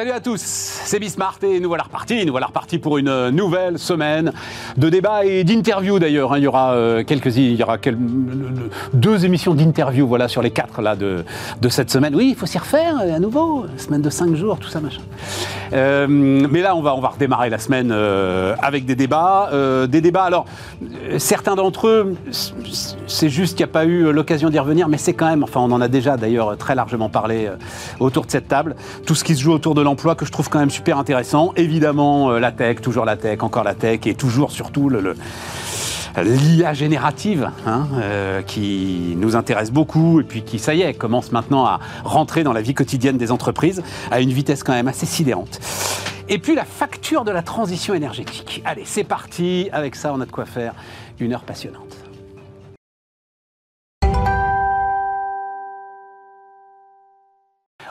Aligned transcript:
Salut 0.00 0.12
à 0.12 0.20
tous, 0.20 0.40
c'est 0.40 0.98
Bismart 0.98 1.36
et 1.42 1.60
nous 1.60 1.68
voilà 1.68 1.82
repartis. 1.82 2.24
Nous 2.24 2.32
voilà 2.32 2.46
repartis 2.46 2.78
pour 2.78 2.96
une 2.96 3.28
nouvelle 3.28 3.78
semaine 3.78 4.32
de 4.78 4.88
débats 4.88 5.26
et 5.26 5.44
d'interviews 5.44 5.98
d'ailleurs. 5.98 6.32
hein. 6.32 6.38
Il 6.38 6.44
y 6.44 6.46
aura 6.46 6.72
euh, 6.72 7.04
quelques, 7.04 7.36
il 7.36 7.54
y 7.54 7.62
aura 7.62 7.76
deux 8.94 9.26
émissions 9.26 9.52
d'interviews 9.54 10.06
voilà 10.08 10.26
sur 10.26 10.40
les 10.40 10.52
quatre 10.52 10.80
là 10.80 10.96
de, 10.96 11.22
de 11.60 11.68
cette 11.68 11.90
semaine. 11.90 12.14
Oui, 12.16 12.28
il 12.30 12.34
faut 12.34 12.46
s'y 12.46 12.56
refaire 12.56 12.98
euh, 13.02 13.14
à 13.14 13.18
nouveau. 13.18 13.66
Semaine 13.76 14.00
de 14.00 14.08
cinq 14.08 14.34
jours, 14.36 14.58
tout 14.58 14.70
ça 14.70 14.80
machin. 14.80 15.02
Euh, 15.74 16.06
mais 16.08 16.62
là, 16.62 16.74
on 16.74 16.80
va 16.80 16.94
on 16.94 17.00
va 17.02 17.08
redémarrer 17.08 17.50
la 17.50 17.58
semaine 17.58 17.90
euh, 17.92 18.54
avec 18.62 18.86
des 18.86 18.94
débats, 18.94 19.50
Euh, 19.52 19.86
des 19.86 20.00
débats. 20.00 20.22
Alors, 20.22 20.46
euh, 20.82 21.18
certains 21.18 21.56
d'entre 21.56 21.88
eux, 21.88 22.16
c'est 23.06 23.28
juste 23.28 23.54
qu'il 23.54 23.66
n'y 23.66 23.70
a 23.70 23.72
pas 23.74 23.84
eu 23.84 24.10
l'occasion 24.12 24.48
d'y 24.48 24.58
revenir, 24.58 24.88
mais 24.88 24.96
c'est 24.96 25.12
quand 25.12 25.28
même. 25.28 25.42
Enfin, 25.42 25.60
on 25.60 25.70
en 25.72 25.82
a 25.82 25.88
déjà 25.88 26.16
d'ailleurs 26.16 26.56
très 26.56 26.74
largement 26.74 27.10
parlé 27.10 27.48
euh, 27.48 27.56
autour 28.00 28.24
de 28.24 28.30
cette 28.30 28.48
table. 28.48 28.76
Tout 29.04 29.14
ce 29.14 29.24
qui 29.24 29.36
se 29.36 29.42
joue 29.42 29.52
autour 29.52 29.74
de 29.74 29.82
l'emploi 29.90 30.14
que 30.14 30.24
je 30.24 30.30
trouve 30.30 30.48
quand 30.48 30.60
même 30.60 30.70
super 30.70 30.98
intéressant. 30.98 31.52
Évidemment, 31.56 32.30
euh, 32.30 32.38
la 32.38 32.52
tech, 32.52 32.80
toujours 32.80 33.04
la 33.04 33.16
tech, 33.16 33.42
encore 33.42 33.64
la 33.64 33.74
tech, 33.74 34.06
et 34.06 34.14
toujours 34.14 34.52
surtout 34.52 34.88
le- 34.88 35.16
l'IA 36.22 36.74
générative, 36.74 37.50
hein, 37.66 37.88
euh, 37.94 38.40
qui 38.42 39.14
nous 39.16 39.34
intéresse 39.34 39.72
beaucoup 39.72 40.20
et 40.20 40.24
puis 40.24 40.42
qui, 40.42 40.60
ça 40.60 40.74
y 40.74 40.82
est, 40.82 40.94
commence 40.94 41.32
maintenant 41.32 41.64
à 41.66 41.80
rentrer 42.04 42.44
dans 42.44 42.52
la 42.52 42.62
vie 42.62 42.72
quotidienne 42.74 43.16
des 43.18 43.32
entreprises 43.32 43.82
à 44.12 44.20
une 44.20 44.30
vitesse 44.30 44.62
quand 44.62 44.72
même 44.72 44.86
assez 44.88 45.06
sidérante. 45.06 45.58
Et 46.28 46.38
puis 46.38 46.54
la 46.54 46.64
facture 46.64 47.24
de 47.24 47.32
la 47.32 47.42
transition 47.42 47.92
énergétique. 47.92 48.62
Allez, 48.64 48.82
c'est 48.84 49.02
parti. 49.02 49.68
Avec 49.72 49.96
ça, 49.96 50.12
on 50.14 50.20
a 50.20 50.26
de 50.26 50.30
quoi 50.30 50.44
faire 50.46 50.74
une 51.18 51.32
heure 51.32 51.42
passionnante. 51.42 51.96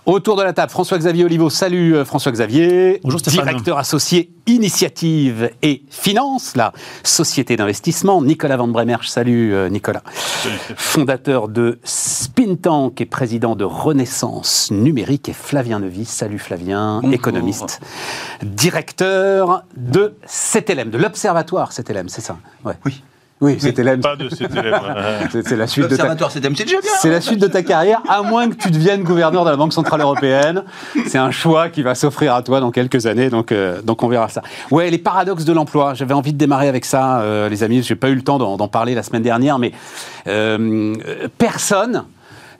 Autour 0.09 0.37
de 0.37 0.41
la 0.41 0.53
table, 0.53 0.71
François-Xavier 0.71 1.23
Olivo. 1.23 1.51
Salut 1.51 1.95
euh, 1.95 2.03
François-Xavier. 2.03 2.99
Bonjour 3.03 3.19
Stéphane. 3.19 3.45
Directeur 3.45 3.77
associé 3.77 4.31
Initiative 4.47 5.51
et 5.61 5.83
Finance, 5.91 6.55
la 6.55 6.73
société 7.03 7.55
d'investissement. 7.55 8.19
Nicolas 8.23 8.57
Van 8.57 8.67
Bremerch. 8.67 9.07
Salut 9.07 9.53
euh, 9.53 9.69
Nicolas. 9.69 10.01
Fondateur 10.75 11.47
de 11.47 11.77
Spintank 11.83 12.99
et 12.99 13.05
président 13.05 13.55
de 13.55 13.65
Renaissance 13.65 14.71
Numérique. 14.71 15.29
Et 15.29 15.33
Flavien 15.33 15.79
Nevis. 15.79 16.05
Salut 16.05 16.39
Flavien, 16.39 17.01
Bonjour. 17.03 17.13
économiste. 17.13 17.79
Directeur 18.41 19.63
de 19.77 20.15
CTLM, 20.25 20.89
de 20.89 20.97
l'Observatoire 20.97 21.71
CTLM, 21.71 22.09
c'est 22.09 22.21
ça? 22.21 22.39
Ouais. 22.65 22.73
Oui. 22.83 23.03
Oui. 23.41 23.55
Pas 23.55 24.15
de 24.15 24.27
CTLM. 24.27 24.81
C'est 25.31 25.47
c'est 25.47 25.55
la 25.55 25.67
suite 25.67 25.87
de 25.87 25.95
ta... 25.95 26.15
C'est 27.01 27.09
la 27.09 27.21
suite 27.21 27.39
de 27.39 27.47
ta 27.47 27.63
carrière, 27.63 28.01
à 28.09 28.21
moins 28.21 28.49
que 28.49 28.55
tu 28.55 28.69
deviennes 28.69 29.03
gouverneur 29.03 29.45
de 29.45 29.49
la 29.49 29.55
Banque 29.55 29.71
Centrale 29.71 30.01
Européenne. 30.01 30.63
C'est 31.07 31.17
un 31.17 31.31
choix 31.31 31.69
qui 31.69 31.81
va 31.81 31.95
s'offrir 31.95 32.35
à 32.35 32.41
toi 32.43 32.59
dans 32.59 32.71
quelques 32.71 33.05
années, 33.05 33.29
donc, 33.29 33.51
euh, 33.51 33.81
donc 33.81 34.03
on 34.03 34.09
verra 34.09 34.27
ça. 34.27 34.41
Ouais, 34.71 34.89
les 34.89 34.97
paradoxes 34.97 35.45
de 35.45 35.53
l'emploi. 35.53 35.93
J'avais 35.93 36.13
envie 36.13 36.33
de 36.33 36.37
démarrer 36.37 36.67
avec 36.67 36.83
ça, 36.83 37.21
euh, 37.21 37.47
les 37.47 37.63
amis. 37.63 37.81
J'ai 37.81 37.95
pas 37.95 38.09
eu 38.09 38.15
le 38.15 38.23
temps 38.23 38.39
d'en 38.39 38.67
parler 38.67 38.93
la 38.93 39.03
semaine 39.03 39.23
dernière, 39.23 39.57
mais 39.57 39.71
euh, 40.27 40.95
euh, 41.07 41.27
personne 41.37 42.05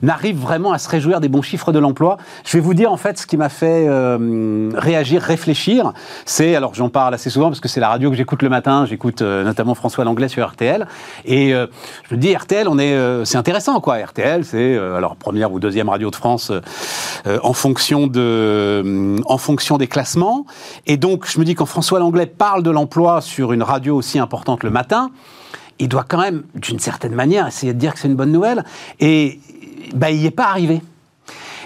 n'arrive 0.02 0.38
vraiment 0.38 0.72
à 0.72 0.78
se 0.78 0.88
réjouir 0.88 1.20
des 1.20 1.28
bons 1.28 1.42
chiffres 1.42 1.72
de 1.72 1.78
l'emploi. 1.78 2.16
Je 2.44 2.56
vais 2.56 2.60
vous 2.60 2.74
dire 2.74 2.92
en 2.92 2.96
fait 2.96 3.18
ce 3.18 3.26
qui 3.26 3.36
m'a 3.36 3.48
fait 3.48 3.86
euh, 3.88 4.70
réagir, 4.74 5.22
réfléchir. 5.22 5.92
C'est, 6.24 6.54
alors 6.54 6.74
j'en 6.74 6.88
parle 6.88 7.14
assez 7.14 7.30
souvent 7.30 7.48
parce 7.48 7.60
que 7.60 7.68
c'est 7.68 7.80
la 7.80 7.88
radio 7.88 8.10
que 8.10 8.16
j'écoute 8.16 8.42
le 8.42 8.48
matin, 8.48 8.86
j'écoute 8.86 9.22
euh, 9.22 9.44
notamment 9.44 9.74
François 9.74 10.04
Langlais 10.04 10.28
sur 10.28 10.46
RTL. 10.46 10.86
Et 11.24 11.54
euh, 11.54 11.66
je 12.08 12.14
me 12.14 12.20
dis, 12.20 12.34
RTL, 12.34 12.68
on 12.68 12.78
est, 12.78 12.92
euh, 12.92 13.24
c'est 13.24 13.38
intéressant 13.38 13.80
quoi. 13.80 13.96
RTL, 13.98 14.44
c'est 14.44 14.74
euh, 14.74 14.96
alors 14.96 15.16
première 15.16 15.52
ou 15.52 15.60
deuxième 15.60 15.88
radio 15.88 16.10
de 16.10 16.16
France 16.16 16.50
euh, 16.50 17.38
en, 17.42 17.52
fonction 17.52 18.06
de, 18.06 19.16
en 19.26 19.38
fonction 19.38 19.78
des 19.78 19.86
classements. 19.86 20.46
Et 20.86 20.96
donc 20.96 21.30
je 21.30 21.38
me 21.38 21.44
dis, 21.44 21.54
quand 21.54 21.66
François 21.66 21.98
Langlais 21.98 22.26
parle 22.26 22.62
de 22.62 22.70
l'emploi 22.70 23.20
sur 23.20 23.52
une 23.52 23.62
radio 23.62 23.96
aussi 23.96 24.18
importante 24.18 24.64
le 24.64 24.70
matin, 24.70 25.10
il 25.78 25.88
doit 25.88 26.04
quand 26.06 26.20
même, 26.20 26.42
d'une 26.54 26.78
certaine 26.78 27.14
manière, 27.14 27.46
essayer 27.46 27.72
de 27.72 27.78
dire 27.78 27.94
que 27.94 28.00
c'est 28.00 28.08
une 28.08 28.14
bonne 28.14 28.32
nouvelle. 28.32 28.64
Et 29.00 29.40
bah, 29.94 30.10
il 30.10 30.18
n'y 30.18 30.26
est 30.26 30.30
pas 30.30 30.48
arrivé. 30.48 30.80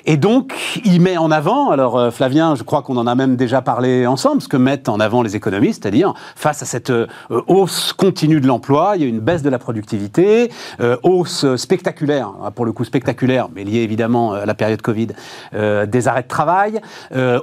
Et 0.06 0.18
donc, 0.18 0.52
il 0.84 1.00
met 1.00 1.16
en 1.16 1.30
avant, 1.30 1.70
alors 1.70 1.98
euh, 1.98 2.10
Flavien, 2.10 2.54
je 2.56 2.62
crois 2.62 2.82
qu'on 2.82 2.98
en 2.98 3.06
a 3.06 3.14
même 3.14 3.36
déjà 3.36 3.62
parlé 3.62 4.06
ensemble, 4.06 4.42
ce 4.42 4.48
que 4.48 4.58
mettent 4.58 4.90
en 4.90 5.00
avant 5.00 5.22
les 5.22 5.34
économistes, 5.34 5.82
c'est-à-dire 5.82 6.12
face 6.36 6.62
à 6.62 6.66
cette 6.66 6.90
euh, 6.90 7.06
hausse 7.46 7.94
continue 7.94 8.38
de 8.42 8.46
l'emploi, 8.46 8.94
il 8.96 9.02
y 9.02 9.04
a 9.06 9.08
une 9.08 9.20
baisse 9.20 9.42
de 9.42 9.48
la 9.48 9.58
productivité, 9.58 10.50
euh, 10.80 10.98
hausse 11.04 11.56
spectaculaire, 11.56 12.30
hein, 12.42 12.50
pour 12.50 12.66
le 12.66 12.72
coup 12.72 12.84
spectaculaire, 12.84 13.48
mais 13.54 13.64
liée 13.64 13.78
évidemment 13.78 14.34
à 14.34 14.44
la 14.44 14.54
période 14.54 14.82
Covid, 14.82 15.08
des 15.52 16.08
arrêts 16.08 16.22
de 16.22 16.28
travail, 16.28 16.80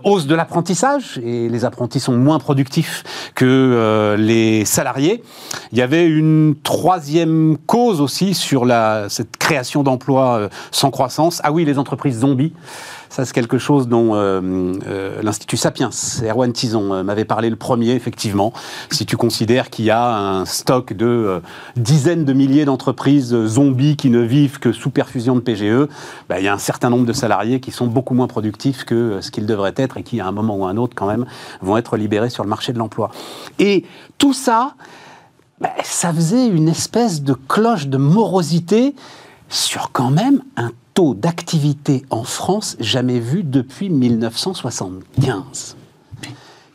hausse 0.03 0.28
de 0.28 0.35
l'apprentissage, 0.35 1.19
et 1.23 1.49
les 1.49 1.66
apprentis 1.66 1.99
sont 1.99 2.16
moins 2.16 2.39
productifs 2.39 3.03
que 3.35 4.16
les 4.17 4.66
salariés. 4.66 5.23
Il 5.72 5.78
y 5.78 5.81
avait 5.81 6.07
une 6.07 6.55
troisième 6.63 7.57
cause 7.66 8.01
aussi 8.01 8.33
sur 8.33 8.66
la, 8.66 9.07
cette 9.09 9.38
création 9.38 9.83
d'emplois 9.83 10.49
sans 10.72 10.91
croissance. 10.91 11.41
Ah 11.43 11.51
oui, 11.51 11.66
les 11.66 11.79
entreprises 11.79 12.19
zombies. 12.19 12.50
Ça, 13.12 13.25
c'est 13.25 13.34
quelque 13.34 13.57
chose 13.57 13.89
dont 13.89 14.16
euh, 14.16 14.73
euh, 14.88 15.22
l'Institut 15.22 15.57
Sapiens, 15.57 15.89
Erwan 16.23 16.53
Tison, 16.53 16.94
euh, 16.94 17.03
m'avait 17.03 17.25
parlé 17.25 17.50
le 17.50 17.57
premier, 17.57 17.91
effectivement. 17.91 18.53
Si 18.89 19.06
tu 19.06 19.17
considères 19.17 19.69
qu'il 19.69 19.84
y 19.84 19.91
a 19.91 20.16
un 20.16 20.45
stock 20.45 20.94
de 20.94 21.41
dizaines 21.75 22.23
de 22.23 22.31
milliers 22.31 22.63
d'entreprises 22.63 23.35
zombies 23.47 23.97
qui 23.97 24.09
ne 24.09 24.22
vivent 24.22 24.59
que 24.59 24.72
sous 24.72 24.91
perfusion 24.91 25.35
de 25.35 25.41
PGE, 25.41 25.90
bah, 26.29 26.40
il 26.40 26.45
y 26.45 26.47
a 26.47 26.53
un 26.53 26.57
certain 26.57 26.90
nombre 26.90 27.06
de 27.06 27.11
salariés 27.11 27.59
qui 27.59 27.72
sont 27.72 27.88
beaucoup 27.88 28.13
moins 28.13 28.28
productifs 28.28 28.85
que 28.85 29.19
ce 29.19 29.29
qu'ils 29.29 29.45
devraient 29.45 29.73
être 29.75 29.97
et 29.97 30.03
qui, 30.03 30.22
à 30.22 30.28
un 30.28 30.31
moment 30.31 30.56
ou 30.56 30.66
à 30.66 30.69
un 30.69 30.78
autre, 30.78 30.94
quand 30.95 31.07
même, 31.07 31.25
vont 31.61 31.75
être 31.75 31.97
libérés 31.97 32.29
sur 32.29 32.45
le 32.45 32.50
marché 32.50 32.72
de 32.72 32.78
l'emploi. 32.78 33.11
Et 33.59 33.84
tout 34.19 34.34
ça, 34.34 34.75
bah, 35.59 35.73
ça 35.84 36.13
faisait 36.13 36.47
une 36.47 36.69
espèce 36.69 37.23
de 37.23 37.34
cloche 37.34 37.88
de 37.88 37.97
morosité 37.97 38.95
sur 39.50 39.91
quand 39.91 40.11
même 40.11 40.41
un 40.56 40.72
taux 40.94 41.13
d'activité 41.13 42.03
en 42.09 42.24
France 42.24 42.75
jamais 42.79 43.19
vu 43.19 43.44
depuis 43.44 43.90
1975. 43.90 45.75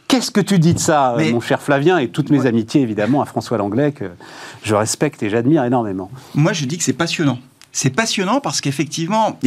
Qu'est-ce 0.09 0.31
que 0.31 0.41
tu 0.41 0.59
dis 0.59 0.73
de 0.75 0.79
ça, 0.79 1.15
Mais- 1.17 1.33
mon 1.33 1.41
cher 1.41 1.61
Flavien, 1.61 1.99
et 1.99 2.09
toutes 2.09 2.31
mes 2.31 2.47
amitiés 2.47 2.81
évidemment 2.81 3.23
à 3.23 3.25
François 3.25 3.59
Langlais, 3.59 3.91
que 3.93 4.11
je 4.63 4.75
respecte 4.75 5.23
et 5.23 5.31
j'admire 5.31 5.65
énormément 5.65 6.11
Moi, 6.35 6.53
je 6.53 6.65
dis 6.65 6.79
que 6.79 6.85
c'est 6.85 6.93
passionnant. 6.93 7.39
C'est 7.73 7.91
passionnant 7.91 8.41
parce 8.41 8.61
qu'effectivement, 8.61 9.39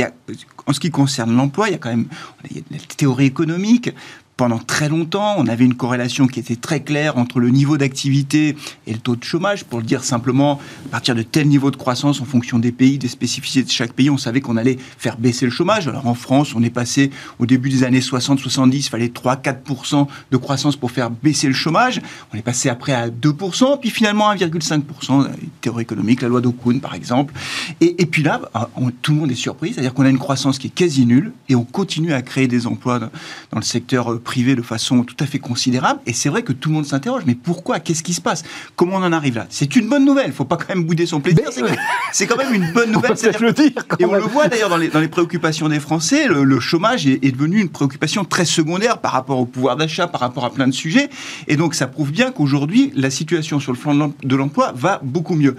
en 0.67 0.73
ce 0.73 0.79
qui 0.79 0.91
concerne 0.91 1.35
l'emploi, 1.35 1.69
il 1.69 1.71
y 1.71 1.75
a 1.75 1.77
quand 1.79 1.89
même 1.89 2.07
il 2.51 2.57
y 2.57 2.59
a 2.59 2.63
la 2.71 2.77
théorie 2.95 3.25
économique. 3.25 3.89
Pendant 4.39 4.57
très 4.57 4.87
longtemps, 4.87 5.35
on 5.37 5.47
avait 5.47 5.65
une 5.65 5.73
corrélation 5.73 6.25
qui 6.25 6.39
était 6.39 6.55
très 6.55 6.79
claire 6.79 7.17
entre 7.17 7.41
le 7.41 7.49
niveau 7.49 7.77
d'activité 7.77 8.55
et 8.87 8.93
le 8.93 8.97
taux 8.99 9.17
de 9.17 9.23
chômage. 9.25 9.65
Pour 9.65 9.79
le 9.79 9.85
dire 9.85 10.01
simplement, 10.05 10.61
à 10.85 10.89
partir 10.91 11.13
de 11.13 11.23
tel 11.23 11.49
niveau 11.49 11.71
de 11.71 11.75
croissance 11.75 12.21
en 12.21 12.23
fonction 12.23 12.57
des 12.57 12.71
pays, 12.71 12.97
des 12.97 13.09
spécificités 13.09 13.63
de 13.65 13.69
chaque 13.69 13.91
pays, 13.91 14.09
on 14.09 14.17
savait 14.17 14.39
qu'on 14.39 14.55
allait 14.55 14.77
faire 14.97 15.17
baisser 15.17 15.43
le 15.43 15.51
chômage. 15.51 15.89
Alors 15.89 16.07
en 16.07 16.13
France, 16.13 16.55
on 16.55 16.63
est 16.63 16.69
passé 16.69 17.11
au 17.37 17.45
début 17.45 17.67
des 17.69 17.83
années 17.83 17.99
60-70, 17.99 18.75
il 18.77 18.83
fallait 18.83 19.07
3-4% 19.07 20.07
de 20.31 20.37
croissance 20.37 20.77
pour 20.77 20.91
faire 20.91 21.09
baisser 21.09 21.47
le 21.47 21.53
chômage. 21.53 21.99
On 22.33 22.37
est 22.37 22.41
passé 22.41 22.69
après 22.69 22.93
à 22.93 23.09
2%, 23.09 23.77
puis 23.81 23.89
finalement 23.89 24.29
à 24.29 24.35
1,5%. 24.37 25.21
euh, 25.21 25.27
Théorie 25.59 25.81
économique, 25.83 26.21
la 26.21 26.29
loi 26.29 26.39
d'Okun 26.39 26.79
par 26.79 26.93
exemple. 26.95 27.33
Et, 27.81 28.05
puis 28.05 28.23
là, 28.23 28.39
on- 28.77 28.89
tout 29.01 29.11
le 29.11 29.17
monde 29.19 29.31
est 29.31 29.35
surpris, 29.35 29.73
c'est-à-dire 29.73 29.93
qu'on 29.93 30.05
a 30.05 30.09
une 30.09 30.17
croissance 30.17 30.59
qui 30.59 30.67
est 30.67 30.73
quasi 30.73 31.05
nulle 31.05 31.33
et 31.49 31.55
on 31.55 31.65
continue 31.65 32.13
à 32.13 32.21
créer 32.21 32.47
des 32.47 32.67
emplois 32.67 32.99
dans, 32.99 33.09
dans 33.51 33.59
le 33.59 33.65
secteur 33.65 34.13
euh, 34.13 34.21
privé 34.29 34.53
de 34.55 34.61
façon 34.61 35.01
tout 35.03 35.15
à 35.21 35.25
fait 35.25 35.39
considérable. 35.39 36.01
Et 36.05 36.13
c'est 36.13 36.29
vrai 36.29 36.43
que 36.43 36.53
tout 36.53 36.69
le 36.69 36.75
monde 36.75 36.85
s'interroge, 36.85 37.23
mais 37.25 37.33
pourquoi? 37.33 37.79
Qu'est-ce 37.79 38.03
qui 38.03 38.13
se 38.13 38.21
passe? 38.21 38.43
Comment 38.75 38.97
on 38.97 39.03
en 39.03 39.11
arrive 39.11 39.35
là? 39.37 39.47
C'est 39.49 39.75
une 39.75 39.89
bonne 39.89 40.05
nouvelle, 40.05 40.27
il 40.27 40.33
faut 40.33 40.45
pas 40.45 40.55
quand 40.55 40.69
même 40.69 40.83
bouder 40.83 41.07
son 41.07 41.19
plaisir. 41.19 41.45
C'est 42.13 42.27
quand 42.27 42.37
même 42.37 42.53
une 42.53 42.71
bonne 42.71 42.89
On 42.89 42.93
nouvelle. 42.93 43.17
c'est-à-dire- 43.17 43.41
le 43.41 43.53
dire 43.53 43.71
et 43.97 44.05
on 44.05 44.11
même. 44.11 44.21
le 44.21 44.27
voit 44.27 44.47
d'ailleurs 44.47 44.69
dans 44.69 44.77
les, 44.77 44.89
dans 44.89 44.99
les 44.99 45.07
préoccupations 45.07 45.67
des 45.67 45.79
Français, 45.79 46.27
le, 46.27 46.43
le 46.43 46.59
chômage 46.59 47.07
est, 47.07 47.25
est 47.25 47.31
devenu 47.31 47.59
une 47.59 47.69
préoccupation 47.69 48.23
très 48.23 48.45
secondaire 48.45 48.99
par 48.99 49.13
rapport 49.13 49.39
au 49.39 49.45
pouvoir 49.47 49.75
d'achat, 49.77 50.05
par 50.07 50.21
rapport 50.21 50.45
à 50.45 50.51
plein 50.53 50.67
de 50.67 50.73
sujets. 50.73 51.09
Et 51.47 51.55
donc 51.55 51.73
ça 51.73 51.87
prouve 51.87 52.11
bien 52.11 52.31
qu'aujourd'hui, 52.31 52.91
la 52.95 53.09
situation 53.09 53.59
sur 53.59 53.71
le 53.73 53.79
l'em- 53.97 54.13
de 54.23 54.35
l'emploi 54.35 54.73
va 54.75 54.99
beaucoup 55.03 55.33
mieux. 55.35 55.55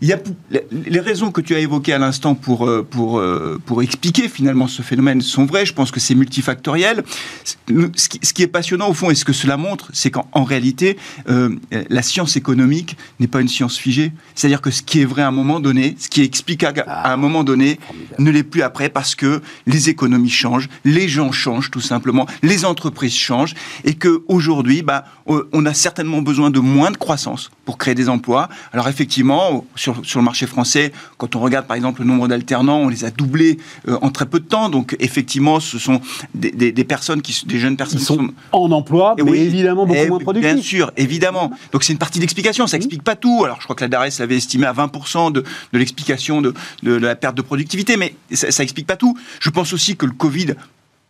Il 0.00 0.08
y 0.08 0.12
a 0.12 0.16
pou- 0.18 0.34
les- 0.50 1.00
raisons 1.00 1.30
que 1.30 1.40
tu 1.40 1.54
as 1.54 1.58
évoquées 1.60 1.92
à 1.92 1.98
l'instant 1.98 2.34
pour, 2.34 2.66
euh, 2.66 2.86
pour, 2.88 3.18
euh, 3.18 3.60
pour 3.64 3.82
expliquer 3.82 4.28
finalement 4.28 4.66
ce 4.68 4.82
phénomène 4.82 5.20
sont 5.22 5.44
vraies. 5.46 5.64
Je 5.66 5.72
pense 5.72 5.90
que 5.90 6.00
c'est 6.00 6.14
multifactoriel. 6.14 7.02
Ce 7.44 8.08
qui, 8.08 8.20
ce 8.22 8.32
qui 8.32 8.42
est 8.42 8.46
passionnant 8.48 8.88
au 8.88 8.94
fond 8.94 9.10
et 9.10 9.14
ce 9.14 9.24
que 9.24 9.32
cela 9.32 9.56
montre, 9.56 9.90
c'est 9.92 10.10
qu'en 10.10 10.28
en 10.32 10.44
réalité, 10.44 10.98
euh, 11.28 11.56
la 11.88 12.02
science 12.02 12.36
économique 12.36 12.96
n'est 13.20 13.26
pas 13.28 13.40
une 13.40 13.48
science 13.48 13.76
figée. 13.78 14.12
C'est-à-dire 14.34 14.60
que 14.60 14.70
ce 14.70 14.82
qui 14.82 15.00
est 15.00 15.04
vrai 15.04 15.22
à 15.22 15.28
un 15.28 15.32
moment 15.32 15.60
donné, 15.60 15.96
ce 15.98 16.08
qui 16.08 16.20
est 16.20 16.24
explicable 16.24 16.84
à 16.86 17.12
un 17.12 17.16
moment 17.16 17.42
donné, 17.44 17.78
ne 18.18 18.30
l'est 18.30 18.42
plus 18.42 18.62
après 18.62 18.88
parce 18.88 19.14
que 19.14 19.40
les 19.66 19.88
économies 19.88 20.30
changent, 20.30 20.68
les 20.84 21.08
gens 21.08 21.32
changent 21.32 21.70
tout 21.70 21.80
simplement, 21.80 22.26
les 22.42 22.64
entreprises 22.64 23.14
changent 23.14 23.54
et 23.84 23.94
que 23.94 24.22
aujourd'hui, 24.28 24.82
bah, 24.82 25.04
on 25.26 25.64
a 25.66 25.74
certainement 25.74 26.22
besoin 26.22 26.50
de 26.50 26.58
moins 26.60 26.90
de 26.90 26.96
croissance 26.96 27.50
pour 27.64 27.78
créer 27.78 27.94
des 27.94 28.08
emplois. 28.08 28.48
Alors 28.72 28.88
effectivement, 28.88 29.64
sur 29.74 29.87
sur, 29.94 30.06
sur 30.06 30.18
le 30.20 30.24
marché 30.24 30.46
français. 30.46 30.92
Quand 31.16 31.36
on 31.36 31.40
regarde 31.40 31.66
par 31.66 31.76
exemple 31.76 32.00
le 32.00 32.06
nombre 32.06 32.28
d'alternants, 32.28 32.78
on 32.78 32.88
les 32.88 33.04
a 33.04 33.10
doublés 33.10 33.58
en 33.86 34.10
très 34.10 34.26
peu 34.26 34.40
de 34.40 34.44
temps. 34.44 34.68
Donc 34.68 34.96
effectivement, 35.00 35.60
ce 35.60 35.78
sont 35.78 36.00
des, 36.34 36.72
des, 36.72 36.84
personnes 36.84 37.22
qui, 37.22 37.44
des 37.46 37.58
jeunes 37.58 37.76
personnes 37.76 37.98
qui 37.98 38.04
sont, 38.04 38.30
en 38.52 38.70
emploi, 38.72 39.14
mais 39.16 39.22
oui, 39.22 39.38
évidemment 39.38 39.86
beaucoup 39.86 40.06
moins 40.06 40.18
productives. 40.18 40.54
Bien 40.54 40.62
sûr, 40.62 40.92
évidemment. 40.96 41.52
Donc 41.72 41.84
c'est 41.84 41.92
une 41.92 41.98
partie 41.98 42.18
d'explication. 42.18 42.66
Ça 42.66 42.76
explique 42.76 43.02
pas 43.02 43.16
tout. 43.16 43.42
Alors 43.44 43.58
je 43.60 43.64
crois 43.64 43.76
que 43.76 43.84
la 43.84 43.88
DARES 43.88 44.10
l'avait 44.18 44.36
estimé 44.36 44.66
à 44.66 44.72
20% 44.72 45.32
de, 45.32 45.40
de 45.72 45.78
l'explication 45.78 46.40
de, 46.40 46.54
de, 46.82 46.92
la 46.94 47.16
perte 47.16 47.36
de 47.36 47.42
productivité, 47.42 47.96
mais 47.96 48.14
ça, 48.32 48.50
ça 48.50 48.62
explique 48.62 48.86
pas 48.86 48.96
tout. 48.96 49.16
Je 49.40 49.50
pense 49.50 49.72
aussi 49.72 49.96
que 49.96 50.06
le 50.06 50.12
Covid 50.12 50.54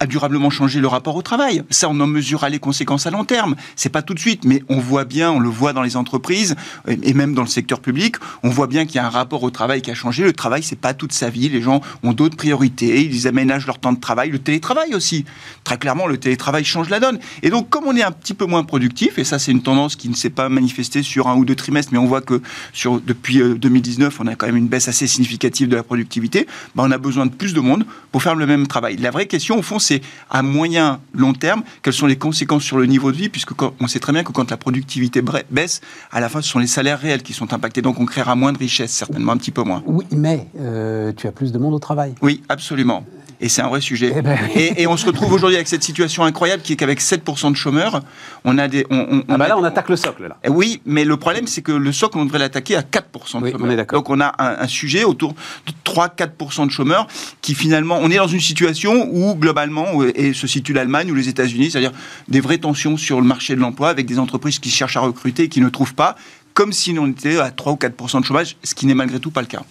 a 0.00 0.06
durablement 0.06 0.50
changé 0.50 0.79
le 0.81 0.87
rapport 0.87 1.17
au 1.17 1.23
travail. 1.23 1.65
Ça, 1.71 1.89
on 1.89 1.99
en 1.99 2.06
mesurera 2.06 2.49
les 2.49 2.61
conséquences 2.61 3.06
à 3.06 3.11
long 3.11 3.25
terme. 3.25 3.56
C'est 3.75 3.89
pas 3.89 4.03
tout 4.03 4.15
de 4.15 4.21
suite, 4.21 4.45
mais 4.45 4.62
on 4.69 4.79
voit 4.79 5.05
bien, 5.05 5.33
on 5.33 5.41
le 5.41 5.49
voit 5.49 5.73
dans 5.73 5.83
les 5.83 5.97
entreprises 5.97 6.55
et 6.87 7.15
même 7.15 7.35
dans 7.35 7.43
le 7.43 7.49
secteur 7.49 7.81
public, 7.81 8.15
on 8.45 8.49
voit 8.49 8.69
bien 8.69 8.87
qu'il 8.87 8.97
y 8.97 8.99
a 8.99 9.06
un 9.06 9.11
rapport 9.11 9.43
au 9.43 9.50
travail 9.50 9.83
qui 9.83 9.91
a 9.91 9.95
changé. 9.95 10.23
Le 10.23 10.33
travail, 10.33 10.62
c'est 10.62 10.79
pas 10.79 10.95
toute 10.95 11.12
sa 11.12 11.31
vie. 11.31 11.49
Les 11.49 11.61
gens 11.61 11.81
ont 12.05 12.12
d'autres 12.12 12.37
priorités. 12.37 13.05
Ils 13.05 13.27
aménagent 13.27 13.67
leur 13.67 13.79
temps 13.79 13.93
de 13.93 13.99
travail. 13.99 14.31
Le 14.31 14.39
télétravail 14.39 14.95
aussi. 14.95 15.25
Très 15.65 15.79
clairement, 15.79 16.06
le 16.06 16.17
télétravail 16.17 16.65
change 16.65 16.91
la 16.91 17.01
donne. 17.01 17.19
Et 17.43 17.51
donc, 17.51 17.69
comme 17.69 17.85
on 17.87 17.97
est 17.97 18.05
un 18.05 18.12
petit 18.12 18.35
peu 18.35 18.47
moins 18.47 18.62
productif, 18.62 19.19
et 19.19 19.25
ça, 19.25 19.41
c'est 19.41 19.51
une 19.51 19.62
tendance 19.62 19.97
qui 19.97 20.09
ne 20.09 20.15
s'est 20.15 20.31
pas 20.31 20.49
manifestée 20.49 21.03
sur 21.03 21.27
un 21.27 21.35
ou 21.35 21.44
deux 21.44 21.56
trimestres, 21.56 21.93
mais 21.93 21.99
on 21.99 22.06
voit 22.06 22.21
que 22.21 22.41
sur, 22.73 23.01
depuis 23.01 23.41
2019, 23.41 24.15
euh, 24.15 24.23
on 24.23 24.27
a 24.29 24.37
quand 24.37 24.47
même 24.47 24.56
une 24.56 24.69
baisse 24.69 24.87
assez 24.87 25.09
significative 25.09 25.69
de 25.69 25.75
la 25.75 25.83
productivité. 25.83 26.47
Ben, 26.77 26.85
on 26.87 26.91
a 26.93 26.99
besoin 26.99 27.27
de 27.27 27.33
plus 27.33 27.53
de 27.53 27.61
monde 27.61 27.85
pour 28.12 28.23
faire 28.23 28.37
le 28.37 28.47
même 28.47 28.69
travail. 28.69 28.97
La 28.97 29.11
vraie 29.11 29.27
question, 29.27 29.59
au 29.59 29.62
fond, 29.62 29.81
c'est 29.88 30.02
à 30.31 30.43
moyen, 30.43 31.00
long 31.14 31.32
terme, 31.32 31.62
quelles 31.82 31.94
sont 31.94 32.06
les 32.06 32.17
conséquences 32.17 32.64
sur 32.64 32.79
le 32.79 32.87
niveau 32.87 33.11
de 33.11 33.17
vie, 33.17 33.29
puisque 33.29 33.52
on 33.62 33.87
sait 33.87 34.00
très 34.00 34.12
bien 34.12 34.23
que 34.23 34.32
quand 34.32 34.50
la 34.50 34.56
productivité 34.56 35.23
baisse, 35.50 35.81
à 36.12 36.20
la 36.20 36.29
fin, 36.29 36.43
ce 36.43 36.49
sont 36.50 36.58
les 36.58 36.67
salaires 36.67 37.00
réels 37.00 37.23
qui 37.23 37.32
sont 37.32 37.52
impactés. 37.55 37.81
Donc 37.82 37.99
on 37.99 38.06
créera 38.06 38.35
moins 38.35 38.52
de 38.52 38.58
richesses, 38.58 38.93
certainement 38.93 39.32
un 39.32 39.38
petit 39.38 39.50
peu 39.50 39.62
moins. 39.62 39.82
Oui, 39.87 40.05
mais 40.11 40.49
euh, 40.61 41.12
tu 41.17 41.26
as 41.26 41.32
plus 41.32 41.52
de 41.52 41.58
monde 41.58 41.75
au 41.75 41.79
travail. 41.79 42.14
Oui, 42.20 42.43
absolument. 42.49 43.05
Et 43.40 43.49
c'est 43.49 43.62
un 43.62 43.69
vrai 43.69 43.81
sujet. 43.81 44.12
Eh 44.17 44.23
ben 44.23 44.37
et, 44.55 44.87
on 44.87 44.96
se 44.96 45.06
retrouve 45.06 45.32
aujourd'hui 45.32 45.56
avec 45.56 45.69
cette 45.69 45.82
situation 45.82 46.25
incroyable 46.25 46.62
qui 46.62 46.73
est 46.73 46.76
qu'avec 46.76 47.00
7% 47.00 47.52
de 47.52 47.56
chômeurs, 47.56 48.02
on 48.44 48.58
a 48.58 48.67
des. 48.67 48.85
On, 48.90 49.23
ah 49.29 49.37
bah 49.38 49.49
là, 49.49 49.56
on 49.56 49.64
attaque 49.64 49.88
le 49.88 49.96
socle. 49.96 50.25
Là. 50.25 50.37
Eh 50.43 50.49
oui, 50.49 50.81
mais 50.85 51.05
le 51.05 51.17
problème, 51.17 51.46
c'est 51.46 51.62
que 51.62 51.73
le 51.73 51.93
socle, 51.93 52.19
on 52.19 52.25
devrait 52.25 52.40
l'attaquer 52.40 52.75
à 52.75 52.82
4% 52.82 53.38
de 53.38 53.44
oui, 53.44 53.52
chômeurs. 53.52 53.87
On 53.90 53.96
Donc 53.96 54.11
on 54.11 54.20
a 54.20 54.35
un, 54.38 54.67
sujet 54.67 55.05
autour 55.05 55.35
de 55.67 55.73
3-4% 55.85 56.67
de 56.67 56.73
chômeurs 56.73 57.06
qui 57.40 57.55
finalement. 57.55 57.99
On 58.02 58.11
est 58.11 58.17
dans 58.17 58.26
une 58.26 58.40
situation 58.40 59.08
où, 59.11 59.35
globalement, 59.37 60.02
et 60.02 60.32
se 60.32 60.46
situe 60.46 60.73
l'Allemagne 60.73 61.11
ou 61.11 61.14
les 61.14 61.29
États-Unis, 61.29 61.70
c'est-à-dire 61.70 61.93
des 62.29 62.41
vraies 62.41 62.58
tensions 62.58 62.96
sur 62.96 63.20
le 63.20 63.26
marché 63.26 63.55
de 63.55 63.61
l'emploi 63.61 63.88
avec 63.88 64.06
des 64.06 64.19
entreprises 64.19 64.58
qui 64.58 64.70
cherchent 64.70 64.96
à 64.96 65.00
recruter 65.00 65.44
et 65.44 65.49
qui 65.49 65.61
ne 65.61 65.69
trouvent 65.69 65.94
pas, 65.94 66.17
comme 66.55 66.73
si 66.73 66.96
on 66.99 67.06
était 67.06 67.38
à 67.38 67.52
3 67.52 67.73
ou 67.73 67.76
4% 67.76 68.20
de 68.20 68.25
chômage, 68.25 68.56
ce 68.64 68.75
qui 68.75 68.87
n'est 68.87 68.94
malgré 68.94 69.20
tout 69.20 69.31
pas 69.31 69.43
le 69.43 69.46
cas. 69.46 69.62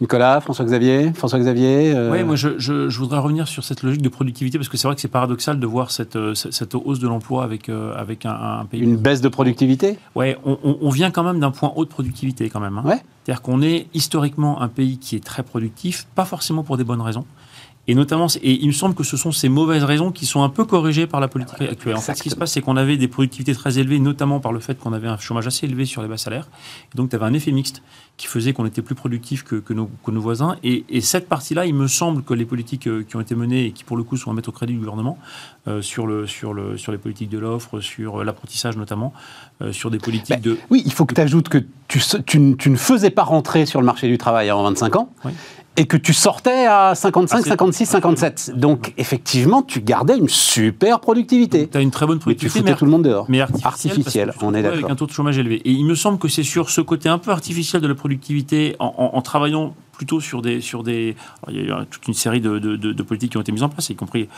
Nicolas, 0.00 0.40
François-Xavier, 0.40 1.12
François-Xavier. 1.12 1.92
Euh, 1.92 2.12
oui, 2.12 2.22
moi 2.22 2.36
je, 2.36 2.98
voudrais 2.98 3.18
revenir 3.18 3.48
sur 3.48 3.64
cette 3.64 3.82
logique 3.82 4.00
de 4.00 4.08
productivité 4.08 4.56
parce 4.56 4.68
que 4.68 4.76
c'est 4.76 4.86
vrai 4.86 4.94
que 4.94 5.00
c'est 5.00 5.08
paradoxal 5.08 5.58
de 5.58 5.66
voir 5.66 5.90
cette, 5.90 6.14
euh, 6.14 6.34
cette 6.34 6.76
hausse 6.76 7.00
de 7.00 7.08
l'emploi 7.08 7.42
avec, 7.42 7.68
euh, 7.68 7.92
avec 7.96 8.24
un, 8.24 8.64
pays. 8.70 8.80
Une 8.80 8.96
baisse 8.96 9.20
de 9.20 9.28
productivité? 9.28 9.98
Oui, 10.14 10.36
on, 10.44 10.90
vient 10.90 11.10
quand 11.10 11.24
même 11.24 11.40
d'un 11.40 11.50
point 11.50 11.72
haut 11.74 11.84
de 11.84 11.90
productivité 11.90 12.48
quand 12.48 12.60
même. 12.60 12.78
Hein. 12.78 12.82
Ouais. 12.84 13.02
C'est-à-dire 13.24 13.42
qu'on 13.42 13.60
est 13.60 13.88
historiquement 13.92 14.62
un 14.62 14.68
pays 14.68 14.98
qui 14.98 15.16
est 15.16 15.24
très 15.24 15.42
productif, 15.42 16.06
pas 16.14 16.24
forcément 16.24 16.62
pour 16.62 16.76
des 16.76 16.84
bonnes 16.84 17.02
raisons. 17.02 17.24
Et 17.88 17.94
notamment, 17.94 18.26
et 18.42 18.52
il 18.62 18.66
me 18.66 18.72
semble 18.72 18.94
que 18.94 19.02
ce 19.02 19.16
sont 19.16 19.32
ces 19.32 19.48
mauvaises 19.48 19.82
raisons 19.82 20.12
qui 20.12 20.26
sont 20.26 20.42
un 20.42 20.50
peu 20.50 20.66
corrigées 20.66 21.06
par 21.06 21.20
la 21.20 21.28
politique 21.28 21.62
actuelle. 21.62 21.96
En 21.96 22.00
fait, 22.00 22.14
ce 22.14 22.22
qui 22.22 22.28
se 22.28 22.36
passe, 22.36 22.52
c'est 22.52 22.60
qu'on 22.60 22.76
avait 22.76 22.98
des 22.98 23.08
productivités 23.08 23.54
très 23.54 23.78
élevées, 23.78 23.98
notamment 23.98 24.40
par 24.40 24.52
le 24.52 24.60
fait 24.60 24.78
qu'on 24.78 24.92
avait 24.92 25.08
un 25.08 25.16
chômage 25.16 25.46
assez 25.46 25.64
élevé 25.64 25.86
sur 25.86 26.02
les 26.02 26.08
bas 26.08 26.18
salaires. 26.18 26.48
Et 26.92 26.96
donc, 26.98 27.08
tu 27.08 27.16
avais 27.16 27.24
un 27.24 27.32
effet 27.32 27.50
mixte 27.50 27.82
qui 28.18 28.26
faisait 28.26 28.52
qu'on 28.52 28.66
était 28.66 28.82
plus 28.82 28.94
productif 28.94 29.42
que, 29.42 29.56
que, 29.56 29.72
nos, 29.72 29.90
que 30.04 30.10
nos, 30.10 30.20
voisins. 30.20 30.56
Et, 30.62 30.84
et 30.90 31.00
cette 31.00 31.28
partie-là, 31.28 31.64
il 31.64 31.74
me 31.74 31.86
semble 31.86 32.22
que 32.22 32.34
les 32.34 32.44
politiques 32.44 32.88
euh, 32.88 33.04
qui 33.08 33.16
ont 33.16 33.20
été 33.20 33.34
menées 33.34 33.66
et 33.66 33.72
qui, 33.72 33.84
pour 33.84 33.96
le 33.96 34.02
coup, 34.02 34.16
sont 34.16 34.30
à 34.30 34.34
mettre 34.34 34.50
au 34.50 34.52
crédit 34.52 34.74
du 34.74 34.80
gouvernement, 34.80 35.18
euh, 35.68 35.80
sur, 35.80 36.06
le, 36.06 36.26
sur, 36.26 36.52
le, 36.52 36.76
sur 36.76 36.92
les 36.92 36.98
politiques 36.98 37.30
de 37.30 37.38
l'offre, 37.38 37.80
sur 37.80 38.20
euh, 38.20 38.24
l'apprentissage 38.24 38.76
notamment, 38.76 39.14
euh, 39.62 39.72
sur 39.72 39.90
des 39.90 39.98
politiques 39.98 40.36
bah, 40.36 40.42
de... 40.42 40.58
Oui, 40.68 40.82
il 40.84 40.92
faut 40.92 41.06
que 41.06 41.14
tu 41.14 41.20
ajoutes 41.20 41.48
que 41.48 41.58
tu, 41.86 42.00
tu, 42.26 42.56
tu, 42.56 42.70
ne 42.70 42.76
faisais 42.76 43.10
pas 43.10 43.22
rentrer 43.22 43.66
sur 43.66 43.80
le 43.80 43.86
marché 43.86 44.08
du 44.08 44.18
travail 44.18 44.50
avant 44.50 44.64
25 44.64 44.96
ans. 44.96 45.10
Oui 45.24 45.32
et 45.78 45.86
que 45.86 45.96
tu 45.96 46.12
sortais 46.12 46.66
à 46.66 46.94
55, 46.96 47.46
56, 47.46 47.86
57. 47.86 48.52
Donc, 48.56 48.92
effectivement, 48.98 49.62
tu 49.62 49.80
gardais 49.80 50.18
une 50.18 50.28
super 50.28 50.98
productivité. 50.98 51.68
Tu 51.68 51.78
as 51.78 51.80
une 51.80 51.92
très 51.92 52.04
bonne 52.04 52.18
productivité. 52.18 52.58
Mais 52.58 52.64
tu 52.64 52.68
foutais 52.70 52.78
tout 52.78 52.84
le 52.84 52.90
monde 52.90 53.04
dehors. 53.04 53.26
Mais 53.28 53.40
artificielle, 53.40 54.34
on 54.42 54.54
est 54.54 54.62
d'accord. 54.62 54.78
Avec 54.78 54.90
un 54.90 54.96
taux 54.96 55.06
de 55.06 55.12
chômage 55.12 55.38
élevé. 55.38 55.62
Et 55.64 55.70
il 55.70 55.86
me 55.86 55.94
semble 55.94 56.18
que 56.18 56.26
c'est 56.26 56.42
sur 56.42 56.68
ce 56.68 56.80
côté 56.80 57.08
un 57.08 57.18
peu 57.18 57.30
artificiel 57.30 57.80
de 57.80 57.86
la 57.86 57.94
productivité, 57.94 58.74
en, 58.80 59.22
travaillant 59.22 59.74
plutôt 59.92 60.20
sur 60.20 60.42
des. 60.42 60.60
Sur 60.60 60.82
des 60.82 61.14
il 61.48 61.56
y 61.56 61.70
a 61.70 61.82
eu 61.82 61.86
toute 61.86 62.08
une 62.08 62.14
série 62.14 62.40
de, 62.40 62.58
de, 62.58 63.02
politiques 63.04 63.30
qui 63.32 63.36
ont 63.36 63.42
été 63.42 63.52
mises 63.52 63.62
en 63.62 63.68
place, 63.68 63.88
y 63.90 63.94
compris 63.94 64.28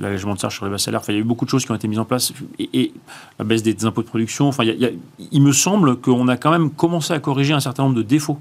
l'allègement 0.00 0.34
de 0.34 0.40
charges 0.40 0.56
sur 0.56 0.64
les 0.64 0.70
bas 0.72 0.78
salaires. 0.78 1.00
Enfin, 1.00 1.12
il 1.12 1.16
y 1.16 1.18
a 1.18 1.22
eu 1.22 1.24
beaucoup 1.24 1.44
de 1.44 1.50
choses 1.50 1.64
qui 1.64 1.70
ont 1.70 1.76
été 1.76 1.86
mises 1.86 2.00
en 2.00 2.04
place, 2.04 2.32
et, 2.58 2.92
la 3.38 3.44
baisse 3.44 3.62
des, 3.62 3.84
impôts 3.84 4.02
de 4.02 4.08
production. 4.08 4.48
Enfin, 4.48 4.64
il, 4.64 4.98
il 5.30 5.42
me 5.42 5.52
semble 5.52 5.96
qu'on 5.96 6.26
a 6.26 6.36
quand 6.36 6.50
même 6.50 6.70
commencé 6.70 7.12
à 7.12 7.20
corriger 7.20 7.54
un 7.54 7.60
certain 7.60 7.84
nombre 7.84 7.94
de 7.94 8.02
défauts 8.02 8.38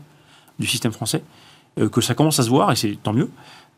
du 0.57 0.65
système 0.65 0.91
français. 0.91 1.21
Euh, 1.79 1.89
que 1.89 2.01
ça 2.01 2.15
commence 2.15 2.39
à 2.39 2.43
se 2.43 2.49
voir, 2.49 2.71
et 2.71 2.75
c'est 2.75 2.97
tant 3.01 3.13
mieux. 3.13 3.29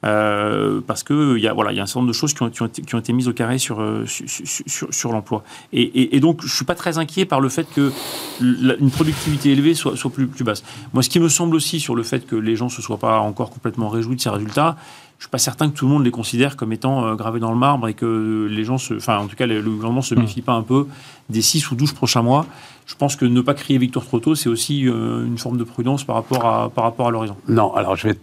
Euh, 0.06 0.80
parce 0.88 1.04
qu'il 1.04 1.40
y, 1.40 1.48
a, 1.48 1.54
voilà, 1.54 1.74
y 1.74 1.80
a 1.80 1.84
un 1.84 1.86
certain 1.86 2.00
nombre 2.00 2.08
de 2.08 2.16
choses 2.16 2.34
qui 2.34 2.42
ont, 2.42 2.50
qui 2.50 2.62
ont, 2.62 2.68
été, 2.68 2.82
qui 2.82 2.96
ont 2.96 3.00
été, 3.00 3.12
mises 3.12 3.28
au 3.28 3.34
carré 3.34 3.58
sur, 3.58 3.82
euh, 3.82 4.06
sur, 4.06 4.94
sur, 4.94 5.12
l'emploi. 5.12 5.44
Et, 5.74 6.16
et, 6.16 6.20
donc, 6.22 6.40
je 6.40 6.46
ne 6.46 6.52
suis 6.52 6.64
pas 6.64 6.76
très 6.76 6.98
inquiet 6.98 7.26
par 7.26 7.42
le 7.42 7.50
fait 7.50 7.68
que 7.70 7.92
une 8.40 8.92
productivité 8.92 9.52
élevée 9.52 9.74
soit, 9.74 9.98
soit 9.98 10.10
plus, 10.10 10.28
plus, 10.28 10.46
basse. 10.46 10.64
Moi, 10.94 11.04
ce 11.04 11.10
qui 11.10 11.20
me 11.20 11.28
semble 11.28 11.54
aussi 11.54 11.82
sur 11.82 11.96
le 11.96 12.04
fait 12.04 12.26
que 12.26 12.38
les 12.38 12.56
gens 12.56 12.66
ne 12.66 12.72
se 12.72 12.82
soient 12.82 12.98
pas 12.98 13.20
encore 13.20 13.50
complètement 13.50 13.90
réjouis 13.90 14.16
de 14.16 14.22
ces 14.22 14.30
résultats, 14.30 14.78
je 15.20 15.26
suis 15.26 15.30
pas 15.30 15.38
certain 15.38 15.70
que 15.70 15.76
tout 15.76 15.86
le 15.86 15.92
monde 15.92 16.06
les 16.06 16.12
considère 16.12 16.56
comme 16.56 16.72
étant 16.72 17.06
euh, 17.06 17.16
gravés 17.16 17.42
dans 17.42 17.52
le 17.52 17.58
marbre 17.58 17.90
et 17.90 17.94
que 17.94 18.48
les 18.50 18.64
gens 18.64 18.78
se, 18.78 18.94
enfin 18.94 19.18
en 19.18 19.28
tout 19.28 19.36
cas 19.36 19.46
le, 19.48 19.62
gouvernement 19.62 20.02
se 20.02 20.16
hmm. 20.16 20.20
méfie 20.20 20.42
pas 20.42 20.54
un 20.54 20.62
peu 20.62 20.88
des 21.30 21.42
6 21.42 21.72
ou 21.72 21.76
12 21.76 21.92
prochains 21.92 22.22
mois. 22.22 22.46
Je 22.90 22.96
pense 22.96 23.16
que 23.16 23.24
ne 23.24 23.42
pas 23.42 23.54
crier 23.54 23.78
victoire 23.78 24.04
trop 24.04 24.20
tôt, 24.20 24.34
c'est 24.34 24.50
aussi 24.50 24.88
euh, 24.88 25.24
une 25.24 25.38
forme 25.38 25.58
de 25.58 25.64
prudence 25.64 26.04
par 26.04 26.16
rapport 26.16 26.46
à, 26.46 26.70
par 26.70 26.86
rapport 26.86 27.08
à 27.08 27.12
l'horizon. 27.12 27.36
Non, 27.48 27.72
alors 27.76 27.96
je 27.96 28.08
vais, 28.08 28.16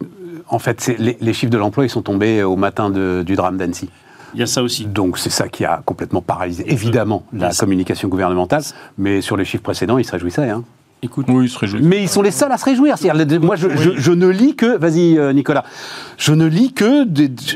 en 0.48 0.58
fait, 0.58 0.92
les, 0.98 1.16
les, 1.20 1.32
chiffres 1.32 1.52
de 1.52 1.56
l'emploi 1.56 1.84
ils 1.84 1.88
sont 1.88 2.02
tombés 2.02 2.42
au 2.42 2.56
matin 2.56 2.90
du 2.90 3.36
drame 3.36 3.58
d'Annecy. 3.58 3.88
Il 4.34 4.40
y 4.40 4.42
a 4.42 4.46
ça 4.46 4.64
aussi. 4.64 4.86
Donc 4.86 5.18
c'est 5.18 5.30
ça 5.30 5.48
qui 5.48 5.64
a 5.64 5.82
complètement 5.84 6.20
paralysé, 6.20 6.64
évidemment, 6.66 7.24
la 7.32 7.52
communication 7.54 8.08
gouvernementale. 8.08 8.64
Mais 8.98 9.20
sur 9.20 9.36
les 9.36 9.44
chiffres 9.44 9.62
précédents, 9.62 9.98
ils 9.98 10.04
se 10.04 10.12
réjouissaient. 10.12 10.50
Hein. 10.50 10.64
Écoute, 11.02 11.26
oui, 11.28 11.48
se 11.48 11.76
Mais 11.76 12.02
ils 12.02 12.08
sont 12.08 12.22
les 12.22 12.30
seuls 12.30 12.50
à 12.50 12.58
se 12.58 12.64
réjouir. 12.64 12.96
Moi, 13.40 13.54
je, 13.56 13.68
je, 13.96 14.12
ne 14.12 14.26
lis 14.26 14.56
que, 14.56 14.76
vas-y 14.78 15.18
euh, 15.18 15.32
Nicolas, 15.32 15.64
je 16.16 16.32
ne 16.32 16.46
lis 16.46 16.72
que, 16.72 17.04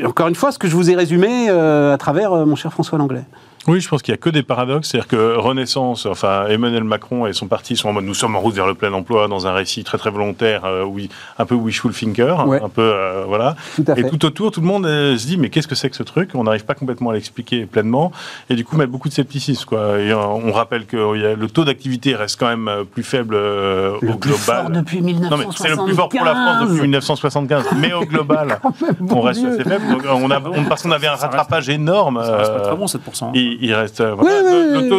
encore 0.07 0.29
une 0.29 0.35
fois, 0.35 0.53
ce 0.53 0.59
que 0.59 0.69
je 0.69 0.77
vous 0.77 0.91
ai 0.91 0.95
résumé 0.95 1.49
euh, 1.49 1.95
à 1.95 1.99
travers 1.99 2.33
euh, 2.33 2.45
mon 2.45 2.55
cher 2.55 2.73
François 2.73 2.99
Langlais. 2.99 3.25
Oui, 3.67 3.81
je 3.81 3.89
pense 3.89 4.01
qu'il 4.01 4.13
n'y 4.13 4.19
a 4.19 4.21
que 4.21 4.31
des 4.31 4.43
paradoxes. 4.43 4.89
C'est-à-dire 4.89 5.09
que 5.09 5.37
Renaissance, 5.37 6.07
enfin 6.07 6.47
Emmanuel 6.49 6.85
Macron 6.85 7.27
et 7.27 7.35
son 7.35 7.47
parti 7.47 7.77
sont 7.77 7.91
en 7.91 7.93
mode 7.93 8.05
nous 8.05 8.15
sommes 8.15 8.35
en 8.35 8.41
route 8.41 8.55
vers 8.55 8.67
le 8.67 8.75
plein 8.75 8.93
emploi 8.93 9.29
dans 9.29 9.47
un 9.47 9.53
récit 9.53 9.85
très 9.85 9.99
très 9.99 10.11
volontaire, 10.11 10.65
euh, 10.65 10.83
oui, 10.83 11.11
un 11.39 11.45
peu 11.45 11.55
wishful 11.55 11.93
thinker, 11.93 12.41
un 12.41 12.69
peu 12.71 12.81
euh, 12.81 13.25
voilà. 13.27 13.57
et 13.97 14.09
tout 14.09 14.25
autour, 14.25 14.51
tout 14.51 14.63
le 14.63 14.67
monde 14.67 14.87
euh, 14.87 15.17
se 15.17 15.27
dit 15.27 15.37
mais 15.37 15.51
qu'est-ce 15.51 15.69
que 15.69 15.75
c'est 15.75 15.91
que 15.91 15.97
ce 15.97 16.03
truc? 16.03 16.31
On 16.35 16.45
n'arrive 16.45 16.65
pas 16.65 16.75
complètement 16.75 17.11
à 17.11 17.15
l'expliquer 17.15 17.67
pleinement. 17.67 18.13
Et 18.49 18.55
du 18.55 18.65
coup, 18.65 18.77
met 18.77 18.87
beaucoup 18.87 19.09
de 19.09 19.15
scepticisme. 19.15 19.67
Quoi. 19.67 19.97
on 20.17 20.53
rappelle 20.53 20.87
que 20.87 20.97
le 20.97 21.49
taux 21.49 21.65
d'activité 21.65 22.15
reste 22.15 22.41
quand 22.41 22.49
même 22.49 22.87
plus 22.87 23.03
faible 23.03 23.35
le 23.35 23.95
au 23.97 24.17
plus 24.17 24.31
global. 24.31 24.39
Fort 24.39 24.71
depuis 24.71 25.03
1975. 25.03 25.55
c'est 25.59 25.77
le 25.77 25.85
plus 25.85 25.95
fort 25.95 26.09
pour 26.09 26.25
la 26.25 26.33
France 26.33 26.69
depuis 26.69 26.81
1975. 26.83 27.65
mais 27.77 27.93
au 27.93 28.07
global, 28.07 28.59
on 29.11 29.21
reste 29.21 29.45
assez 29.45 29.65
faible. 29.65 29.85
on 30.11 30.31
a, 30.31 30.41
parce 30.67 30.83
qu'on 30.83 30.93
avait 30.93 31.09
un 31.09 31.17
rattrapage 31.17 31.69
énorme. 31.69 32.23
Ça 32.25 32.37
reste 32.39 32.55
pas 32.55 32.61
très 32.61 32.77
bon 32.77 32.87
7% 32.87 33.50
il 33.61 33.75
reste 33.75 34.01
euh, 34.01 34.17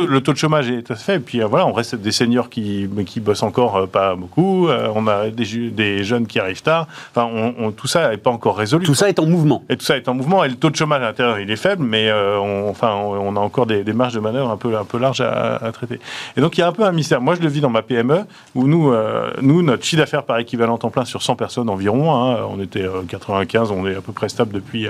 le, 0.10 0.20
taux, 0.20 0.34
de 0.34 0.38
chômage 0.38 0.70
est 0.70 0.90
assez 0.92 1.04
faible. 1.04 1.24
Puis 1.24 1.42
euh, 1.42 1.48
voilà, 1.48 1.68
on 1.68 1.74
reste 1.74 1.96
des 1.96 2.12
seniors 2.12 2.50
qui 2.50 2.90
qui 3.06 3.20
bossent 3.20 3.44
encore 3.44 3.76
euh, 3.76 3.86
pas 3.86 4.16
beaucoup. 4.16 4.68
on 4.70 5.08
a 5.08 5.30
des, 5.30 5.70
des, 5.70 6.04
jeunes 6.04 6.28
qui 6.28 6.40
arrivent 6.40 6.62
tard. 6.62 6.88
Enfin, 7.16 7.30
on, 7.58 7.72
tout 7.72 7.88
ça 7.88 8.10
n'est 8.10 8.18
pas 8.18 8.32
encore 8.32 8.58
résolu. 8.58 8.86
Tout 8.86 8.96
ça 8.96 9.10
est 9.10 9.20
en 9.20 9.26
mouvement. 9.26 9.64
Et 9.70 9.78
tout 9.78 9.86
ça 9.86 9.98
est 9.98 10.08
en 10.08 10.14
mouvement. 10.14 10.44
Et 10.44 10.50
le 10.50 10.56
taux 10.56 10.70
de 10.70 10.76
chômage 10.76 11.02
à 11.02 11.06
l'intérieur, 11.06 11.40
il 11.40 11.50
est 11.50 11.56
faible, 11.56 11.84
mais 11.84 12.12
on, 12.12 12.70
enfin, 12.70 12.94
on, 12.96 13.36
a 13.36 13.40
encore 13.40 13.66
des, 13.66 13.84
marges 13.94 14.14
de 14.14 14.20
manœuvre 14.20 14.50
un 14.50 14.58
peu 14.58 14.78
un 14.78 14.86
peu 14.86 14.98
larges 14.98 15.22
à, 15.22 15.72
traiter. 15.74 16.00
Et 16.38 16.42
donc 16.42 16.58
il 16.58 16.62
y 16.62 16.64
a 16.64 16.68
un 16.68 16.72
peu 16.72 16.84
un 16.84 16.92
mystère. 16.92 17.22
Moi, 17.22 17.36
je 17.36 17.42
le 17.42 17.48
vis 17.48 17.62
dans 17.62 17.70
ma 17.70 17.82
PME 17.82 18.22
où 18.56 18.68
nous 18.68 18.94
nous 19.42 19.62
notre 19.62 19.84
chiffre 19.84 20.02
d'affaires 20.02 20.24
par 20.24 20.40
équivalent 20.40 20.78
temps 20.78 20.90
plein 20.90 21.06
sur 21.06 21.22
100 21.22 21.36
personnes 21.36 21.70
environ. 21.70 22.14
Hein, 22.14 22.40
on 22.50 22.60
était 22.62 22.86
95, 23.08 23.72
on 23.72 23.88
est 23.88 23.96
à 23.96 24.02
peu 24.02 24.12
près 24.12 24.30
stable 24.30 24.54
depuis 24.54 24.88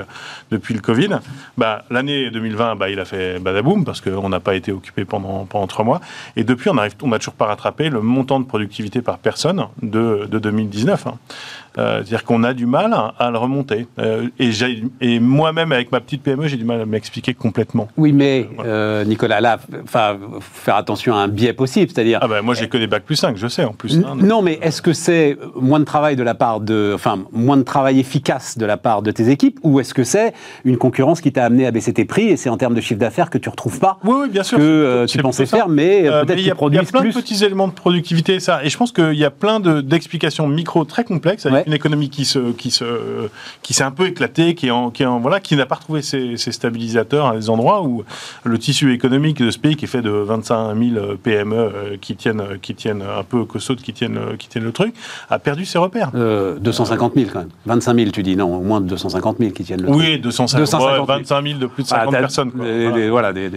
depuis 0.51 0.73
le 0.73 0.81
Covid. 0.81 1.19
Bah, 1.57 1.83
l'année 1.89 2.29
2020, 2.29 2.75
bah, 2.75 2.89
il 2.89 2.99
a 2.99 3.05
fait 3.05 3.39
parce 3.85 4.01
qu'on 4.01 4.29
n'a 4.29 4.39
pas 4.39 4.55
été 4.55 4.71
occupé 4.71 5.05
pendant, 5.05 5.45
pendant 5.45 5.67
trois 5.67 5.85
mois. 5.85 6.01
Et 6.35 6.43
depuis, 6.43 6.69
on 6.69 6.75
n'a 6.75 6.87
on 7.01 7.11
toujours 7.11 7.33
pas 7.33 7.45
rattrapé 7.45 7.89
le 7.89 8.01
montant 8.01 8.39
de 8.39 8.45
productivité 8.45 9.01
par 9.01 9.17
personne 9.17 9.67
de, 9.81 10.27
de 10.29 10.39
2019. 10.39 11.07
Hein. 11.07 11.17
Euh, 11.77 11.97
c'est-à-dire 11.97 12.25
qu'on 12.25 12.43
a 12.43 12.53
du 12.53 12.65
mal 12.65 12.93
à, 13.17 13.31
le 13.31 13.37
remonter. 13.37 13.87
Euh, 13.99 14.27
et, 14.39 14.49
et 14.99 15.19
moi-même, 15.19 15.71
avec 15.71 15.91
ma 15.91 16.01
petite 16.01 16.21
PME, 16.23 16.47
j'ai 16.47 16.57
du 16.57 16.65
mal 16.65 16.81
à 16.81 16.85
m'expliquer 16.85 17.33
complètement. 17.33 17.87
Oui, 17.97 18.11
mais 18.11 18.47
Nicolas, 19.05 19.41
là, 19.41 19.59
faire 19.85 20.75
attention 20.75 21.15
à 21.15 21.19
un 21.19 21.27
biais 21.27 21.53
possible, 21.53 21.91
c'est-à-dire... 21.93 22.19
Ah 22.21 22.27
ben 22.27 22.41
moi, 22.41 22.53
j'ai 22.53 22.67
que 22.67 22.77
des 22.77 22.87
bacs 22.87 23.03
plus 23.03 23.15
5, 23.15 23.37
je 23.37 23.47
sais, 23.47 23.63
en 23.63 23.73
plus. 23.73 23.97
Hein, 23.97 24.15
non, 24.17 24.41
mais 24.41 24.59
est-ce 24.61 24.81
que 24.81 24.93
c'est 24.93 25.37
moins 25.55 25.79
de 25.79 25.85
travail 25.85 26.15
de 26.15 26.23
la 26.23 26.35
part 26.35 26.59
de... 26.59 26.91
Enfin, 26.93 27.19
moins 27.31 27.57
de 27.57 27.63
travail 27.63 27.99
efficace 27.99 28.57
de 28.57 28.65
la 28.65 28.77
part 28.77 29.01
de 29.01 29.11
tes 29.11 29.29
équipes, 29.29 29.59
ou 29.63 29.79
est-ce 29.79 29.93
que 29.93 30.03
c'est 30.03 30.33
une 30.65 30.77
concurrence 30.77 31.21
qui 31.21 31.31
t'a 31.31 31.45
amené 31.45 31.65
à 31.65 31.71
baisser 31.71 31.93
tes 31.93 32.05
prix, 32.05 32.27
et 32.27 32.37
c'est 32.37 32.49
en 32.49 32.57
termes 32.57 32.75
de 32.75 32.81
chiffre 32.81 32.99
d'affaires 32.99 33.29
que 33.29 33.37
tu 33.37 33.49
retrouves 33.49 33.79
pas 33.79 33.99
oui, 34.03 34.15
oui, 34.23 34.29
bien 34.29 34.43
sûr, 34.43 34.57
que 34.57 35.05
tu 35.07 35.17
pensais 35.19 35.45
faire, 35.45 35.69
mais 35.69 36.03
peut-être 36.03 36.35
qu'il 36.35 36.35
plus. 36.35 36.41
Il 36.41 36.75
y 36.75 36.79
a 36.79 36.83
plein 36.83 37.03
de 37.03 37.11
petits 37.11 37.43
éléments 37.43 37.67
de 37.67 37.73
productivité, 37.73 38.39
ça. 38.39 38.63
Et 38.63 38.69
je 38.69 38.77
pense 38.77 38.91
qu'il 38.91 39.13
y 39.13 39.25
a 39.25 39.31
plein 39.31 39.59
d'explications 39.59 40.47
micro 40.47 40.85
très 40.85 41.03
complexes 41.03 41.45
avec 41.45 41.60
une 41.65 41.73
économie 41.73 42.09
qui 42.09 42.25
se, 42.25 42.51
qui 42.51 42.71
se, 42.71 43.29
qui 43.61 43.73
s'est 43.73 43.83
un 43.83 43.91
peu 43.91 44.07
éclatée, 44.07 44.55
qui 44.55 44.67
est 44.67 44.71
en, 44.71 44.89
qui 44.91 45.03
est 45.03 45.05
en, 45.05 45.19
voilà, 45.19 45.39
qui 45.39 45.55
n'a 45.55 45.65
pas 45.65 45.75
retrouvé 45.75 46.01
ses, 46.01 46.37
stabilisateurs 46.37 47.27
à 47.27 47.35
des 47.35 47.49
endroits 47.49 47.83
où 47.83 48.03
le 48.43 48.57
tissu 48.57 48.93
économique 48.93 49.41
de 49.41 49.51
ce 49.51 49.57
pays, 49.57 49.75
qui 49.75 49.85
est 49.85 49.87
fait 49.87 50.01
de 50.01 50.09
25 50.09 50.75
000 50.75 51.17
PME 51.17 51.97
qui 52.01 52.15
tiennent, 52.15 52.43
qui 52.61 52.75
tiennent 52.75 53.03
un 53.03 53.23
peu 53.23 53.45
costauds, 53.45 53.75
qui 53.75 53.93
tiennent, 53.93 54.19
qui 54.37 54.47
tiennent 54.47 54.63
le 54.63 54.71
truc, 54.71 54.93
a 55.29 55.39
perdu 55.39 55.65
ses 55.65 55.77
repères. 55.77 56.11
250 56.11 57.13
000 57.15 57.29
quand 57.31 57.39
même. 57.39 57.49
25 57.65 57.95
000, 57.95 58.11
tu 58.11 58.23
dis 58.23 58.35
non, 58.35 58.55
au 58.55 58.61
moins 58.61 58.81
250 58.81 59.37
000 59.39 59.51
qui 59.51 59.63
tiennent 59.63 59.83
le 59.83 59.89
oui, 59.89 60.19
250, 60.19 61.07
25 61.07 61.43
000 61.43 61.59
de 61.59 61.65
plus 61.67 61.83
de 61.83 61.87
50 61.87 62.13
ah, 62.13 62.19
personnes. 62.19 62.51
Quoi. 62.51 62.65
voilà, 63.09 63.33
des, 63.33 63.49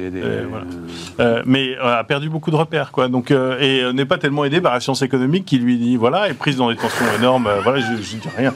euh, 1.21 1.43
mais 1.47 1.77
euh, 1.79 2.01
a 2.01 2.05
perdu 2.05 2.29
beaucoup 2.29 2.51
de 2.51 2.57
repères, 2.57 2.91
quoi. 2.93 3.09
Donc, 3.09 3.31
euh, 3.31 3.59
et 3.61 3.93
n'est 3.93 4.05
pas 4.05 4.19
tellement 4.19 4.45
aidé 4.45 4.61
par 4.61 4.75
la 4.75 4.81
science 4.81 5.03
économique 5.03 5.45
qui 5.45 5.59
lui 5.59 5.79
dit, 5.79 5.97
voilà, 5.97 6.29
est 6.29 6.35
prise 6.35 6.57
dans 6.57 6.71
des 6.71 6.77
tensions 6.77 7.07
énormes. 7.19 7.49
voilà, 7.63 7.81
je, 7.81 7.94
je 7.97 8.17
dis 8.17 8.29
rien. 8.37 8.53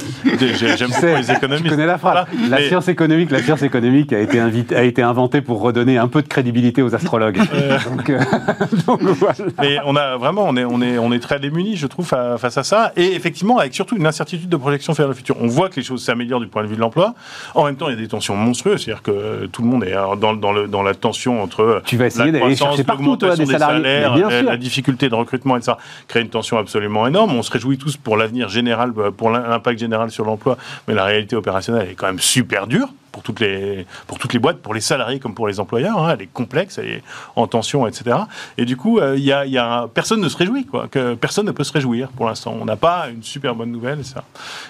J'aime 0.77 0.91
beaucoup 0.91 1.07
les 1.07 1.31
économistes. 1.31 1.65
Tu 1.65 1.71
connais 1.71 1.87
la 1.87 1.99
phrase. 1.99 2.27
La 2.49 2.61
science 2.63 2.89
économique, 2.89 3.31
la 3.31 3.43
science 3.43 3.63
économique 3.63 4.13
a 4.13 4.21
été, 4.21 4.41
a 4.75 4.83
été 4.83 5.03
inventée 5.03 5.41
pour 5.41 5.61
redonner 5.61 5.99
un 5.99 6.09
peu 6.09 6.23
de 6.23 6.29
crédibilité 6.29 6.83
aux 6.83 6.95
astrologues. 6.95 7.39
donc, 8.87 9.03
voilà. 9.03 9.35
Mais 9.61 9.79
on 9.85 9.97
a 9.97 10.17
vraiment, 10.17 10.45
on 10.47 10.57
est, 10.57 10.65
on 10.65 10.81
est, 10.81 10.99
on 10.99 11.13
est 11.13 11.21
très 11.21 11.41
démunis, 11.41 11.77
je 11.77 11.87
trouve, 11.87 12.07
face 12.07 12.59
à 12.59 12.63
ça. 12.63 12.93
Et 12.97 13.15
effectivement, 13.15 13.59
avec 13.59 13.75
surtout 13.75 13.97
une 13.97 14.07
incertitude 14.07 14.49
de 14.49 14.57
projection 14.57 14.93
vers 14.93 15.09
le 15.09 15.15
futur. 15.15 15.37
On 15.41 15.47
voit 15.47 15.69
que 15.69 15.77
les 15.77 15.83
choses 15.83 16.05
s'améliorent 16.05 16.41
du 16.41 16.49
point 16.49 16.63
de 16.63 16.69
vue 16.69 16.77
de 16.77 16.81
l'emploi. 16.81 17.15
En 17.55 17.65
même 17.65 17.77
temps, 17.77 17.89
il 17.89 17.95
y 17.95 17.99
a 17.99 18.01
des 18.01 18.09
tensions 18.09 18.37
monstrueuses. 18.37 18.85
C'est-à-dire 18.85 19.03
que 19.03 19.47
tout 19.47 19.63
le 19.63 19.69
monde 19.69 19.85
est 19.85 19.95
dans, 20.21 20.35
dans, 20.35 20.53
le, 20.53 20.69
dans 20.69 20.83
la 20.83 20.95
tension 20.95 21.43
entre 21.43 21.83
tu 21.85 21.97
vas 21.97 22.07
essayer 22.07 22.31
la 22.31 22.39
croissance, 22.41 22.79
l'augmentation 22.79 23.45
des, 23.45 23.59
salaires, 23.59 24.43
la, 24.43 24.57
difficulté 24.57 25.09
de 25.09 25.15
recrutement 25.15 25.57
et 25.57 25.63
ça 25.63 25.79
crée 26.07 26.21
une 26.21 26.29
tension 26.29 26.59
absolument 26.59 27.07
énorme. 27.07 27.33
On 27.33 27.43
se 27.43 27.51
réjouit 27.51 27.79
tous 27.79 27.97
pour 27.97 28.17
l'avenir 28.17 28.49
général, 28.49 28.93
pour 28.93 29.28
l'impact 29.31 29.79
général 29.79 30.11
sur 30.11 30.25
l'emploi, 30.25 30.57
mais 30.87 30.95
la 30.95 31.05
réalité 31.05 31.37
opérationnelle 31.37 31.89
est 31.91 31.95
quand 31.95 32.07
même 32.07 32.21
super 32.21 32.67
dure 32.67 32.89
pour 33.13 33.23
toutes 33.23 33.41
les 33.41 33.87
pour 34.07 34.19
toutes 34.19 34.33
les 34.33 34.39
boîtes, 34.39 34.59
pour 34.59 34.75
les 34.75 34.81
salariés 34.81 35.19
comme 35.19 35.35
pour 35.35 35.49
les 35.49 35.61
employeurs. 35.61 35.99
Hein, 35.99 36.15
elle 36.15 36.23
est 36.23 36.33
complexe, 36.33 36.79
elle 36.79 36.89
est 36.89 37.03
en 37.37 37.47
tension, 37.47 37.87
etc. 37.87 38.17
Et 38.57 38.65
du 38.65 38.77
coup, 38.77 38.99
il 38.99 39.31
euh, 39.33 39.47
y, 39.47 39.59
a, 39.59 39.89
personne 39.93 40.21
ne 40.21 40.29
se 40.29 40.37
réjouit, 40.37 40.67
quoi. 40.67 40.89
Que 40.89 41.15
personne 41.15 41.47
ne 41.47 41.53
peut 41.53 41.65
se 41.65 41.73
réjouir 41.73 42.09
pour 42.09 42.27
l'instant. 42.27 42.57
On 42.61 42.65
n'a 42.65 42.77
pas 42.77 43.07
une 43.13 43.23
super 43.23 43.55
bonne 43.55 43.71
nouvelle, 43.71 44.05
ça. 44.05 44.25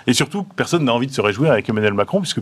Et 0.07 0.13
surtout, 0.13 0.45
personne 0.57 0.85
n'a 0.85 0.93
envie 0.93 1.07
de 1.07 1.13
se 1.13 1.21
réjouir 1.21 1.53
avec 1.53 1.69
Emmanuel 1.69 1.95
Macron, 1.95 2.21
puisque 2.21 2.41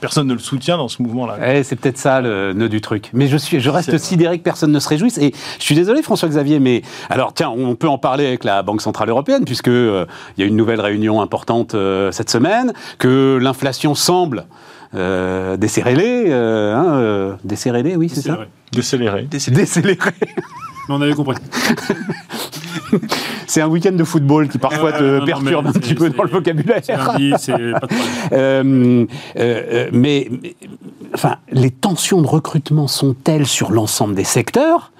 personne 0.00 0.26
ne 0.26 0.34
le 0.34 0.38
soutient 0.38 0.76
dans 0.76 0.88
ce 0.88 1.02
mouvement-là. 1.02 1.38
Eh, 1.46 1.62
c'est 1.62 1.76
peut-être 1.76 1.98
ça 1.98 2.20
le 2.20 2.52
nœud 2.52 2.68
du 2.68 2.80
truc. 2.80 3.10
Mais 3.12 3.28
je 3.28 3.36
suis, 3.36 3.60
je 3.60 3.70
reste 3.70 3.96
sidéré 3.98 4.38
que 4.38 4.44
personne 4.44 4.72
ne 4.72 4.80
se 4.80 4.88
réjouisse. 4.88 5.18
Et 5.18 5.32
je 5.58 5.64
suis 5.64 5.74
désolé, 5.74 6.02
François-Xavier, 6.02 6.58
mais 6.58 6.82
alors 7.10 7.32
tiens, 7.34 7.50
on 7.50 7.74
peut 7.74 7.88
en 7.88 7.98
parler 7.98 8.26
avec 8.26 8.44
la 8.44 8.62
Banque 8.62 8.82
centrale 8.82 9.08
européenne, 9.08 9.44
puisque 9.44 9.68
euh, 9.68 10.06
il 10.36 10.40
y 10.40 10.44
a 10.44 10.46
une 10.46 10.56
nouvelle 10.56 10.80
réunion 10.80 11.20
importante 11.20 11.74
euh, 11.74 12.10
cette 12.12 12.30
semaine, 12.30 12.72
que 12.98 13.38
l'inflation 13.40 13.94
semble 13.94 14.46
euh, 14.94 15.56
décélérer, 15.56 16.24
euh, 16.28 16.74
hein, 16.74 16.98
euh, 16.98 17.34
décélérer, 17.44 17.96
oui, 17.96 18.08
c'est 18.08 18.22
ça 18.22 18.46
Décélérer. 18.72 19.22
Décélérer. 19.24 19.96
On 20.88 21.00
avait 21.00 21.14
compris. 21.14 21.36
c'est 23.46 23.60
un 23.60 23.66
week-end 23.68 23.92
de 23.92 24.04
football 24.04 24.48
qui 24.48 24.58
parfois 24.58 24.92
te 24.92 25.24
perturbe 25.24 25.66
un 25.66 25.72
petit 25.72 25.94
peu 25.94 26.10
dans 26.10 26.22
le 26.22 26.30
vocabulaire. 26.30 26.80
mais, 29.92 30.30
enfin, 31.14 31.36
les 31.50 31.70
tensions 31.70 32.22
de 32.22 32.26
recrutement 32.26 32.86
sont 32.86 33.14
telles 33.14 33.46
sur 33.46 33.72
l'ensemble 33.72 34.14
des 34.14 34.24
secteurs? 34.24 34.92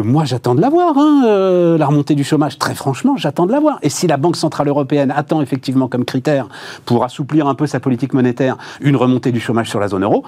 Moi 0.00 0.24
j'attends 0.24 0.54
de 0.54 0.60
l'avoir. 0.60 0.96
Hein, 0.98 1.24
euh, 1.26 1.78
la 1.78 1.86
remontée 1.86 2.14
du 2.14 2.24
chômage, 2.24 2.58
très 2.58 2.74
franchement, 2.74 3.16
j'attends 3.16 3.46
de 3.46 3.52
l'avoir. 3.52 3.78
Et 3.82 3.88
si 3.88 4.06
la 4.06 4.16
Banque 4.16 4.36
Centrale 4.36 4.68
Européenne 4.68 5.12
attend 5.14 5.40
effectivement 5.40 5.88
comme 5.88 6.04
critère 6.04 6.48
pour 6.84 7.04
assouplir 7.04 7.46
un 7.46 7.54
peu 7.54 7.66
sa 7.66 7.80
politique 7.80 8.14
monétaire 8.14 8.56
une 8.80 8.96
remontée 8.96 9.32
du 9.32 9.40
chômage 9.40 9.68
sur 9.68 9.80
la 9.80 9.88
zone 9.88 10.04
euro, 10.04 10.24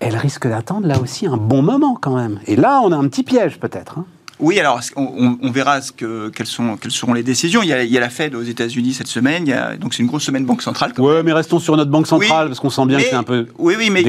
elle 0.00 0.16
risque 0.16 0.48
d'attendre 0.48 0.86
là 0.86 0.98
aussi 1.00 1.26
un 1.26 1.36
bon 1.36 1.62
moment 1.62 1.96
quand 2.00 2.16
même. 2.16 2.40
Et 2.46 2.56
là, 2.56 2.80
on 2.84 2.92
a 2.92 2.96
un 2.96 3.06
petit 3.08 3.22
piège 3.22 3.60
peut-être. 3.60 3.98
Hein. 3.98 4.04
Oui, 4.42 4.58
alors 4.58 4.80
on, 4.96 5.50
verra 5.52 5.80
ce 5.80 5.92
que, 5.92 6.28
quelles, 6.30 6.48
sont, 6.48 6.76
quelles 6.76 6.90
seront 6.90 7.14
les 7.14 7.22
décisions. 7.22 7.62
Il 7.62 7.68
y, 7.68 7.72
a, 7.72 7.84
il 7.84 7.92
y 7.92 7.96
a 7.96 8.00
la 8.00 8.10
Fed 8.10 8.34
aux 8.34 8.42
États-Unis 8.42 8.92
cette 8.92 9.06
semaine, 9.06 9.44
donc 9.78 9.94
c'est 9.94 10.02
une 10.02 10.08
grosse 10.08 10.24
semaine 10.24 10.44
banque 10.44 10.62
centrale. 10.62 10.92
Oui, 10.98 11.14
mais 11.24 11.32
restons 11.32 11.60
sur 11.60 11.76
notre 11.76 11.92
banque 11.92 12.08
centrale 12.08 12.48
parce 12.48 12.58
qu'on 12.58 12.68
sent 12.68 12.86
bien 12.86 12.98
que 12.98 13.04
c'est 13.04 13.14
un 13.14 13.22
peu 13.22 13.46
Oui, 13.56 13.74
oui, 13.78 13.88
mais 13.90 14.04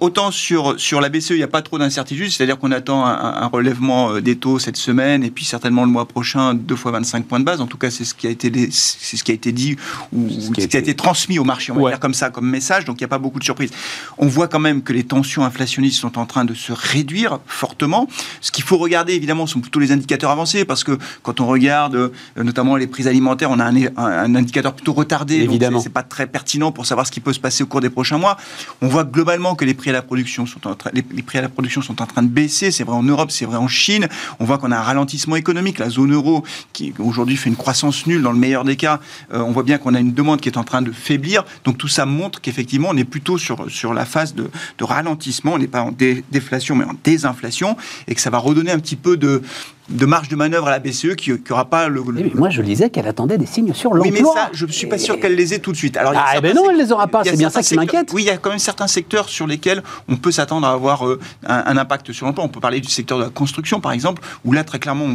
autant, 0.00 0.30
sur, 0.30 0.78
sur 0.78 1.00
la 1.00 1.08
BCE, 1.08 1.30
il 1.30 1.36
n'y 1.36 1.42
a 1.42 1.48
pas 1.48 1.62
trop 1.62 1.78
d'incertitude, 1.78 2.30
c'est-à-dire 2.30 2.58
qu'on 2.58 2.72
attend 2.72 3.06
un, 3.06 3.46
relèvement 3.46 4.12
euh, 4.12 4.20
des 4.20 4.36
taux 4.36 4.58
cette 4.58 4.76
semaine 4.76 5.22
et 5.24 5.30
puis 5.30 5.44
certainement 5.44 5.84
le 5.84 5.90
mois 5.90 6.06
prochain 6.06 6.54
deux 6.54 6.76
fois 6.76 6.92
25 6.92 7.24
points 7.24 7.40
de 7.40 7.44
base. 7.44 7.60
En 7.60 7.66
tout 7.66 7.78
cas, 7.78 7.90
c'est 7.90 8.04
ce 8.04 8.14
qui 8.14 8.26
a 8.26 8.30
été 8.30 8.50
c'est 8.70 9.16
ce 9.16 9.24
qui 9.24 9.30
a 9.30 9.34
été 9.34 9.52
dit 9.52 9.76
ou 10.12 10.28
ce 10.28 10.50
qui, 10.50 10.76
a, 10.76 10.80
été... 10.80 10.94
transmis 10.94 11.38
au 11.38 11.44
marché, 11.44 11.72
on 11.72 11.82
va 11.82 11.90
dire 11.90 12.00
comme 12.00 12.14
ça, 12.14 12.28
comme 12.28 12.48
message. 12.48 12.84
Donc 12.84 13.00
il 13.00 13.04
n'y 13.04 13.06
a 13.06 13.08
pas 13.08 13.18
beaucoup 13.18 13.38
de 13.38 13.44
surprises. 13.44 13.70
On 14.18 14.26
voit 14.26 14.48
quand 14.48 14.60
même 14.60 14.82
que 14.82 14.92
les 14.92 15.04
tensions 15.04 15.44
inflationnistes 15.44 16.00
sont 16.00 16.18
en 16.18 16.26
train 16.26 16.44
de 16.44 16.54
se 16.54 16.72
réduire 16.72 17.38
fortement. 17.46 18.08
Ce 18.42 18.50
qu'il 18.50 18.64
faut 18.64 18.76
regarder 18.76 19.14
évidemment 19.14 19.46
sont 19.54 19.60
plutôt 19.60 19.80
les 19.80 19.92
indicateurs 19.92 20.30
avancés, 20.30 20.64
parce 20.64 20.84
que 20.84 20.98
quand 21.22 21.40
on 21.40 21.46
regarde 21.46 21.94
euh, 21.94 22.10
notamment 22.36 22.76
les 22.76 22.86
prix 22.86 23.06
alimentaires, 23.08 23.50
on 23.50 23.58
a 23.58 23.64
un, 23.64 24.34
indicateur 24.34 24.74
plutôt 24.74 24.92
retardé. 24.92 25.36
Évidemment. 25.36 25.80
C'est 25.80 25.88
pas 25.88 26.02
très 26.02 26.26
pertinent 26.26 26.72
pour 26.72 26.86
savoir 26.86 27.06
ce 27.06 27.12
qui 27.12 27.20
peut 27.20 27.32
se 27.32 27.40
passer 27.40 27.62
au 27.62 27.66
cours 27.66 27.80
des 27.80 27.90
prochains 27.90 28.18
mois. 28.18 28.36
On 28.82 28.88
voit 28.88 29.04
globalement 29.04 29.54
que 29.54 29.64
les 29.64 29.74
prix 29.74 29.90
à 29.90 29.92
la 29.92 30.02
production 30.02 30.46
sont 30.46 30.66
en 30.66 30.74
train, 30.74 30.90
les, 30.92 31.02
prix 31.02 31.38
à 31.38 31.42
la 31.42 31.48
production 31.48 31.82
sont 31.82 32.02
en 32.02 32.06
train 32.06 32.22
de 32.22 32.28
baisser. 32.28 32.70
C'est 32.70 32.84
vrai 32.84 32.96
en 32.96 33.02
Europe, 33.02 33.30
c'est 33.30 33.44
vrai 33.44 33.56
en 33.56 33.68
Chine. 33.68 34.08
On 34.40 34.44
voit 34.44 34.58
qu'on 34.58 34.72
a 34.72 34.76
un 34.76 34.82
ralentissement 34.82 35.36
économique. 35.36 35.78
La 35.78 35.90
zone 35.90 36.12
euro, 36.12 36.44
qui 36.72 36.92
aujourd'hui 36.98 37.36
fait 37.36 37.48
une 37.48 37.56
croissance 37.56 38.06
nulle 38.06 38.22
dans 38.22 38.32
le 38.32 38.38
meilleur 38.38 38.64
des 38.64 38.76
cas, 38.76 39.00
euh, 39.32 39.40
on 39.40 39.52
voit 39.52 39.62
bien 39.62 39.78
qu'on 39.78 39.94
a 39.94 40.00
une 40.00 40.12
demande 40.12 40.40
qui 40.40 40.48
est 40.48 40.58
en 40.58 40.64
train 40.64 40.82
de 40.82 40.92
faiblir. 40.92 41.44
Donc 41.64 41.78
tout 41.78 41.88
ça 41.88 42.06
montre 42.06 42.40
qu'effectivement, 42.40 42.88
on 42.90 42.96
est 42.96 43.04
plutôt 43.04 43.38
sur, 43.38 43.70
sur 43.70 43.94
la 43.94 44.04
phase 44.04 44.34
de, 44.34 44.50
de 44.78 44.84
ralentissement. 44.84 45.54
On 45.54 45.58
n'est 45.58 45.66
pas 45.66 45.82
en 45.82 45.92
déflation, 45.92 46.74
mais 46.74 46.84
en 46.84 46.94
désinflation. 47.04 47.76
Et 48.08 48.14
que 48.14 48.20
ça 48.20 48.30
va 48.30 48.38
redonner 48.38 48.72
un 48.72 48.78
petit 48.78 48.96
peu 48.96 49.16
de, 49.16 49.33
peu 49.38 49.46
de 49.88 50.06
marge 50.06 50.28
de 50.28 50.36
manœuvre 50.36 50.68
à 50.68 50.70
la 50.70 50.78
BCE 50.78 51.14
qui 51.16 51.30
n'aura 51.48 51.66
pas 51.66 51.88
le, 51.88 52.02
moi, 52.34 52.48
je 52.48 52.62
disais 52.62 52.90
qu'elle 52.90 53.06
attendait 53.06 53.38
des 53.38 53.46
signes 53.46 53.74
sur 53.74 53.92
l'emploi. 53.92 54.12
Oui, 54.12 54.18
mais 54.22 54.28
ça, 54.28 54.50
je 54.52 54.64
ne 54.66 54.72
suis 54.72 54.86
pas 54.86 54.98
sûr 54.98 55.20
qu'elle 55.20 55.34
les 55.34 55.54
ait 55.54 55.58
tout 55.58 55.72
de 55.72 55.76
suite. 55.76 55.96
Alors, 55.96 56.12
ah, 56.16 56.40
ben 56.40 56.54
non, 56.54 56.70
elle 56.70 56.78
les 56.78 56.92
aura 56.92 57.06
pas. 57.06 57.22
C'est 57.24 57.36
bien 57.36 57.50
ça 57.50 57.62
qui 57.62 57.74
m'inquiète. 57.74 58.10
Oui, 58.12 58.22
il 58.22 58.26
y 58.26 58.30
a 58.30 58.38
quand 58.38 58.50
même 58.50 58.58
certains 58.58 58.86
secteurs 58.86 59.28
sur 59.28 59.46
lesquels 59.46 59.82
on 60.08 60.16
peut 60.16 60.32
s'attendre 60.32 60.66
à 60.66 60.72
avoir 60.72 61.06
euh, 61.06 61.18
un, 61.46 61.76
impact 61.76 62.12
sur 62.12 62.26
l'emploi. 62.26 62.44
On 62.44 62.48
peut 62.48 62.60
parler 62.60 62.80
du 62.80 62.88
secteur 62.88 63.18
de 63.18 63.24
la 63.24 63.30
construction, 63.30 63.80
par 63.80 63.92
exemple, 63.92 64.22
où 64.44 64.52
là, 64.52 64.64
très 64.64 64.78
clairement, 64.78 65.08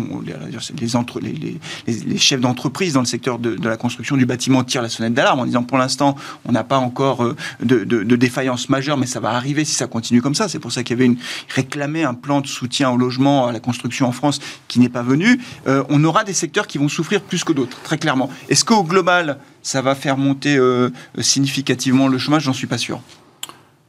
les, 0.79 0.95
entre, 0.95 1.19
les, 1.19 1.59
les, 1.87 2.17
chefs 2.17 2.41
d'entreprise 2.41 2.93
dans 2.93 2.99
le 2.99 3.05
secteur 3.05 3.39
de, 3.39 3.57
la 3.61 3.77
construction 3.77 4.17
du 4.17 4.25
bâtiment 4.25 4.63
tirent 4.63 4.81
la 4.81 4.89
sonnette 4.89 5.13
d'alarme 5.13 5.39
en 5.39 5.45
disant 5.45 5.63
pour 5.63 5.77
l'instant, 5.77 6.15
on 6.45 6.51
n'a 6.51 6.63
pas 6.63 6.77
encore 6.77 7.23
euh, 7.23 7.35
de, 7.63 7.83
de, 7.83 8.15
défaillance 8.15 8.69
majeure, 8.69 8.97
mais 8.97 9.05
ça 9.05 9.19
va 9.19 9.29
arriver 9.31 9.65
si 9.65 9.73
ça 9.73 9.87
continue 9.87 10.21
comme 10.21 10.35
ça. 10.35 10.47
C'est 10.47 10.59
pour 10.59 10.71
ça 10.71 10.83
qu'il 10.83 10.97
y 10.97 10.99
avait 10.99 11.05
une, 11.05 11.17
réclamé 11.53 12.03
un 12.03 12.13
plan 12.13 12.41
de 12.41 12.47
soutien 12.47 12.91
au 12.91 12.97
logement, 12.97 13.47
à 13.47 13.51
la 13.51 13.59
construction 13.59 14.07
en 14.07 14.11
France 14.11 14.39
qui 14.69 14.79
n'est 14.79 14.87
pas 14.87 15.03
venu. 15.03 15.41
Euh, 15.67 15.83
on 15.89 16.01
aura 16.05 16.23
des 16.23 16.31
secteurs 16.31 16.67
qui 16.67 16.77
vont 16.77 16.87
souffrir 16.87 17.19
plus 17.19 17.43
que 17.43 17.51
d'autres, 17.51 17.81
très 17.81 17.97
clairement. 17.97 18.29
Est-ce 18.47 18.63
qu'au 18.63 18.83
global, 18.83 19.39
ça 19.61 19.81
va 19.81 19.95
faire 19.95 20.15
monter 20.15 20.55
euh, 20.55 20.89
significativement 21.17 22.07
le 22.07 22.17
chômage? 22.17 22.43
J'en 22.43 22.53
suis 22.53 22.67
pas 22.67 22.77
sûr. 22.77 23.01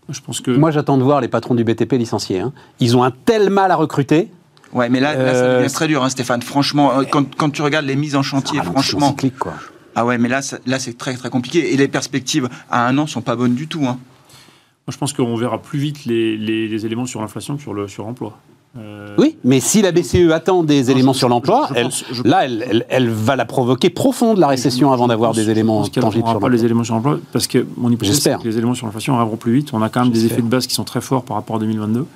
Je 0.09 0.21
pense 0.21 0.41
que... 0.41 0.51
Moi, 0.51 0.73
j'attends 0.73 0.99
de 0.99 1.05
voir 1.05 1.21
les 1.21 1.29
patrons 1.29 1.55
du 1.55 1.63
BTP 1.63 1.93
licenciés. 1.93 2.41
Hein. 2.41 2.53
Ils 2.81 2.97
ont 2.97 3.05
un 3.05 3.13
tel 3.13 3.51
mal 3.51 3.71
à 3.71 3.77
recruter. 3.77 4.29
Ouais, 4.73 4.89
mais 4.89 4.99
là, 4.99 5.15
ça 5.15 5.21
euh, 5.21 5.59
devient 5.61 5.73
très 5.73 5.87
dur, 5.87 6.03
hein, 6.03 6.09
Stéphane. 6.09 6.43
Franchement, 6.43 6.93
quand, 7.11 7.51
tu 7.51 7.63
regardes 7.63 7.87
les 7.87 7.97
mises 7.97 8.17
en 8.17 8.23
chantier, 8.23 8.61
franchement. 8.61 9.15
quoi. 9.39 9.55
Ah 9.95 10.05
ouais, 10.05 10.19
mais 10.19 10.29
là, 10.29 10.41
là 10.67 10.79
c'est 10.79 10.97
très 10.97 11.15
très 11.15 11.31
compliqué. 11.31 11.75
Et 11.75 11.77
les 11.77 11.89
perspectives 11.89 12.49
à 12.71 12.87
un 12.87 12.97
an 12.99 13.07
sont 13.07 13.23
pas 13.23 13.37
bonnes 13.37 13.55
du 13.55 13.67
tout. 13.67 13.81
Hein. 13.83 13.99
Moi, 14.87 14.93
je 14.93 14.97
pense 14.97 15.13
qu'on 15.13 15.37
verra 15.37 15.61
plus 15.61 15.79
vite 15.79 16.05
les, 16.05 16.87
éléments 16.87 17.07
sur 17.07 17.21
l'inflation 17.21 17.57
que 17.57 17.63
sur 17.63 17.75
le 17.75 17.89
sur 17.89 18.05
l'emploi. 18.05 18.39
Euh, 18.79 19.17
oui, 19.19 19.37
mais 19.43 19.59
si 19.59 19.83
la 19.83 19.91
BCE 19.91 20.31
attend 20.33 20.63
des 20.63 20.93
éléments 20.93 21.13
sur 21.13 21.29
l'emploi, 21.29 21.69
là, 22.25 22.45
elle, 22.45 23.11
va 23.11 23.35
la 23.35 23.45
provoquer 23.45 23.91
profonde, 23.91 24.39
la 24.39 24.47
récession, 24.47 24.93
avant 24.93 25.09
d'avoir 25.09 25.33
des 25.33 25.51
éléments 25.51 25.83
tangibles 25.83 26.25
sur 26.25 26.35
l'emploi. 26.35 26.41
pas 26.41 26.55
les 26.55 26.65
éléments 26.65 26.85
sur 26.85 26.95
l'emploi, 26.95 27.19
parce 27.33 27.49
que 27.49 27.67
mon 27.77 27.91
hypothèse, 27.91 28.21
c'est 28.21 28.39
que 28.39 28.45
les 28.45 28.59
éléments 28.59 28.75
sur 28.75 28.87
l'inflation 28.87 29.17
arriveront 29.17 29.37
plus 29.37 29.55
vite. 29.55 29.71
On 29.73 29.83
a 29.83 29.89
quand 29.89 30.05
même 30.05 30.13
des 30.13 30.27
effets 30.27 30.43
de 30.43 30.47
base 30.47 30.67
qui 30.67 30.75
sont 30.75 30.85
très 30.85 31.01
forts 31.01 31.25
par 31.25 31.37
rapport 31.37 31.57
à 31.57 31.59
2022. 31.59 32.07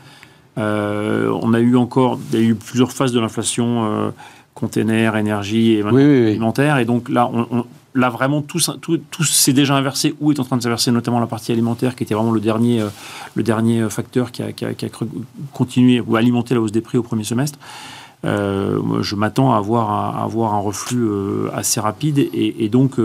Euh, 0.56 1.36
on 1.42 1.52
a 1.52 1.58
eu 1.58 1.76
encore, 1.76 2.20
il 2.32 2.38
y 2.38 2.42
a 2.42 2.46
eu 2.46 2.54
plusieurs 2.54 2.92
phases 2.92 3.10
de 3.10 3.18
l'inflation. 3.18 3.84
Euh, 3.84 4.10
containers, 4.54 5.16
énergie 5.16 5.72
et 5.72 5.82
alimentaire. 5.82 6.78
Et 6.78 6.84
donc 6.84 7.08
là, 7.08 7.30
on, 7.32 7.64
là 7.94 8.10
vraiment 8.10 8.42
tout, 8.42 8.58
tout, 8.80 8.98
tout 8.98 9.24
s'est 9.24 9.52
déjà 9.52 9.74
inversé 9.74 10.14
ou 10.20 10.32
est 10.32 10.40
en 10.40 10.44
train 10.44 10.56
de 10.56 10.62
s'inverser, 10.62 10.90
notamment 10.90 11.20
la 11.20 11.26
partie 11.26 11.52
alimentaire 11.52 11.94
qui 11.94 12.02
était 12.02 12.14
vraiment 12.14 12.32
le 12.32 12.40
dernier, 12.40 12.80
euh, 12.80 12.88
le 13.34 13.42
dernier 13.42 13.88
facteur 13.88 14.32
qui 14.32 14.42
a, 14.42 14.52
qui, 14.52 14.64
a, 14.64 14.88
continué 15.52 16.00
ou 16.00 16.16
alimenté 16.16 16.54
la 16.54 16.60
hausse 16.60 16.72
des 16.72 16.80
prix 16.80 16.98
au 16.98 17.02
premier 17.02 17.24
semestre. 17.24 17.58
Euh, 18.24 19.02
je 19.02 19.14
m'attends 19.16 19.52
à 19.52 19.58
avoir, 19.58 19.90
à 19.90 20.24
avoir 20.24 20.54
un 20.54 20.58
reflux 20.58 21.04
euh, 21.04 21.50
assez 21.54 21.78
rapide 21.78 22.18
et, 22.18 22.68
donc, 22.68 22.98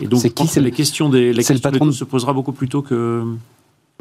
et 0.00 0.06
donc 0.06 0.20
c'est 0.20 0.30
qui, 0.30 0.60
les 0.60 0.70
questions 0.70 1.08
des 1.08 1.32
les 1.32 1.42
questions 1.42 1.54
le 1.54 1.60
patron 1.60 1.92
se 1.92 2.04
posera 2.04 2.32
beaucoup 2.32 2.52
plus 2.52 2.68
tôt 2.68 2.80
que 2.80 3.24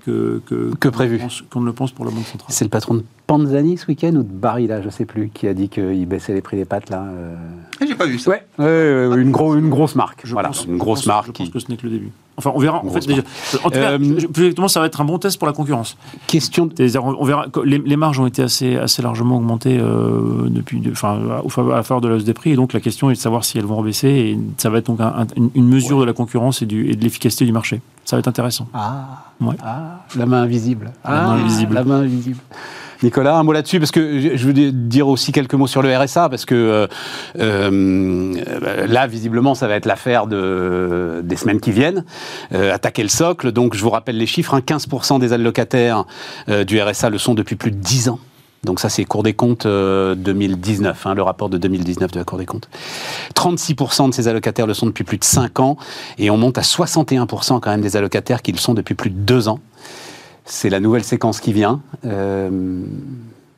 que, 0.05 0.41
que, 0.79 0.87
prévu. 0.87 1.21
Qu'on 1.49 1.59
ne 1.59 1.65
le 1.65 1.73
pense 1.73 1.91
pour 1.91 2.05
le 2.05 2.11
monde 2.11 2.23
central. 2.23 2.47
C'est 2.49 2.63
le 2.63 2.69
patron 2.69 2.93
de 2.95 3.03
Panzani 3.29 3.77
ce 3.77 3.85
week-end 3.85 4.15
ou 4.15 4.23
de 4.23 4.33
Barilla, 4.33 4.81
je 4.81 4.87
ne 4.87 4.91
sais 4.91 5.05
plus, 5.05 5.29
qui 5.29 5.47
a 5.47 5.53
dit 5.53 5.69
qu'il 5.69 6.07
baissait 6.07 6.33
les 6.33 6.41
prix 6.41 6.57
des 6.57 6.65
pâtes 6.65 6.89
là. 6.89 7.03
Euh... 7.03 7.35
Ah, 7.79 7.85
j'ai 7.87 7.93
pas 7.93 8.07
vu 8.07 8.17
ça. 8.17 8.31
Ouais, 8.31 8.43
une, 8.57 9.29
gros, 9.29 9.55
une 9.55 9.69
grosse 9.69 9.93
marque. 9.93 10.21
Je 10.23 10.33
voilà, 10.33 10.49
une 10.67 10.79
grosse 10.79 11.05
marque. 11.05 11.27
Je 11.27 11.31
pense 11.33 11.49
que 11.51 11.59
ce 11.59 11.67
n'est 11.69 11.77
que 11.77 11.85
le 11.85 11.91
début. 11.91 12.11
Enfin, 12.37 12.51
on 12.55 12.59
verra. 12.59 12.83
En 12.83 12.89
fait, 12.89 13.05
déjà, 13.05 13.21
en 13.63 13.69
tout 13.69 13.77
cas, 13.77 13.91
euh, 13.91 13.97
plus 13.99 14.45
exactement, 14.45 14.67
ça 14.67 14.79
va 14.79 14.87
être 14.87 14.99
un 14.99 15.05
bon 15.05 15.19
test 15.19 15.37
pour 15.37 15.45
la 15.45 15.53
concurrence. 15.53 15.95
Question. 16.25 16.69
On 16.95 17.23
verra. 17.23 17.45
Les, 17.63 17.77
les, 17.77 17.97
marges 17.97 18.19
ont 18.19 18.25
été 18.25 18.41
assez, 18.41 18.77
assez 18.77 19.03
largement 19.03 19.37
augmentées 19.37 19.77
euh, 19.79 20.47
depuis, 20.49 20.81
enfin, 20.91 21.19
à 21.19 21.75
la 21.75 21.83
faveur 21.83 22.01
de 22.01 22.07
la 22.07 22.15
hausse 22.15 22.23
des 22.23 22.33
prix, 22.33 22.53
et 22.53 22.55
donc 22.55 22.73
la 22.73 22.79
question 22.79 23.11
est 23.11 23.13
de 23.13 23.19
savoir 23.19 23.43
si 23.43 23.59
elles 23.59 23.65
vont 23.65 23.75
rebaisser. 23.75 24.07
Et 24.07 24.39
ça 24.57 24.71
va 24.71 24.79
être 24.79 24.87
donc 24.87 25.01
une, 25.53 25.67
mesure 25.67 25.99
de 25.99 26.05
la 26.05 26.13
concurrence 26.13 26.63
et, 26.63 26.65
du, 26.65 26.89
et 26.89 26.95
de 26.95 27.03
l'efficacité 27.03 27.45
du 27.45 27.51
marché. 27.51 27.79
Ça 28.05 28.15
va 28.15 28.21
être 28.21 28.27
intéressant. 28.27 28.67
Ah. 28.73 29.25
Ouais. 29.39 29.55
ah 29.63 29.99
la 30.15 30.25
main 30.25 30.41
invisible. 30.41 30.91
La 31.05 31.11
main 31.11 31.17
ah, 31.17 31.33
invisible. 31.33 31.75
La 31.75 31.83
main 31.83 31.99
invisible. 31.99 32.39
Nicolas, 33.01 33.37
un 33.37 33.43
mot 33.43 33.53
là-dessus, 33.53 33.79
parce 33.79 33.91
que 33.91 34.35
je 34.35 34.45
veux 34.45 34.53
dire 34.53 35.07
aussi 35.07 35.31
quelques 35.31 35.53
mots 35.53 35.67
sur 35.67 35.81
le 35.81 35.95
RSA, 35.95 36.27
parce 36.27 36.45
que 36.45 36.55
euh, 36.55 36.87
euh, 37.39 38.87
là, 38.87 39.07
visiblement, 39.07 39.55
ça 39.55 39.67
va 39.67 39.75
être 39.75 39.85
l'affaire 39.85 40.27
de, 40.27 41.21
des 41.23 41.37
semaines 41.37 41.61
qui 41.61 41.71
viennent. 41.71 42.03
Euh, 42.53 42.73
attaquer 42.73 43.03
le 43.03 43.09
socle, 43.09 43.51
donc 43.53 43.73
je 43.73 43.81
vous 43.81 43.89
rappelle 43.89 44.17
les 44.17 44.25
chiffres, 44.25 44.59
15% 44.59 45.15
hein, 45.15 45.19
des 45.19 45.31
allocataires 45.31 46.05
du 46.67 46.81
RSA 46.81 47.09
le 47.09 47.17
sont 47.17 47.35
depuis 47.35 47.55
plus 47.55 47.71
de 47.71 47.77
10 47.77 48.09
ans. 48.09 48.19
Donc 48.65 48.81
ça, 48.81 48.89
c'est 48.89 49.05
Cour 49.05 49.23
des 49.23 49.33
comptes 49.33 49.65
2019, 49.65 51.05
hein, 51.05 51.13
le 51.15 51.21
rapport 51.21 51.47
de 51.47 51.57
2019 51.57 52.11
de 52.11 52.19
la 52.19 52.25
Cour 52.25 52.37
des 52.37 52.45
comptes. 52.45 52.67
36% 53.35 54.09
de 54.09 54.13
ces 54.13 54.27
allocataires 54.27 54.67
le 54.67 54.73
sont 54.73 54.87
depuis 54.87 55.05
plus 55.05 55.17
de 55.17 55.23
5 55.23 55.61
ans, 55.61 55.77
et 56.17 56.29
on 56.29 56.37
monte 56.37 56.57
à 56.57 56.61
61% 56.61 57.61
quand 57.61 57.69
même 57.69 57.81
des 57.81 57.95
allocataires 57.95 58.41
qui 58.41 58.51
le 58.51 58.57
sont 58.57 58.73
depuis 58.73 58.95
plus 58.95 59.09
de 59.09 59.15
2 59.15 59.47
ans. 59.47 59.59
C'est 60.49 60.69
la 60.69 60.79
nouvelle 60.79 61.03
séquence 61.03 61.39
qui 61.39 61.53
vient. 61.53 61.81
Euh, 62.05 62.81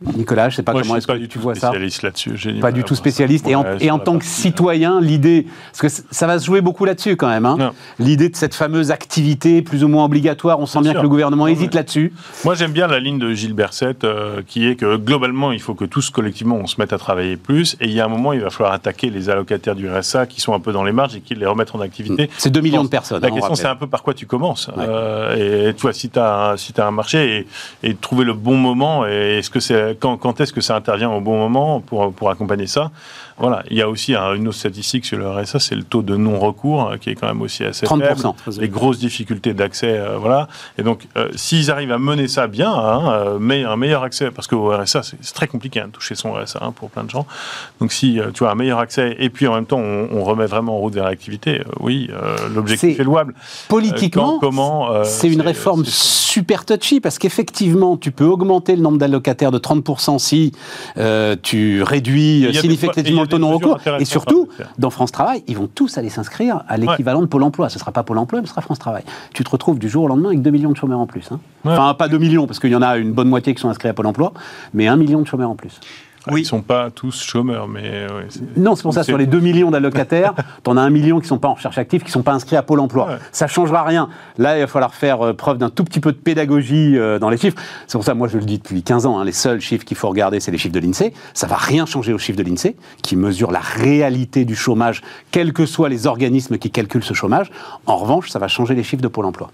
Nicolas, 0.01 0.49
je 0.49 0.53
ne 0.53 0.57
sais 0.57 0.63
pas 0.63 0.73
comment 0.73 0.95
est-ce 0.95 1.05
que 1.05 1.25
tu 1.25 1.37
vois 1.37 1.53
ça. 1.55 1.71
là-dessus. 1.73 2.59
Pas 2.59 2.71
du 2.71 2.83
tout 2.83 2.95
spécialiste. 2.95 3.47
et 3.47 3.55
en, 3.55 3.65
et 3.79 3.91
en 3.91 3.99
tant 3.99 4.17
que 4.17 4.25
citoyen, 4.25 4.99
l'idée, 4.99 5.45
parce 5.71 5.95
que 5.95 6.03
ça 6.11 6.27
va 6.27 6.39
se 6.39 6.45
jouer 6.45 6.61
beaucoup 6.61 6.85
là-dessus 6.85 7.15
quand 7.15 7.29
même. 7.29 7.45
Hein. 7.45 7.73
L'idée 7.99 8.29
de 8.29 8.35
cette 8.35 8.55
fameuse 8.55 8.91
activité 8.91 9.61
plus 9.61 9.83
ou 9.83 9.87
moins 9.87 10.05
obligatoire, 10.05 10.59
on 10.59 10.65
sent 10.65 10.81
bien, 10.81 10.93
que 10.93 11.01
le 11.01 11.09
gouvernement 11.09 11.47
hésite 11.47 11.75
là-dessus. 11.75 12.13
Moi, 12.43 12.55
j'aime 12.55 12.71
bien 12.71 12.87
la 12.87 12.99
ligne 12.99 13.19
de 13.19 13.31
Gilles 13.33 13.53
Berset, 13.53 13.97
euh, 14.03 14.41
qui 14.45 14.67
est 14.67 14.75
que 14.75 14.97
globalement, 14.97 15.51
il 15.51 15.61
faut 15.61 15.75
que 15.75 15.85
tous 15.85 16.09
collectivement, 16.09 16.55
on 16.55 16.67
se 16.67 16.75
mette 16.79 16.93
à 16.93 16.97
travailler 16.97 17.37
plus. 17.37 17.75
Et 17.79 17.85
il 17.85 17.93
y 17.93 17.99
a 17.99 18.05
un 18.05 18.09
moment, 18.09 18.33
il 18.33 18.41
va 18.41 18.49
falloir 18.49 18.73
attaquer 18.73 19.09
les 19.09 19.29
allocataires 19.29 19.75
du 19.75 19.89
RSA 19.89 20.25
qui 20.25 20.41
sont 20.41 20.53
un 20.53 20.59
peu 20.59 20.71
dans 20.71 20.83
les 20.83 20.91
marges 20.91 21.15
et 21.15 21.21
qui 21.21 21.35
les 21.35 21.45
remettre 21.45 21.75
en 21.75 21.81
activité. 21.81 22.29
C'est 22.37 22.49
2 22.49 22.61
millions 22.61 22.83
de 22.83 22.89
personnes. 22.89 23.21
La 23.21 23.27
hein, 23.27 23.31
question, 23.31 23.55
c'est 23.55 23.67
un 23.67 23.75
peu 23.75 23.87
par 23.87 24.01
quoi 24.01 24.13
tu 24.13 24.25
commences. 24.25 24.69
Euh, 24.77 25.69
et 25.69 25.73
toi, 25.73 25.93
si 25.93 26.09
tu 26.09 26.19
as, 26.19 26.55
si 26.57 26.73
as 26.77 26.87
un 26.87 26.91
marché 26.91 27.47
et, 27.83 27.89
et 27.89 27.95
trouver 27.95 28.25
le 28.25 28.33
bon 28.33 28.57
moment, 28.57 29.05
est-ce 29.05 29.49
que 29.49 29.59
c'est 29.59 29.90
quand, 29.99 30.39
est-ce 30.41 30.53
que 30.53 30.61
ça 30.61 30.75
intervient 30.75 31.11
au 31.11 31.21
bon 31.21 31.37
moment 31.37 31.79
pour, 31.79 32.29
accompagner 32.29 32.67
ça? 32.67 32.91
Voilà, 33.41 33.63
il 33.71 33.77
y 33.77 33.81
a 33.81 33.89
aussi 33.89 34.13
une 34.13 34.47
autre 34.47 34.57
statistique 34.57 35.03
sur 35.03 35.17
le 35.17 35.27
RSA, 35.27 35.57
c'est 35.57 35.73
le 35.73 35.81
taux 35.81 36.03
de 36.03 36.15
non-recours, 36.15 36.91
hein, 36.91 36.97
qui 36.99 37.09
est 37.09 37.15
quand 37.15 37.25
même 37.25 37.41
aussi 37.41 37.63
assez 37.63 37.87
30%. 37.87 38.35
faible. 38.37 38.61
Les 38.61 38.69
grosses 38.69 38.99
difficultés 38.99 39.55
d'accès, 39.55 39.97
euh, 39.97 40.17
voilà. 40.19 40.47
Et 40.77 40.83
donc, 40.83 41.07
euh, 41.17 41.27
s'ils 41.33 41.71
arrivent 41.71 41.91
à 41.91 41.97
mener 41.97 42.27
ça 42.27 42.45
bien, 42.45 42.71
hein, 42.71 43.11
euh, 43.11 43.37
mais 43.39 43.63
un 43.63 43.77
meilleur 43.77 44.03
accès, 44.03 44.29
parce 44.29 44.45
qu'au 44.45 44.69
RSA, 44.69 45.01
c'est 45.01 45.33
très 45.33 45.47
compliqué 45.47 45.79
hein, 45.79 45.87
de 45.87 45.91
toucher 45.91 46.13
son 46.13 46.33
RSA 46.33 46.71
pour 46.75 46.91
plein 46.91 47.03
de 47.03 47.09
gens. 47.09 47.25
Donc, 47.79 47.91
si 47.91 48.19
tu 48.35 48.45
as 48.45 48.51
un 48.51 48.55
meilleur 48.55 48.77
accès, 48.77 49.15
et 49.17 49.31
puis 49.31 49.47
en 49.47 49.55
même 49.55 49.65
temps, 49.65 49.79
on, 49.79 50.23
remet 50.23 50.45
vraiment 50.45 50.75
en 50.75 50.77
route 50.77 50.93
vers 50.93 51.05
l'activité, 51.05 51.63
oui, 51.79 52.11
l'objectif 52.53 52.99
est, 52.99 53.03
louable. 53.03 53.33
Politiquement, 53.69 54.37
comment 54.39 55.03
c'est 55.03 55.29
une 55.29 55.41
réforme 55.41 55.83
super 55.83 56.63
touchy, 56.63 56.99
parce 56.99 57.17
qu'effectivement, 57.17 57.97
tu 57.97 58.11
peux 58.11 58.25
augmenter 58.25 58.75
le 58.75 58.83
nombre 58.83 58.99
d'allocataires 58.99 59.49
de 59.49 59.57
30% 59.57 60.19
si 60.19 60.51
tu 61.41 61.81
réduis 61.81 62.47
significativement 62.53 63.25
non-recours. 63.37 63.79
Et 63.99 64.05
surtout, 64.05 64.47
dans 64.77 64.89
France 64.89 65.11
Travail, 65.11 65.43
ils 65.47 65.57
vont 65.57 65.67
tous 65.67 65.97
aller 65.97 66.09
s'inscrire 66.09 66.63
à 66.67 66.77
l'équivalent 66.77 67.21
de 67.21 67.27
Pôle 67.27 67.43
emploi. 67.43 67.69
Ce 67.69 67.75
ne 67.75 67.79
sera 67.79 67.91
pas 67.91 68.03
Pôle 68.03 68.17
emploi, 68.17 68.41
mais 68.41 68.47
ce 68.47 68.51
sera 68.51 68.61
France 68.61 68.79
Travail. 68.79 69.03
Tu 69.33 69.43
te 69.43 69.49
retrouves 69.49 69.79
du 69.79 69.89
jour 69.89 70.03
au 70.03 70.07
lendemain 70.07 70.29
avec 70.29 70.41
2 70.41 70.49
millions 70.49 70.71
de 70.71 70.77
chômeurs 70.77 70.99
en 70.99 71.07
plus. 71.07 71.29
Hein. 71.31 71.39
Enfin, 71.65 71.93
pas 71.93 72.07
2 72.07 72.17
millions, 72.17 72.47
parce 72.47 72.59
qu'il 72.59 72.71
y 72.71 72.75
en 72.75 72.81
a 72.81 72.97
une 72.97 73.11
bonne 73.11 73.29
moitié 73.29 73.53
qui 73.53 73.61
sont 73.61 73.69
inscrits 73.69 73.89
à 73.89 73.93
Pôle 73.93 74.07
emploi, 74.07 74.33
mais 74.73 74.87
1 74.87 74.95
million 74.95 75.21
de 75.21 75.27
chômeurs 75.27 75.49
en 75.49 75.55
plus. 75.55 75.79
Oui. 76.27 76.41
Ils 76.41 76.43
ne 76.43 76.47
sont 76.47 76.61
pas 76.61 76.91
tous 76.91 77.21
chômeurs, 77.21 77.67
mais... 77.67 78.05
non, 78.55 78.75
c'est 78.75 78.83
pour 78.83 78.93
ça, 78.93 79.03
sur 79.03 79.17
les 79.17 79.25
2 79.25 79.39
millions 79.39 79.71
d'allocataires, 79.71 80.33
tu 80.63 80.69
en 80.69 80.77
as 80.77 80.81
1 80.81 80.89
million 80.91 81.17
qui 81.17 81.23
ne 81.23 81.29
sont 81.29 81.39
pas 81.39 81.47
en 81.47 81.55
recherche 81.55 81.77
active, 81.77 82.01
qui 82.01 82.07
ne 82.07 82.11
sont 82.11 82.21
pas 82.21 82.33
inscrits 82.33 82.55
à 82.55 82.61
Pôle 82.61 82.79
emploi. 82.79 83.17
Ça 83.31 83.45
ne 83.45 83.49
changera 83.49 83.83
rien. 83.83 84.09
Là, 84.37 84.57
il 84.57 84.61
va 84.61 84.67
falloir 84.67 84.93
faire 84.93 85.25
euh, 85.25 85.33
preuve 85.33 85.57
d'un 85.57 85.69
tout 85.69 85.83
petit 85.83 85.99
peu 85.99 86.11
de 86.11 86.17
pédagogie 86.17 86.97
euh, 86.97 87.17
dans 87.17 87.29
les 87.29 87.37
chiffres. 87.37 87.57
C'est 87.87 87.97
pour 87.97 88.05
ça, 88.05 88.13
moi, 88.13 88.27
je 88.27 88.37
le 88.37 88.45
dis 88.45 88.59
depuis 88.59 88.83
15 88.83 89.05
ans, 89.07 89.19
hein, 89.19 89.25
les 89.25 89.31
seuls 89.31 89.61
chiffres 89.61 89.83
qu'il 89.83 89.97
faut 89.97 90.09
regarder, 90.09 90.39
c'est 90.39 90.51
les 90.51 90.57
chiffres 90.57 90.73
de 90.73 90.79
l'INSEE. 90.79 91.13
Ça 91.33 91.47
ne 91.47 91.51
va 91.51 91.57
rien 91.57 91.85
changer 91.85 92.13
aux 92.13 92.19
chiffres 92.19 92.37
de 92.37 92.43
l'INSEE, 92.43 92.75
qui 93.01 93.15
mesurent 93.15 93.51
la 93.51 93.59
réalité 93.59 94.45
du 94.45 94.55
chômage, 94.55 95.01
quels 95.31 95.53
que 95.53 95.65
soient 95.65 95.89
les 95.89 96.05
organismes 96.05 96.57
qui 96.57 96.69
calculent 96.69 97.03
ce 97.03 97.13
chômage. 97.13 97.51
En 97.87 97.97
revanche, 97.97 98.29
ça 98.29 98.37
va 98.37 98.47
changer 98.47 98.75
les 98.75 98.83
chiffres 98.83 99.01
de 99.01 99.07
Pôle 99.07 99.25
emploi. 99.25 99.49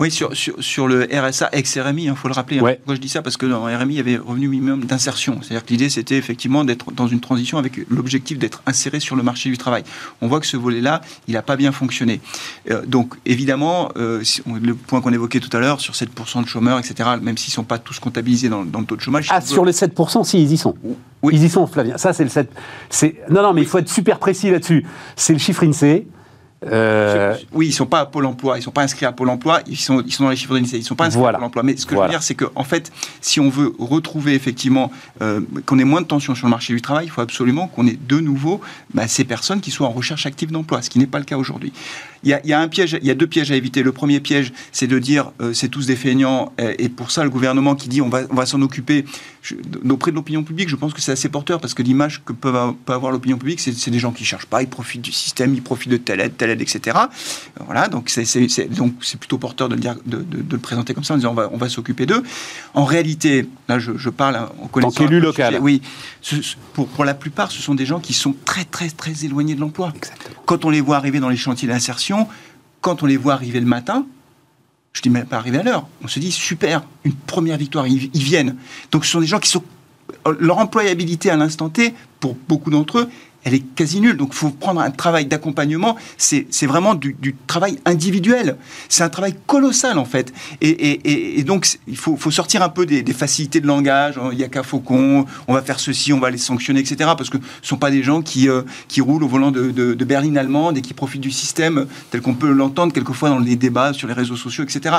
Oui, 0.00 0.10
sur, 0.10 0.36
sur, 0.36 0.54
sur, 0.62 0.88
le 0.88 1.06
RSA 1.12 1.50
ex-RMI, 1.52 2.04
il 2.04 2.08
hein, 2.08 2.14
faut 2.14 2.28
le 2.28 2.34
rappeler. 2.34 2.58
Hein. 2.58 2.74
Pourquoi 2.76 2.94
je 2.96 3.00
dis 3.00 3.08
ça? 3.08 3.22
Parce 3.22 3.36
que 3.36 3.46
dans 3.46 3.64
RMI, 3.64 3.94
il 3.94 3.96
y 3.96 4.00
avait 4.00 4.16
revenu 4.16 4.48
minimum 4.48 4.84
d'insertion. 4.84 5.38
C'est-à-dire 5.40 5.64
que 5.64 5.70
l'idée, 5.70 5.88
c'était 5.88 6.16
effectivement 6.16 6.64
d'être 6.64 6.90
dans 6.92 7.06
une 7.06 7.20
transition 7.20 7.58
avec 7.58 7.80
l'objectif 7.88 8.38
d'être 8.38 8.62
inséré 8.66 9.00
sur 9.00 9.14
le 9.16 9.22
marché 9.22 9.50
du 9.50 9.58
travail. 9.58 9.84
On 10.20 10.28
voit 10.28 10.40
que 10.40 10.46
ce 10.46 10.56
volet-là, 10.56 11.00
il 11.28 11.34
n'a 11.34 11.42
pas 11.42 11.56
bien 11.56 11.72
fonctionné. 11.72 12.20
Euh, 12.70 12.84
donc, 12.86 13.14
évidemment, 13.24 13.90
euh, 13.96 14.22
le 14.46 14.74
point 14.74 15.00
qu'on 15.00 15.12
évoquait 15.12 15.40
tout 15.40 15.54
à 15.56 15.60
l'heure, 15.60 15.80
sur 15.80 15.94
7% 15.94 16.42
de 16.42 16.48
chômeurs, 16.48 16.78
etc., 16.78 17.10
même 17.20 17.38
s'ils 17.38 17.52
ne 17.52 17.54
sont 17.54 17.64
pas 17.64 17.78
tous 17.78 18.00
comptabilisés 18.00 18.48
dans, 18.48 18.64
dans, 18.64 18.80
le 18.80 18.86
taux 18.86 18.96
de 18.96 19.00
chômage. 19.00 19.28
Ah, 19.30 19.40
sur 19.40 19.64
les 19.64 19.72
7%, 19.72 20.24
si, 20.24 20.42
ils 20.42 20.52
y 20.52 20.56
sont. 20.56 20.74
Oui. 21.22 21.34
Ils 21.36 21.44
y 21.44 21.48
sont, 21.48 21.66
Flavien. 21.66 21.96
Ça, 21.98 22.12
c'est 22.12 22.24
le 22.24 22.30
7. 22.30 22.50
Non, 23.30 23.42
non, 23.42 23.52
mais 23.54 23.62
il 23.62 23.66
faut 23.66 23.78
être 23.78 23.88
super 23.88 24.18
précis 24.18 24.50
là-dessus. 24.50 24.84
C'est 25.16 25.32
le 25.32 25.38
chiffre 25.38 25.64
INSEE. 25.64 26.06
Euh, 26.66 27.36
oui, 27.52 27.66
ils 27.66 27.70
ne 27.70 27.74
sont 27.74 27.86
pas 27.86 28.00
à 28.00 28.06
Pôle 28.06 28.26
emploi, 28.26 28.56
ils 28.56 28.60
ne 28.60 28.64
sont 28.64 28.70
pas 28.70 28.82
inscrits 28.82 29.06
à 29.06 29.12
Pôle 29.12 29.28
emploi, 29.28 29.60
ils 29.66 29.76
sont, 29.76 30.02
ils 30.06 30.12
sont 30.12 30.24
dans 30.24 30.30
les 30.30 30.36
chiffres 30.36 30.54
de 30.54 30.58
l'INSEE, 30.58 30.76
ils 30.76 30.80
ne 30.80 30.84
sont 30.84 30.94
pas 30.94 31.06
inscrits 31.06 31.24
à 31.24 31.32
Pôle 31.32 31.44
emploi. 31.44 31.62
Mais 31.62 31.76
ce 31.76 31.86
que 31.86 31.94
je 31.94 32.00
veux 32.00 32.08
dire, 32.08 32.22
c'est 32.22 32.34
qu'en 32.34 32.50
en 32.54 32.64
fait, 32.64 32.92
si 33.20 33.40
on 33.40 33.48
veut 33.48 33.72
retrouver 33.78 34.34
effectivement 34.34 34.90
euh, 35.22 35.40
qu'on 35.66 35.78
ait 35.78 35.84
moins 35.84 36.00
de 36.00 36.06
tension 36.06 36.34
sur 36.34 36.46
le 36.46 36.50
marché 36.50 36.72
du 36.72 36.82
travail, 36.82 37.06
il 37.06 37.10
faut 37.10 37.20
absolument 37.20 37.68
qu'on 37.68 37.86
ait 37.86 37.98
de 38.00 38.20
nouveau 38.20 38.60
bah, 38.92 39.08
ces 39.08 39.24
personnes 39.24 39.60
qui 39.60 39.70
soient 39.70 39.86
en 39.86 39.92
recherche 39.92 40.26
active 40.26 40.50
d'emploi, 40.50 40.82
ce 40.82 40.90
qui 40.90 40.98
n'est 40.98 41.06
pas 41.06 41.18
le 41.18 41.24
cas 41.24 41.36
aujourd'hui. 41.36 41.72
Il 42.24 42.40
y, 42.44 42.52
a, 42.52 42.60
un 42.60 42.68
piège, 42.68 42.98
il 43.00 43.06
y 43.06 43.10
a 43.10 43.14
deux 43.14 43.26
pièges 43.26 43.52
à 43.52 43.56
éviter. 43.56 43.82
Le 43.82 43.92
premier 43.92 44.20
piège, 44.20 44.52
c'est 44.72 44.86
de 44.86 44.98
dire 44.98 45.32
euh, 45.40 45.52
c'est 45.52 45.68
tous 45.68 45.86
des 45.86 45.96
feignants, 45.96 46.52
et 46.58 46.88
pour 46.88 47.10
ça, 47.10 47.24
le 47.24 47.30
gouvernement 47.30 47.74
qui 47.74 47.88
dit 47.88 48.00
on 48.00 48.08
va, 48.08 48.22
on 48.30 48.34
va 48.34 48.46
s'en 48.46 48.60
occuper 48.62 49.04
auprès 49.90 50.10
de 50.10 50.16
l'opinion 50.16 50.42
publique, 50.42 50.68
je 50.68 50.76
pense 50.76 50.94
que 50.94 51.00
c'est 51.00 51.12
assez 51.12 51.28
porteur 51.28 51.60
parce 51.60 51.74
que 51.74 51.82
l'image 51.82 52.22
que 52.24 52.32
peut, 52.32 52.52
avoir 52.86 53.12
l'opinion 53.12 53.36
publique, 53.36 53.60
c'est 53.60 53.90
des 53.90 53.98
gens 53.98 54.12
qui 54.12 54.24
cherchent 54.24 54.46
pas, 54.46 54.62
ils 54.62 54.68
profitent 54.68 55.02
du 55.02 55.12
système, 55.12 55.54
ils 55.54 55.62
profitent 55.62 55.90
de 55.90 55.96
telle 55.96 56.20
aide, 56.20 56.36
telle 56.36 56.50
aide, 56.50 56.62
etc. 56.62 56.96
Voilà, 57.64 57.88
donc 57.88 58.08
c'est 58.08 58.24
donc 58.68 58.94
c'est 59.02 59.18
plutôt 59.18 59.38
porteur 59.38 59.68
de 59.68 59.74
le 59.74 59.80
dire, 59.80 59.96
de, 60.06 60.24
le 60.50 60.58
présenter 60.58 60.94
comme 60.94 61.04
ça 61.04 61.14
en 61.14 61.16
disant 61.16 61.32
on 61.32 61.34
va, 61.34 61.48
on 61.52 61.58
va 61.58 61.68
s'occuper 61.68 62.06
d'eux. 62.06 62.22
En 62.74 62.84
réalité, 62.84 63.46
là, 63.68 63.78
je, 63.78 64.08
parle 64.08 64.36
en 64.36 64.66
connaissant. 64.68 64.90
Tant 64.90 65.04
qu'élu 65.04 65.20
local. 65.20 65.58
oui, 65.60 65.82
pour, 66.72 66.88
pour 66.88 67.04
la 67.04 67.14
plupart, 67.14 67.50
ce 67.50 67.60
sont 67.60 67.74
des 67.74 67.86
gens 67.86 68.00
qui 68.00 68.14
sont 68.14 68.34
très 68.44 68.64
très 68.64 68.88
très 68.88 69.24
éloignés 69.24 69.54
de 69.54 69.60
l'emploi. 69.60 69.92
Quand 70.46 70.64
on 70.64 70.70
les 70.70 70.80
voit 70.80 70.96
arriver 70.96 71.20
dans 71.20 71.28
les 71.28 71.36
chantiers 71.36 71.68
d'insertion 71.68 72.13
quand 72.80 73.02
on 73.02 73.06
les 73.06 73.16
voit 73.16 73.34
arriver 73.34 73.60
le 73.60 73.66
matin, 73.66 74.06
je 74.92 75.02
dis 75.02 75.10
même 75.10 75.26
pas 75.26 75.36
arriver 75.36 75.58
à 75.58 75.62
l'heure, 75.62 75.86
on 76.02 76.08
se 76.08 76.20
dit 76.20 76.30
super, 76.30 76.84
une 77.04 77.14
première 77.14 77.56
victoire, 77.56 77.86
ils, 77.86 78.10
viennent. 78.12 78.56
Donc 78.92 79.04
ce 79.04 79.12
sont 79.12 79.20
des 79.20 79.26
gens 79.26 79.40
qui 79.40 79.50
sont 79.50 79.64
leur 80.38 80.58
employabilité 80.58 81.30
à 81.30 81.36
l'instant 81.36 81.68
T, 81.68 81.94
pour 82.20 82.36
beaucoup 82.48 82.70
d'entre 82.70 83.00
eux, 83.00 83.08
elle 83.44 83.54
est 83.54 83.64
quasi 83.74 84.00
nulle. 84.00 84.16
Donc, 84.16 84.30
il 84.32 84.36
faut 84.36 84.50
prendre 84.50 84.80
un 84.80 84.90
travail 84.90 85.26
d'accompagnement. 85.26 85.96
C'est 86.16 86.66
vraiment 86.66 86.94
du, 86.94 87.36
travail 87.46 87.78
individuel. 87.84 88.56
C'est 88.88 89.04
un 89.04 89.08
travail 89.08 89.34
colossal, 89.46 89.98
en 89.98 90.04
fait. 90.04 90.32
Et, 90.60 91.42
donc, 91.44 91.68
il 91.86 91.96
faut, 91.96 92.16
sortir 92.30 92.62
un 92.62 92.68
peu 92.68 92.86
des, 92.86 93.04
facilités 93.12 93.60
de 93.60 93.66
langage. 93.66 94.18
Il 94.32 94.38
n'y 94.38 94.44
a 94.44 94.48
qu'à 94.48 94.62
Faucon, 94.62 95.26
on 95.46 95.54
va 95.54 95.62
faire 95.62 95.78
ceci, 95.78 96.12
on 96.12 96.20
va 96.20 96.30
les 96.30 96.38
sanctionner, 96.38 96.80
etc. 96.80 97.10
Parce 97.16 97.30
que 97.30 97.38
ce 97.38 97.42
ne 97.62 97.66
sont 97.66 97.76
pas 97.76 97.90
des 97.90 98.02
gens 98.02 98.22
qui, 98.22 98.48
euh, 98.48 98.62
qui 98.88 99.00
roulent 99.00 99.22
au 99.22 99.28
volant 99.28 99.50
de, 99.50 99.70
de, 99.70 100.04
berline 100.04 100.36
allemande 100.36 100.76
et 100.76 100.82
qui 100.82 100.94
profitent 100.94 101.20
du 101.20 101.30
système 101.30 101.86
tel 102.10 102.20
qu'on 102.20 102.34
peut 102.34 102.50
l'entendre 102.50 102.92
quelquefois 102.92 103.30
dans 103.30 103.38
les 103.38 103.56
débats 103.56 103.92
sur 103.92 104.08
les 104.08 104.14
réseaux 104.14 104.36
sociaux, 104.36 104.64
etc. 104.64 104.96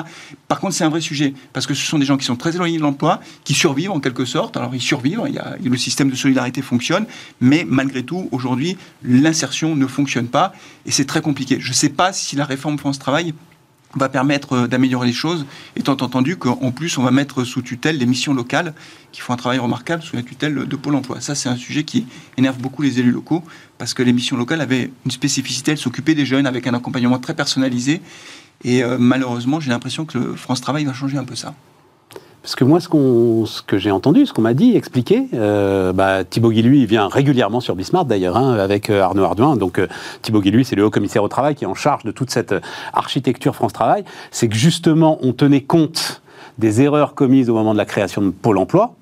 Par 0.48 0.60
contre, 0.60 0.74
c'est 0.74 0.84
un 0.84 0.90
vrai 0.90 1.02
sujet. 1.02 1.34
Parce 1.54 1.68
que 1.68 1.74
ce 1.74 1.86
sont 1.86 2.00
des 2.00 2.06
gens 2.06 2.18
qui 2.18 2.26
sont 2.26 2.36
très 2.36 2.56
éloignés 2.56 2.78
de 2.78 2.84
l'emploi, 2.84 3.20
qui 3.44 3.54
survivent 3.54 3.92
en 3.92 4.00
quelque 4.00 4.26
sorte. 4.26 4.58
Alors, 4.58 4.74
ils 4.74 4.82
survivent, 4.82 5.24
il 5.28 5.34
y 5.34 5.40
a, 5.40 5.56
le 5.64 5.78
système 5.78 6.10
de 6.10 6.16
solidarité 6.16 6.62
fonctionne, 6.62 7.06
mais 7.42 7.66
malgré 7.68 8.04
tout, 8.04 8.30
aujourd'hui, 8.36 8.78
l'insertion 9.04 9.76
ne 9.76 9.88
fonctionne 9.88 10.28
pas 10.28 10.54
et 10.86 10.92
c'est 10.92 11.06
très 11.06 11.22
compliqué. 11.22 11.58
Je 11.60 11.70
ne 11.70 11.74
sais 11.74 11.90
pas 11.90 12.14
si 12.14 12.36
la 12.36 12.46
réforme 12.46 12.78
France 12.78 13.00
Travail 13.00 13.34
va 13.96 14.10
permettre 14.10 14.54
euh, 14.54 14.68
d'améliorer 14.68 15.08
les 15.08 15.14
choses, 15.14 15.46
étant 15.76 15.94
entendu 15.94 16.38
qu'en 16.38 16.72
plus, 16.72 16.98
on 16.98 17.04
va 17.04 17.12
mettre 17.12 17.44
sous 17.44 17.62
tutelle 17.62 17.98
les 17.98 18.06
missions 18.06 18.34
locales 18.34 18.74
qui 19.12 19.22
font 19.22 19.34
un 19.34 19.38
travail 19.38 19.60
remarquable 19.60 20.04
sous 20.04 20.16
la 20.16 20.24
tutelle 20.24 20.68
de 20.68 20.76
Pôle 20.76 20.96
emploi. 20.96 21.22
Ça, 21.22 21.36
c'est 21.36 21.50
un 21.50 21.56
sujet 21.56 21.84
qui 21.84 22.06
énerve 22.38 22.58
beaucoup 22.58 22.82
les 22.82 23.00
élus 23.00 23.12
locaux, 23.12 23.44
parce 23.78 23.94
que 23.94 24.04
les 24.04 24.14
missions 24.14 24.38
locales 24.38 24.62
avaient 24.62 24.92
une 25.06 25.12
spécificité, 25.12 25.72
elles 25.72 25.78
s'occupaient 25.78 26.16
des 26.16 26.26
jeunes 26.26 26.46
avec 26.46 26.68
un 26.68 26.74
accompagnement 26.74 27.20
très 27.20 27.34
personnalisé. 27.34 28.02
Et 28.64 28.84
euh, 28.84 28.98
malheureusement, 29.00 29.60
j'ai 29.60 29.70
l'impression 29.70 30.06
que 30.06 30.36
France 30.36 30.62
Travail 30.62 30.86
va 30.86 30.94
changer 30.94 31.18
un 31.18 31.26
peu 31.26 31.36
ça. 31.36 31.56
Parce 32.46 32.54
que 32.54 32.64
moi, 32.64 32.80
ce, 32.80 32.88
ce 33.48 33.64
que 33.64 33.80
j'ai 33.80 33.90
entendu, 33.90 34.28
ce 34.28 34.32
qu'on 34.32 34.44
m'a 34.44 34.54
dit, 34.54 34.76
expliqué, 34.78 35.26
euh, 35.34 35.94
bah, 35.94 36.24
Thibaut 36.24 36.52
Guilluy 36.52 36.82
il 36.82 36.86
vient 36.86 37.08
régulièrement 37.08 37.60
sur 37.60 37.76
Bismarck 37.76 38.06
d'ailleurs, 38.06 38.38
hein, 38.38 38.54
avec 38.60 38.92
euh, 38.92 39.02
Arnaud 39.02 39.24
Ardouin. 39.24 39.58
Donc 39.58 39.80
euh, 39.80 39.88
Thibaut 40.22 40.42
Guilluy, 40.42 40.64
c'est 40.64 40.76
le 40.76 40.86
haut 40.86 40.92
commissaire 40.92 41.24
au 41.24 41.28
travail 41.28 41.56
qui 41.56 41.64
est 41.64 41.68
en 41.68 41.74
charge 41.74 42.04
de 42.04 42.12
toute 42.12 42.30
cette 42.30 42.54
architecture 42.94 43.56
France 43.56 43.74
Travail. 43.74 44.04
C'est 44.30 44.48
que 44.48 44.54
justement, 44.54 45.18
on 45.24 45.34
tenait 45.34 45.62
compte 45.62 46.22
des 46.60 46.84
erreurs 46.84 47.16
commises 47.16 47.50
au 47.50 47.56
moment 47.56 47.74
de 47.74 47.80
la 47.80 47.86
création 47.86 48.22
de 48.22 48.30
Pôle 48.30 48.60
emploi, 48.60 48.94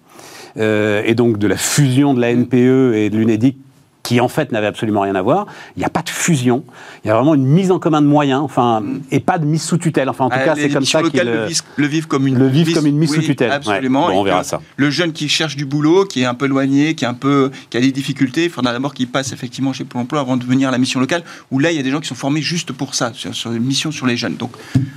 et 0.56 1.14
donc 1.14 1.38
de 1.38 1.48
la 1.48 1.58
fusion 1.58 2.14
de 2.14 2.22
la 2.22 2.34
NPE 2.34 2.94
et 2.96 3.10
de 3.10 3.18
l'UNEDIC 3.18 3.58
qui 4.04 4.20
en 4.20 4.28
fait 4.28 4.52
n'avait 4.52 4.68
absolument 4.68 5.02
rien 5.02 5.16
à 5.16 5.22
voir. 5.22 5.48
Il 5.78 5.80
n'y 5.80 5.86
a 5.86 5.90
pas 5.90 6.02
de 6.02 6.10
fusion. 6.10 6.66
Il 7.04 7.08
y 7.08 7.12
a 7.12 7.16
vraiment 7.16 7.36
une 7.36 7.46
mise 7.46 7.72
en 7.72 7.80
commun 7.80 8.02
de 8.02 8.08
moyens, 8.08 8.42
enfin, 8.44 8.84
et 9.12 9.22
pas 9.22 9.38
de 9.38 9.46
mise 9.46 9.64
sous 9.64 9.78
tutelle. 9.78 10.10
Enfin, 10.10 10.26
en 10.26 10.30
tout 10.30 10.36
ah, 10.40 10.44
cas, 10.44 10.56
c'est 10.56 10.70
comme 10.70 10.86
ça 10.86 11.02
qu'ils 11.02 11.22
le, 11.22 11.48
le 11.78 11.88
vivent 11.88 12.08
comme 12.08 12.28
une 12.28 12.38
le 12.38 12.48
vivent 12.48 12.74
comme 12.74 12.86
une 12.86 12.98
mise 12.98 13.14
sous 13.14 13.22
tutelle. 13.22 13.52
Absolument. 13.52 14.08
on 14.08 14.24
verra 14.24 14.44
ça. 14.44 14.62
Le 14.76 14.90
jeune 14.90 15.14
qui 15.14 15.30
cherche 15.30 15.56
du 15.56 15.66
boulot, 15.66 16.04
qui 16.06 16.22
est 16.22 16.26
un 16.26 16.36
peu 16.36 16.46
éloigné, 16.46 16.96
qui 16.96 17.06
est 17.06 17.08
un 17.08 17.14
peu, 17.14 17.50
qui 17.70 17.78
a 17.78 17.82
des 17.82 17.92
difficultés, 17.92 18.46
il 18.46 18.50
faudra 18.50 18.74
d'abord 18.74 18.94
qu'il 18.94 19.08
passe 19.08 19.32
effectivement 19.32 19.72
chez 19.72 19.86
Pôle 19.86 20.02
Emploi 20.02 20.20
avant 20.20 20.36
de 20.36 20.44
venir 20.44 20.68
à 20.68 20.72
la 20.72 20.78
mission 20.78 21.00
locale. 21.00 21.24
Où 21.52 21.60
là, 21.60 21.72
il 21.72 21.78
y 21.78 21.80
a 21.80 21.84
des 21.84 21.92
gens 21.92 22.02
qui 22.02 22.08
sont 22.08 22.16
formés 22.16 22.42
juste 22.42 22.74
pour 22.74 22.96
ça, 22.96 23.14
sur, 23.14 23.52
une 23.54 23.64
mission 23.64 23.92
sur 23.92 24.06
les 24.06 24.18
jeunes. 24.18 24.36
Donc, 24.36 24.52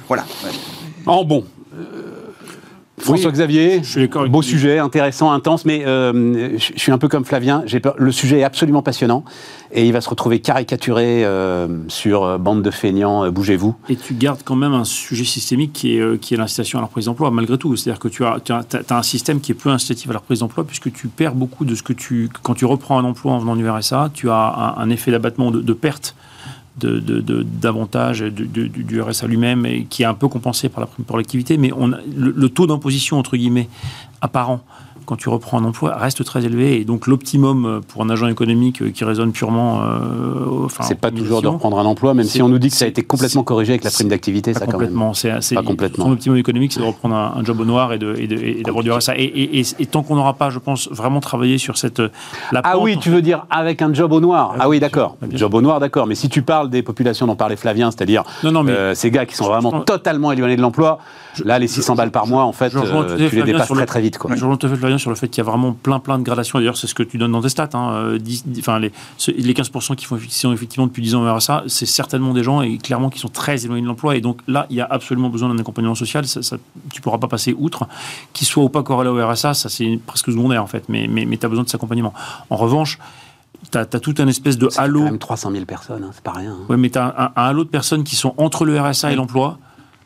voilà. 0.09 0.25
En 1.07 1.25
bon. 1.25 1.45
François-Xavier, 2.99 3.83
beau 4.29 4.43
sujet, 4.43 4.79
intéressant, 4.79 5.31
intense, 5.31 5.65
mais 5.67 5.87
euh, 5.87 6.59
je 6.59 6.79
suis 6.81 6.93
un 6.93 6.99
peu 6.99 7.09
comme 7.09 7.25
Flavien, 7.25 7.63
le 7.97 8.13
sujet 8.13 8.41
est 8.41 8.45
absolument 8.45 8.83
passionnant 8.83 9.25
et 9.71 9.87
il 9.87 9.93
va 9.93 10.01
se 10.01 10.09
retrouver 10.09 10.41
caricaturé 10.41 11.25
euh, 11.25 11.69
sur 11.89 12.25
euh, 12.25 12.39
bande 12.39 12.63
de 12.63 12.71
feignants, 12.71 13.31
bougez-vous. 13.31 13.75
Et 13.91 13.97
tu 13.97 14.15
gardes 14.15 14.41
quand 14.45 14.57
même 14.57 14.73
un 14.73 14.85
sujet 14.85 15.25
systémique 15.25 15.73
qui 15.75 15.99
est, 15.99 16.21
qui 16.21 16.35
est 16.35 16.37
l'incitation 16.39 16.79
à 16.79 16.83
la 16.83 16.87
reprise 16.87 17.05
d'emploi, 17.05 17.31
malgré 17.31 17.59
tout. 17.59 17.77
C'est-à-dire 17.77 18.01
que 18.01 18.09
tu 18.09 18.25
as, 18.25 18.41
tu 18.41 18.53
as, 18.53 18.97
un 18.97 19.03
système 19.03 19.41
qui 19.41 19.53
est 19.53 19.57
peu 19.57 19.69
incitatif 19.69 20.09
à 20.09 20.15
la 20.15 20.21
reprise 20.21 20.41
d'emploi 20.41 20.65
puisque 20.65 20.91
tu 20.93 21.09
perds 21.09 21.35
beaucoup 21.35 21.65
de 21.65 21.75
ce 21.75 21.83
que 21.83 21.93
tu... 21.93 22.31
Quand 22.43 22.55
tu 22.55 22.65
reprends 22.65 22.99
un 22.99 23.05
emploi 23.05 23.33
en 23.33 23.39
venant 23.39 23.57
du 23.57 23.69
RSA, 23.69 24.11
tu 24.15 24.31
as 24.31 24.75
un, 24.79 24.89
effet 24.89 25.11
d'abattement 25.11 25.51
de, 25.51 25.61
de 25.61 25.73
perte 25.75 26.15
de, 26.79 27.43
davantage 27.43 28.21
du, 28.21 29.01
RSA 29.01 29.27
lui-même 29.27 29.67
et 29.67 29.85
qui 29.85 30.03
est 30.03 30.07
un 30.07 30.15
peu 30.15 30.29
compensé 30.29 30.69
par 30.69 30.81
la 30.81 30.87
prime 30.87 31.05
l'activité, 31.17 31.57
mais 31.57 31.73
on 31.73 31.89
le, 31.89 32.49
taux 32.49 32.67
d'imposition 32.67 33.19
entre 33.19 33.37
guillemets 33.37 33.69
apparent 34.21 34.61
quand 35.07 35.17
tu 35.17 35.29
reprends 35.29 35.59
un 35.59 35.65
emploi, 35.65 35.97
reste 35.97 36.25
très 36.25 36.45
élevé. 36.45 36.81
Et 36.81 36.85
donc, 36.85 37.07
l'optimum 37.07 37.65
euh, 37.65 37.81
pour 37.81 38.03
un 38.03 38.11
agent 38.11 38.27
économique 38.27 38.83
euh, 38.83 38.91
qui 38.91 39.05
raisonne 39.05 39.33
purement. 39.33 39.83
Euh, 39.83 40.67
c'est 40.83 41.01
pas 41.01 41.11
toujours 41.11 41.41
de 41.41 41.49
reprendre 41.49 41.79
un 41.79 41.85
emploi, 41.85 42.13
même 42.13 42.27
si 42.27 42.43
on 42.43 42.49
nous 42.49 42.59
dit 42.59 42.69
que 42.69 42.75
ça 42.75 42.85
a 42.85 42.89
été 42.89 43.03
complètement 43.03 43.45
corrigé 43.45 43.73
avec 43.73 43.85
la 43.85 43.91
prime 43.91 44.09
d'activité. 44.09 44.53
Ça, 44.53 44.67
complètement. 44.67 45.15
C'est 45.15 45.55
pas 45.55 45.63
complètement. 45.63 46.07
Son 46.07 46.13
optimum 46.13 46.37
économique, 46.37 46.73
c'est 46.73 46.81
de 46.81 46.85
reprendre 46.85 47.15
un, 47.15 47.45
job 47.45 47.61
au 47.61 47.65
noir 47.65 47.93
et 47.93 47.99
d'avoir 48.65 48.83
du 48.83 48.91
RSA. 48.91 49.15
Et, 49.17 49.65
tant 49.91 50.03
qu'on 50.03 50.17
n'aura 50.17 50.35
pas, 50.35 50.51
je 50.51 50.59
pense, 50.59 50.89
vraiment 50.91 51.21
travaillé 51.21 51.59
sur 51.59 51.79
cette. 51.79 52.01
La 52.51 52.61
ah 52.65 52.79
oui, 52.79 52.99
tu 52.99 53.11
veux 53.11 53.23
dire 53.23 53.47
avec 53.51 53.83
un 53.83 53.95
job 53.95 54.13
au 54.13 54.21
noir 54.21 54.55
Ah, 54.55 54.63
ah 54.63 54.69
oui, 54.69 54.81
d'accord. 54.81 55.17
Job 55.31 55.55
au 55.55 55.63
noir, 55.63 55.79
d'accord. 55.79 56.07
Mais 56.07 56.17
si 56.17 56.29
tu 56.29 56.43
parles 56.43 56.69
des 56.69 56.83
populations 56.83 57.27
dont 57.27 57.37
parlait 57.37 57.57
Flavien, 57.57 57.91
c'est-à-dire 57.91 58.25
ces 58.95 59.11
gars 59.11 59.27
qui 59.27 59.37
sont 59.37 59.47
vraiment 59.47 59.81
totalement 59.81 60.33
éloignés 60.33 60.57
de 60.57 60.63
l'emploi, 60.63 60.99
là, 61.45 61.59
les 61.59 61.69
600 61.69 61.95
balles 61.95 62.11
par 62.11 62.27
mois, 62.27 62.45
en 62.45 62.53
fait, 62.53 62.71
tu 62.71 63.37
les 63.37 63.43
dépasses 63.43 63.69
très 63.69 63.87
très 63.87 64.01
vite. 64.01 64.19
Je 64.35 64.96
sur 64.99 65.11
le 65.11 65.17
fait 65.17 65.29
qu'il 65.29 65.39
y 65.39 65.47
a 65.47 65.51
vraiment 65.51 65.73
plein 65.73 65.99
plein 65.99 66.19
de 66.19 66.25
gradations. 66.25 66.59
D'ailleurs, 66.59 66.77
c'est 66.77 66.87
ce 66.87 66.95
que 66.95 67.03
tu 67.03 67.19
donnes 67.19 67.33
dans 67.33 67.43
tes 67.43 67.49
stats. 67.49 67.71
Hein. 67.75 67.93
Euh, 67.93 68.19
enfin, 68.59 68.79
les, 68.79 68.93
les 69.29 69.53
15% 69.55 69.97
qui 69.97 70.05
font, 70.05 70.19
sont 70.29 70.53
effectivement 70.53 70.87
depuis 70.87 71.03
10 71.03 71.15
ans 71.15 71.25
au 71.25 71.35
RSA, 71.35 71.65
c'est 71.67 71.87
certainement 71.87 72.33
des 72.33 72.43
gens 72.43 72.63
et 72.63 72.79
clairement 72.79 73.11
qui 73.11 73.19
sont 73.19 73.29
très 73.29 73.65
éloignés 73.65 73.83
de 73.83 73.87
l'emploi. 73.87 74.17
Et 74.17 74.21
donc 74.21 74.41
là, 74.47 74.67
il 74.71 74.77
y 74.77 74.81
a 74.81 74.87
absolument 74.87 75.29
besoin 75.29 75.49
d'un 75.49 75.59
accompagnement 75.59 75.95
social. 75.95 76.27
Ça, 76.27 76.43
ça, 76.43 76.57
tu 76.93 77.01
pourras 77.01 77.19
pas 77.19 77.29
passer 77.29 77.55
outre. 77.59 77.87
Qu'il 78.33 78.47
soit 78.47 78.65
ou 78.65 78.69
pas 78.69 78.83
corrélé 78.83 79.11
au 79.11 79.27
RSA, 79.27 79.55
ça 79.55 79.69
c'est 79.69 79.99
presque 80.07 80.31
secondaire 80.31 80.63
en 80.63 80.67
fait. 80.67 80.89
Mais, 80.89 81.07
mais, 81.09 81.25
mais 81.25 81.37
tu 81.37 81.47
as 81.47 81.49
besoin 81.49 81.65
de 81.65 81.69
cet 81.69 81.77
accompagnement. 81.77 82.13
En 82.51 82.57
revanche, 82.57 82.99
tu 83.71 83.79
as, 83.79 83.87
tout 83.87 84.15
un 84.19 84.29
espèce 84.29 84.59
de 84.59 84.69
halo. 84.77 85.01
Quand 85.01 85.05
même 85.07 85.19
300 85.19 85.51
000 85.53 85.65
personnes, 85.65 86.05
hein, 86.05 86.11
c'est 86.13 86.23
pas 86.23 86.33
rien. 86.33 86.53
Hein. 86.53 86.67
Ouais, 86.69 86.77
mais 86.77 86.91
tu 86.91 86.99
as 86.99 87.07
un, 87.07 87.33
un, 87.41 87.49
halo 87.49 87.65
de 87.65 87.69
personnes 87.69 88.05
qui 88.05 88.17
sont 88.17 88.35
entre 88.37 88.65
le 88.65 88.81
RSA 88.81 89.13
et 89.13 89.17
l'emploi 89.17 89.59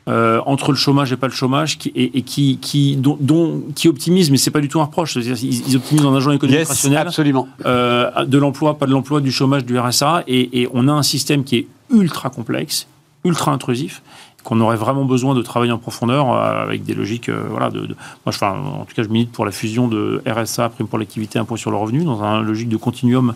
euh, 0.08 0.40
entre 0.46 0.72
le 0.72 0.76
chômage 0.76 1.12
et 1.12 1.16
pas 1.16 1.26
le 1.26 1.32
chômage, 1.32 1.78
qui, 1.78 1.92
et, 1.94 2.22
qui, 2.22 2.58
qui, 2.58 2.96
dont, 2.96 3.62
qui 3.74 3.86
optimise, 3.86 4.30
mais 4.30 4.38
c'est 4.38 4.50
pas 4.50 4.60
du 4.60 4.68
tout 4.68 4.80
un 4.80 4.84
reproche. 4.84 5.16
Ils, 5.16 5.68
ils, 5.68 5.76
optimisent 5.76 6.06
en 6.06 6.14
agent 6.14 6.32
économique 6.32 6.60
yes, 6.60 6.86
absolument. 6.96 7.48
Euh, 7.66 8.24
de 8.24 8.38
l'emploi, 8.38 8.78
pas 8.78 8.86
de 8.86 8.92
l'emploi, 8.92 9.20
du 9.20 9.30
chômage, 9.30 9.64
du 9.64 9.78
RSA, 9.78 10.24
et, 10.26 10.68
on 10.72 10.88
a 10.88 10.92
un 10.92 11.02
système 11.02 11.44
qui 11.44 11.56
est 11.56 11.66
ultra 11.92 12.30
complexe, 12.30 12.86
ultra 13.24 13.52
intrusif 13.52 14.02
qu'on 14.42 14.58
aurait 14.60 14.76
vraiment 14.76 15.04
besoin 15.04 15.34
de 15.34 15.42
travailler 15.42 15.72
en 15.72 15.76
profondeur 15.76 16.32
euh, 16.32 16.62
avec 16.62 16.82
des 16.82 16.94
logiques 16.94 17.28
voilà 17.28 17.68
de, 17.68 17.80
moi 18.24 18.32
je 18.32 18.42
en 18.42 18.86
tout 18.86 18.94
cas 18.94 19.02
je 19.02 19.08
milite 19.08 19.30
pour 19.30 19.44
la 19.44 19.50
fusion 19.50 19.86
de 19.86 20.22
RSA 20.26 20.70
prime 20.70 20.86
pour 20.86 20.98
l'activité 20.98 21.38
impôt 21.38 21.58
sur 21.58 21.70
le 21.70 21.76
revenu 21.76 22.04
dans 22.04 22.22
un 22.22 22.40
logique 22.40 22.70
de 22.70 22.78
continuum 22.78 23.34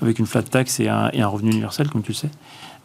avec 0.00 0.18
une 0.18 0.24
flat 0.24 0.44
tax 0.44 0.80
et 0.80 0.88
un, 0.88 1.10
et 1.12 1.20
un 1.20 1.28
revenu 1.28 1.50
universel 1.50 1.90
comme 1.90 2.00
tu 2.00 2.12
le 2.12 2.16
sais 2.16 2.30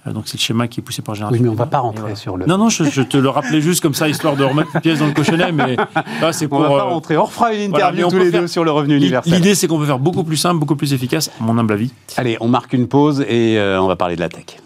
donc 0.08 0.24
c'est 0.26 0.38
le 0.38 0.42
schéma 0.42 0.68
qui 0.68 0.80
est 0.80 0.84
poussé 0.84 1.04
par 1.04 1.14
Génération. 1.14 1.38
Oui, 1.38 1.44
mais 1.44 1.50
on 1.50 1.54
ne 1.54 1.58
va 1.58 1.68
pas 1.68 1.80
rentrer 1.80 2.16
sur 2.16 2.36
le. 2.36 2.48
Non, 2.48 2.58
non, 2.58 2.70
je, 2.70 3.02
te 3.02 3.18
le 3.18 3.30
rappelais 3.30 3.62
juste 3.62 3.82
comme 3.82 3.94
ça, 3.94 4.10
histoire 4.10 4.36
de 4.36 4.44
remettre 4.44 4.70
une 4.74 4.82
pièce 4.82 5.00
dans 5.00 5.08
le 5.08 5.14
cochonnet, 5.14 5.52
mais 5.52 5.76
là, 6.22 6.34
c'est 6.34 6.48
pour. 6.48 6.60
On 6.60 6.64
ne 6.64 6.68
va 6.70 6.78
pas 6.78 6.88
euh, 6.88 6.94
rentrer. 6.94 7.18
On 7.18 7.26
refera 7.26 7.54
une 7.54 7.74
interview 7.74 8.10
tous 8.10 8.18
les 8.18 8.32
deux 8.32 8.48
sur 8.48 8.64
le 8.64 8.72
revenu 8.72 8.98
universel. 8.98 9.34
L'idée, 9.34 9.54
c'est 9.54 9.68
qu'on 9.68 9.78
peut 9.78 9.86
faire 9.86 10.00
beaucoup 10.00 10.24
plus 10.24 10.38
simple, 10.38 10.60
beaucoup 10.60 10.76
plus 10.76 10.94
efficace, 10.94 11.30
à 11.40 11.44
mon 11.44 11.58
humble 11.58 11.74
avis. 11.74 11.92
Allez, 12.18 12.38
on 12.42 12.48
marque 12.48 12.74
une 12.74 12.88
pause 12.88 13.22
et 13.28 13.60
euh, 13.60 13.82
on 13.82 13.88
va 13.88 13.96
parler 13.96 14.16
de 14.16 14.22
la 14.22 14.30
tech. 14.30 14.58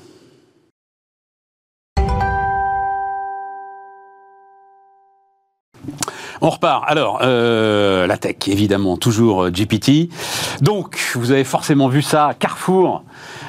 On 6.45 6.51
repart. 6.51 6.83
Alors, 6.85 7.19
la 7.21 8.17
tech, 8.19 8.35
évidemment, 8.45 8.97
toujours 8.97 9.49
GPT. 9.49 10.09
Donc, 10.61 10.99
vous 11.15 11.31
avez 11.31 11.43
forcément 11.43 11.87
vu 11.87 12.03
ça, 12.03 12.35
Carrefour 12.37 13.03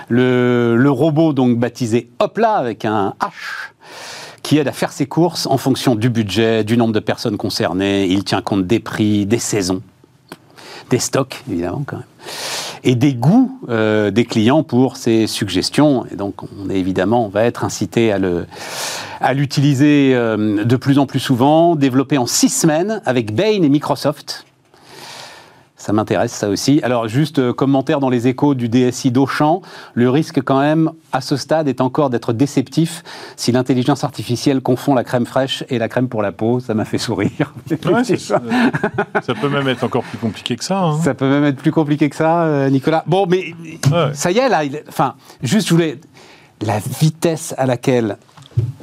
le, 0.08 0.88
robot 0.88 1.34
donc 1.34 1.58
baptisé 1.58 2.08
Hopla 2.18 2.54
avec 2.54 2.86
un 2.86 3.12
H 3.20 3.72
qui 4.42 4.56
aide 4.56 4.66
à 4.66 4.72
faire 4.72 4.92
ses 4.92 5.04
courses 5.04 5.46
en 5.46 5.58
fonction 5.58 5.94
du 5.94 6.08
budget, 6.08 6.64
du 6.64 6.78
nombre 6.78 6.94
de 6.94 7.00
personnes 7.00 7.36
concernées. 7.36 8.06
Il 8.06 8.24
tient 8.24 8.40
compte 8.40 8.66
des 8.66 8.80
prix, 8.80 9.26
des 9.26 9.40
saisons, 9.40 9.82
des 10.88 10.98
stocks, 10.98 11.42
évidemment, 11.50 11.82
quand 11.84 11.96
même, 11.96 12.06
et 12.86 12.94
des 12.94 13.14
goûts 13.14 13.58
euh, 13.68 14.10
des 14.10 14.24
clients 14.24 14.62
pour 14.62 14.96
ses 14.96 15.26
suggestions. 15.26 16.06
Et 16.10 16.16
donc, 16.16 16.44
on 16.44 16.70
est 16.70 16.78
évidemment, 16.78 17.26
on 17.26 17.28
va 17.28 17.44
être 17.44 17.64
incité 17.64 18.12
à 18.12 18.18
le 18.18 18.46
à 19.20 19.34
l'utiliser 19.34 20.12
euh, 20.14 20.64
de 20.64 20.76
plus 20.76 20.98
en 20.98 21.06
plus 21.06 21.18
souvent, 21.18 21.74
développé 21.74 22.16
en 22.16 22.26
six 22.26 22.48
semaines 22.48 23.02
avec 23.04 23.34
Bain 23.34 23.62
et 23.62 23.68
Microsoft. 23.68 24.46
Ça 25.78 25.92
m'intéresse, 25.92 26.32
ça 26.32 26.48
aussi. 26.48 26.80
Alors, 26.82 27.06
juste 27.06 27.38
euh, 27.38 27.52
commentaire 27.52 28.00
dans 28.00 28.08
les 28.08 28.28
échos 28.28 28.54
du 28.54 28.70
DSI 28.70 29.10
d'Auchan. 29.10 29.60
Le 29.92 30.08
risque, 30.08 30.40
quand 30.42 30.58
même, 30.58 30.90
à 31.12 31.20
ce 31.20 31.36
stade, 31.36 31.68
est 31.68 31.82
encore 31.82 32.08
d'être 32.08 32.32
déceptif 32.32 33.02
si 33.36 33.52
l'intelligence 33.52 34.02
artificielle 34.02 34.62
confond 34.62 34.94
la 34.94 35.04
crème 35.04 35.26
fraîche 35.26 35.64
et 35.68 35.78
la 35.78 35.88
crème 35.88 36.08
pour 36.08 36.22
la 36.22 36.32
peau. 36.32 36.60
Ça 36.60 36.72
m'a 36.72 36.86
fait 36.86 36.96
sourire. 36.96 37.52
ça, 37.68 39.34
peut 39.34 39.50
même 39.50 39.68
être 39.68 39.84
encore 39.84 40.02
plus 40.02 40.16
compliqué 40.16 40.56
que 40.56 40.64
ça. 40.64 40.82
Hein. 40.82 40.98
Ça 41.02 41.12
peut 41.12 41.28
même 41.28 41.44
être 41.44 41.58
plus 41.58 41.72
compliqué 41.72 42.08
que 42.08 42.16
ça, 42.16 42.44
euh, 42.44 42.70
Nicolas. 42.70 43.04
Bon, 43.06 43.26
mais 43.26 43.54
ça 44.14 44.30
y 44.30 44.38
est, 44.38 44.48
là. 44.48 44.62
enfin, 44.88 45.14
juste, 45.42 45.68
je 45.68 45.74
voulais. 45.74 46.00
La 46.62 46.78
vitesse 46.78 47.54
à 47.58 47.66
laquelle 47.66 48.16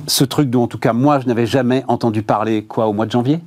ce 0.06 0.24
truc 0.24 0.52
dont, 0.52 0.62
en 0.62 0.68
tout 0.68 0.78
cas, 0.78 0.94
moi, 0.94 1.20
je 1.20 1.26
n'avais 1.26 1.48
jamais 1.48 1.84
entendu 1.88 2.22
parler, 2.22 2.66
quoi, 2.66 2.86
au 2.86 2.94
mois 2.94 3.08
de 3.08 3.12
janvier? 3.12 3.40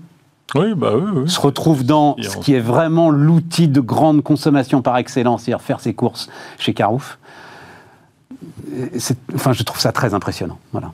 Oui, 0.54 0.74
bah 0.74 0.92
oui, 0.96 1.28
se 1.28 1.40
retrouve 1.40 1.84
dans 1.84 2.16
ce 2.20 2.36
qui 2.38 2.54
est 2.54 2.60
vraiment 2.60 3.10
l'outil 3.10 3.68
de 3.68 3.80
grande 3.80 4.22
consommation 4.22 4.80
par 4.82 4.96
excellence, 4.96 5.42
c'est-à-dire 5.42 5.64
faire 5.64 5.80
ses 5.80 5.94
courses 5.94 6.28
chez 6.58 6.72
Carouf. 6.72 7.18
Enfin, 9.34 9.52
je 9.52 9.62
trouve 9.62 9.80
ça 9.80 9.92
très 9.92 10.14
impressionnant. 10.14 10.58
Voilà. 10.72 10.92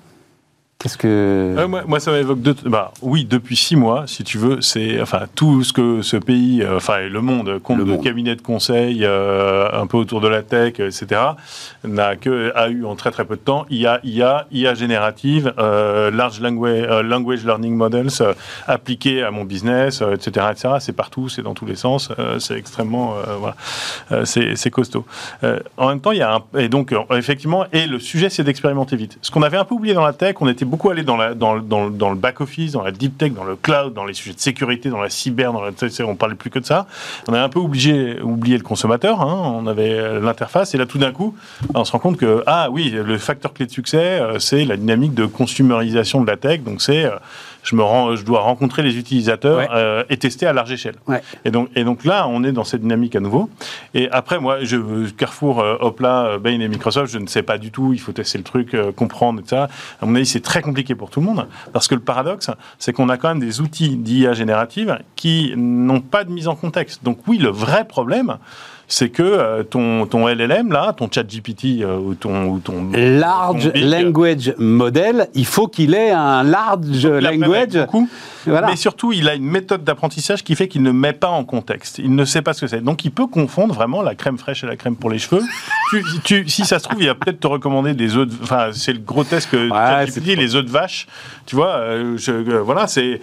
Qu'est-ce 0.82 0.98
que. 0.98 1.06
Euh, 1.06 1.68
moi, 1.68 2.00
ça 2.00 2.10
m'évoque 2.10 2.40
deux. 2.40 2.56
Bah, 2.64 2.90
oui, 3.02 3.24
depuis 3.24 3.54
six 3.54 3.76
mois, 3.76 4.08
si 4.08 4.24
tu 4.24 4.36
veux, 4.36 4.60
c'est 4.62 5.00
enfin 5.00 5.26
tout 5.36 5.62
ce 5.62 5.72
que 5.72 6.02
ce 6.02 6.16
pays, 6.16 6.60
euh, 6.60 6.78
enfin 6.78 7.02
le 7.02 7.20
monde, 7.20 7.60
compte 7.60 7.84
de 7.84 7.96
cabinets 7.98 8.34
de 8.34 8.42
conseil, 8.42 9.04
euh, 9.04 9.68
un 9.72 9.86
peu 9.86 9.96
autour 9.96 10.20
de 10.20 10.26
la 10.26 10.42
tech, 10.42 10.80
etc., 10.80 11.20
n'a 11.84 12.16
que 12.16 12.50
a 12.56 12.68
eu 12.68 12.84
en 12.84 12.96
très 12.96 13.12
très 13.12 13.24
peu 13.24 13.36
de 13.36 13.40
temps 13.40 13.64
IA, 13.70 14.00
IA, 14.02 14.48
IA 14.50 14.74
générative, 14.74 15.54
large 15.56 16.40
language, 16.40 16.88
language 17.04 17.44
learning 17.44 17.76
models 17.76 18.34
appliqués 18.66 19.22
à 19.22 19.30
mon 19.30 19.44
business, 19.44 20.02
etc., 20.02 20.46
etc. 20.50 20.74
C'est 20.80 20.96
partout, 20.96 21.28
c'est 21.28 21.42
dans 21.42 21.54
tous 21.54 21.66
les 21.66 21.76
sens, 21.76 22.08
c'est 22.40 22.56
extrêmement, 22.56 23.14
voilà, 23.38 24.24
c'est 24.24 24.70
costaud. 24.70 25.06
en 25.76 25.88
même 25.88 26.00
temps, 26.00 26.10
il 26.10 26.18
y 26.18 26.22
a 26.22 26.34
un, 26.34 26.58
et 26.58 26.68
donc 26.68 26.92
effectivement, 27.12 27.66
et 27.72 27.86
le 27.86 28.00
sujet, 28.00 28.30
c'est 28.30 28.42
d'expérimenter 28.42 28.96
vite. 28.96 29.18
Ce 29.22 29.30
qu'on 29.30 29.42
avait 29.42 29.58
un 29.58 29.64
peu 29.64 29.76
oublié 29.76 29.94
dans 29.94 30.04
la 30.04 30.12
tech, 30.12 30.34
on 30.40 30.48
était 30.48 30.71
beaucoup 30.72 30.88
allé 30.88 31.02
dans, 31.02 31.18
dans, 31.36 32.10
le 32.10 32.14
back-office, 32.14 32.72
dans 32.72 32.82
la 32.82 32.92
deep 32.92 33.18
tech, 33.18 33.34
dans 33.34 33.44
le 33.44 33.56
cloud, 33.56 33.92
dans 33.92 34.06
les 34.06 34.14
sujets 34.14 34.34
de 34.34 34.40
sécurité, 34.40 34.88
dans 34.88 35.02
la 35.02 35.10
cyber, 35.10 35.52
dans 35.52 35.60
la, 35.60 35.70
on 36.06 36.16
parlait 36.16 36.34
plus 36.34 36.48
que 36.48 36.58
de 36.58 36.64
ça. 36.64 36.86
On 37.28 37.34
a 37.34 37.42
un 37.42 37.50
peu 37.50 37.58
oublié, 37.58 38.14
le 38.14 38.62
consommateur, 38.62 39.20
hein. 39.20 39.52
on 39.54 39.66
avait 39.66 40.18
l'interface, 40.18 40.74
et 40.74 40.78
là 40.78 40.86
tout 40.86 40.96
d'un 40.96 41.12
coup, 41.12 41.36
on 41.74 41.84
se 41.84 41.92
rend 41.92 41.98
compte 41.98 42.16
que, 42.16 42.42
ah 42.46 42.68
oui, 42.70 42.88
le 42.88 43.18
facteur 43.18 43.52
clé 43.52 43.66
de 43.66 43.70
succès, 43.70 44.18
euh, 44.18 44.38
c'est 44.38 44.64
la 44.64 44.78
dynamique 44.78 45.12
de 45.12 45.26
consumérisation 45.26 46.22
de 46.22 46.26
la 46.26 46.38
tech, 46.38 46.62
donc 46.62 46.80
c'est... 46.80 47.04
Euh, 47.62 47.72
je, 47.72 47.76
me 47.76 47.82
rends, 47.82 48.16
je 48.16 48.24
dois 48.24 48.40
rencontrer 48.40 48.82
les 48.82 48.98
utilisateurs 48.98 49.68
euh, 49.72 50.04
et 50.10 50.16
tester 50.16 50.46
à 50.46 50.52
large 50.52 50.72
échelle. 50.72 50.96
Et, 51.44 51.50
donc, 51.50 51.68
et 51.74 51.84
donc 51.84 52.04
là, 52.04 52.26
on 52.28 52.44
est 52.44 52.52
dans 52.52 52.64
cette 52.64 52.82
dynamique 52.82 53.16
à 53.16 53.20
nouveau. 53.20 53.50
Et 53.94 54.08
après, 54.10 54.38
moi, 54.38 54.58
je, 54.62 55.08
Carrefour, 55.10 55.60
euh, 55.60 55.76
Hopla, 55.80 56.26
euh, 56.26 56.38
Bain 56.38 56.60
et 56.60 56.68
Microsoft, 56.68 57.12
je 57.12 57.18
ne 57.18 57.26
sais 57.26 57.42
pas 57.42 57.58
du 57.58 57.70
tout. 57.70 57.92
Il 57.92 58.00
faut 58.00 58.12
tester 58.12 58.38
le 58.38 58.44
truc, 58.44 58.76
comprendre, 58.96 59.40
etc. 59.40 59.66
À 60.00 60.06
mon 60.06 60.14
avis, 60.14 60.26
c'est 60.26 60.40
très 60.40 60.62
compliqué 60.62 60.94
pour 60.94 61.10
tout 61.10 61.20
le 61.20 61.26
monde. 61.26 61.46
Parce 61.72 61.88
que 61.88 61.94
le 61.94 62.00
paradoxe, 62.00 62.50
c'est 62.78 62.92
qu'on 62.92 63.08
a 63.08 63.16
quand 63.16 63.28
même 63.28 63.40
des 63.40 63.60
outils 63.60 63.96
d'IA 63.96 64.34
générative 64.34 64.98
qui 65.16 65.52
n'ont 65.56 66.00
pas 66.00 66.24
de 66.24 66.30
mise 66.30 66.48
en 66.48 66.56
contexte. 66.56 67.04
Donc 67.04 67.18
oui, 67.26 67.38
le 67.38 67.48
vrai 67.48 67.86
problème, 67.86 68.38
c'est 68.92 69.08
que 69.08 69.22
euh, 69.22 69.62
ton, 69.62 70.04
ton 70.04 70.28
LLM, 70.28 70.70
là, 70.70 70.92
ton 70.92 71.08
chat 71.10 71.22
GPT 71.22 71.80
euh, 71.80 71.96
ou 71.96 72.14
ton, 72.14 72.44
ou 72.48 72.58
ton... 72.58 72.90
Large 72.92 73.72
Language 73.74 74.54
Model, 74.58 75.28
il 75.32 75.46
faut 75.46 75.66
qu'il 75.66 75.94
ait 75.94 76.10
un 76.10 76.42
large 76.42 77.06
language... 77.06 77.88
Mais 78.46 78.76
surtout, 78.76 79.12
il 79.12 79.30
a 79.30 79.34
une 79.34 79.46
méthode 79.46 79.82
d'apprentissage 79.82 80.44
qui 80.44 80.56
fait 80.56 80.68
qu'il 80.68 80.82
ne 80.82 80.90
met 80.90 81.14
pas 81.14 81.30
en 81.30 81.44
contexte. 81.44 82.00
Il 82.00 82.14
ne 82.14 82.24
sait 82.26 82.42
pas 82.42 82.52
ce 82.52 82.60
que 82.60 82.66
c'est. 82.66 82.82
Donc, 82.82 83.06
il 83.06 83.12
peut 83.12 83.28
confondre 83.28 83.74
vraiment 83.74 84.02
la 84.02 84.14
crème 84.14 84.36
fraîche 84.36 84.62
et 84.62 84.66
la 84.66 84.76
crème 84.76 84.96
pour 84.96 85.08
les 85.08 85.18
cheveux. 85.18 85.42
tu, 86.24 86.46
si 86.48 86.66
ça 86.66 86.78
se 86.78 86.84
trouve, 86.84 87.00
il 87.00 87.06
va 87.06 87.14
peut-être 87.14 87.40
te 87.40 87.46
recommander 87.46 87.94
des 87.94 88.14
œufs. 88.14 88.28
De, 88.28 88.34
enfin, 88.42 88.70
c'est 88.72 88.92
le 88.92 88.98
grotesque 88.98 89.54
ouais, 89.54 90.06
GPT, 90.06 90.36
les 90.36 90.54
œufs 90.54 90.66
de 90.66 90.70
vache. 90.70 91.06
Tu 91.46 91.56
vois, 91.56 91.76
euh, 91.76 92.18
je, 92.18 92.32
voilà, 92.58 92.88
c'est. 92.88 93.20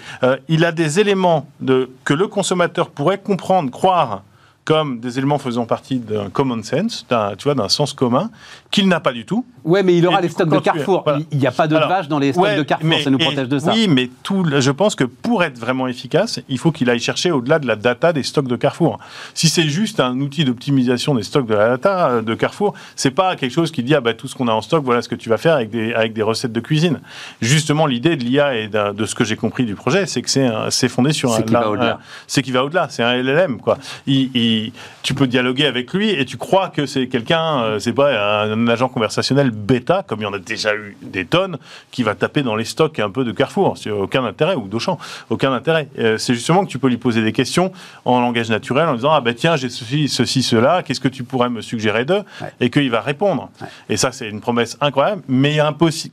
il 0.48 0.66
a 0.66 0.72
des 0.72 1.00
éléments 1.00 1.48
de, 1.60 1.92
que 2.06 2.16
le 2.16 2.28
consommateur 2.28 2.90
pourrait 2.90 3.20
comprendre, 3.20 3.70
croire 3.70 4.24
comme 4.70 5.00
des 5.00 5.18
éléments 5.18 5.40
faisant 5.40 5.66
partie 5.66 5.98
d'un 5.98 6.30
common 6.30 6.62
sense, 6.62 7.04
tu 7.40 7.44
vois, 7.46 7.56
d'un 7.56 7.70
sens 7.70 7.92
commun, 7.94 8.30
qu'il 8.70 8.88
n'a 8.88 9.00
pas 9.00 9.14
du 9.14 9.26
tout. 9.26 9.44
Ouais, 9.64 9.82
mais 9.82 9.98
il 9.98 10.06
aura 10.06 10.22
les 10.22 10.30
stocks 10.30 10.48
de 10.48 10.60
Carrefour. 10.60 11.04
Il 11.32 11.40
n'y 11.40 11.48
a 11.48 11.52
pas 11.52 11.68
de 11.68 11.76
vache 11.76 12.08
dans 12.08 12.20
les 12.20 12.34
stocks 12.34 12.56
de 12.56 12.62
Carrefour, 12.62 13.00
ça 13.04 13.10
nous 13.10 13.18
protège 13.18 13.48
de 13.48 13.58
ça. 13.58 13.72
Oui, 13.74 13.88
mais 13.88 14.12
tout, 14.22 14.46
je 14.48 14.70
pense 14.70 14.94
que 14.94 15.06
pour 15.06 15.44
être 15.44 15.58
vraiment 15.58 15.88
efficace, 15.88 16.40
il 16.50 16.60
faut 16.60 16.72
qu'il 16.72 16.88
aille 16.92 17.00
chercher 17.00 17.32
au-delà 17.32 17.58
de 17.58 17.66
la 17.66 17.76
data 17.76 18.14
des 18.14 18.22
stocks 18.22 18.48
de 18.48 18.56
Carrefour. 18.56 19.00
Si 19.34 19.50
c'est 19.50 19.68
juste 19.68 20.00
un 20.00 20.20
outil 20.20 20.46
d'optimisation 20.46 21.16
des 21.16 21.24
stocks 21.24 21.48
de 21.48 21.56
la 21.56 21.70
data 21.70 22.10
euh, 22.10 22.22
de 22.22 22.36
Carrefour, 22.36 22.76
c'est 22.96 23.10
pas 23.10 23.36
quelque 23.36 23.54
chose 23.54 23.72
qui 23.72 23.82
dit 23.82 23.96
ah 23.96 24.02
bah 24.02 24.14
tout 24.14 24.28
ce 24.28 24.36
qu'on 24.36 24.48
a 24.48 24.54
en 24.54 24.62
stock, 24.62 24.84
voilà 24.84 25.02
ce 25.02 25.10
que 25.10 25.16
tu 25.16 25.30
vas 25.30 25.38
faire 25.38 25.56
avec 25.56 25.72
des 25.72 25.96
avec 25.96 26.14
des 26.14 26.22
recettes 26.22 26.54
de 26.54 26.60
cuisine. 26.60 27.00
Justement, 27.42 27.88
l'idée 27.88 28.18
de 28.18 28.24
l'IA 28.24 28.56
et 28.56 28.68
de, 28.68 29.06
ce 29.08 29.16
que 29.16 29.24
j'ai 29.24 29.36
compris 29.36 29.66
du 29.66 29.74
projet, 29.74 30.06
c'est 30.06 30.22
que 30.22 30.30
c'est 30.30 30.90
fondé 30.90 31.12
sur 31.12 31.34
un, 31.34 31.38
c'est 31.38 32.44
qui 32.44 32.52
va 32.52 32.64
au-delà. 32.64 32.88
C'est 32.92 33.02
un 33.02 33.16
LLM 33.16 33.60
quoi. 33.60 33.80
il, 34.06 34.59
tu 35.04 35.14
peux 35.14 35.28
dialoguer 35.28 35.66
avec 35.66 35.94
lui 35.94 36.10
et 36.10 36.26
tu 36.26 36.38
crois 36.38 36.70
que 36.70 36.86
c'est 36.86 37.08
quelqu'un, 37.08 37.64
euh, 37.64 37.80
c'est 37.80 37.94
pas 37.94 38.44
un, 38.44 38.68
agent 38.68 38.90
conversationnel 38.90 39.52
bêta, 39.52 40.04
comme 40.06 40.20
il 40.20 40.24
y 40.24 40.26
en 40.26 40.34
a 40.34 40.40
déjà 40.40 40.76
eu 40.76 40.98
des 41.02 41.26
tonnes, 41.26 41.58
qui 41.92 42.04
va 42.04 42.16
taper 42.16 42.44
dans 42.44 42.56
les 42.56 42.66
stocks 42.66 43.00
un 43.00 43.10
peu 43.10 43.24
de 43.24 43.32
Carrefour. 43.32 43.78
C'est 43.78 43.92
aucun 43.92 44.24
intérêt, 44.26 44.56
ou 44.56 44.68
d'Auchan, 44.68 44.98
aucun 45.30 45.54
intérêt. 45.54 45.88
Euh, 45.98 46.18
c'est 46.18 46.34
justement 46.34 46.66
que 46.66 46.70
tu 46.70 46.80
peux 46.80 46.90
lui 46.90 46.98
poser 46.98 47.22
des 47.22 47.32
questions 47.32 47.72
en 48.06 48.22
langage 48.22 48.50
naturel 48.50 48.88
en 48.88 48.96
disant 48.96 49.12
Ah 49.12 49.22
ben 49.22 49.34
tiens, 49.34 49.56
j'ai 49.56 49.70
ceci, 49.70 50.08
ceci, 50.08 50.44
cela, 50.44 50.84
qu'est-ce 50.84 51.00
que 51.00 51.08
tu 51.08 51.24
pourrais 51.24 51.50
me 51.50 51.62
suggérer 51.62 52.06
d'eux? 52.06 52.24
Et 52.60 52.70
qu'il 52.70 52.90
va 52.90 53.02
répondre. 53.02 53.50
Et 53.90 53.98
ça, 53.98 54.12
c'est 54.12 54.30
une 54.30 54.42
promesse 54.42 54.78
incroyable, 54.82 55.22
mais 55.28 55.58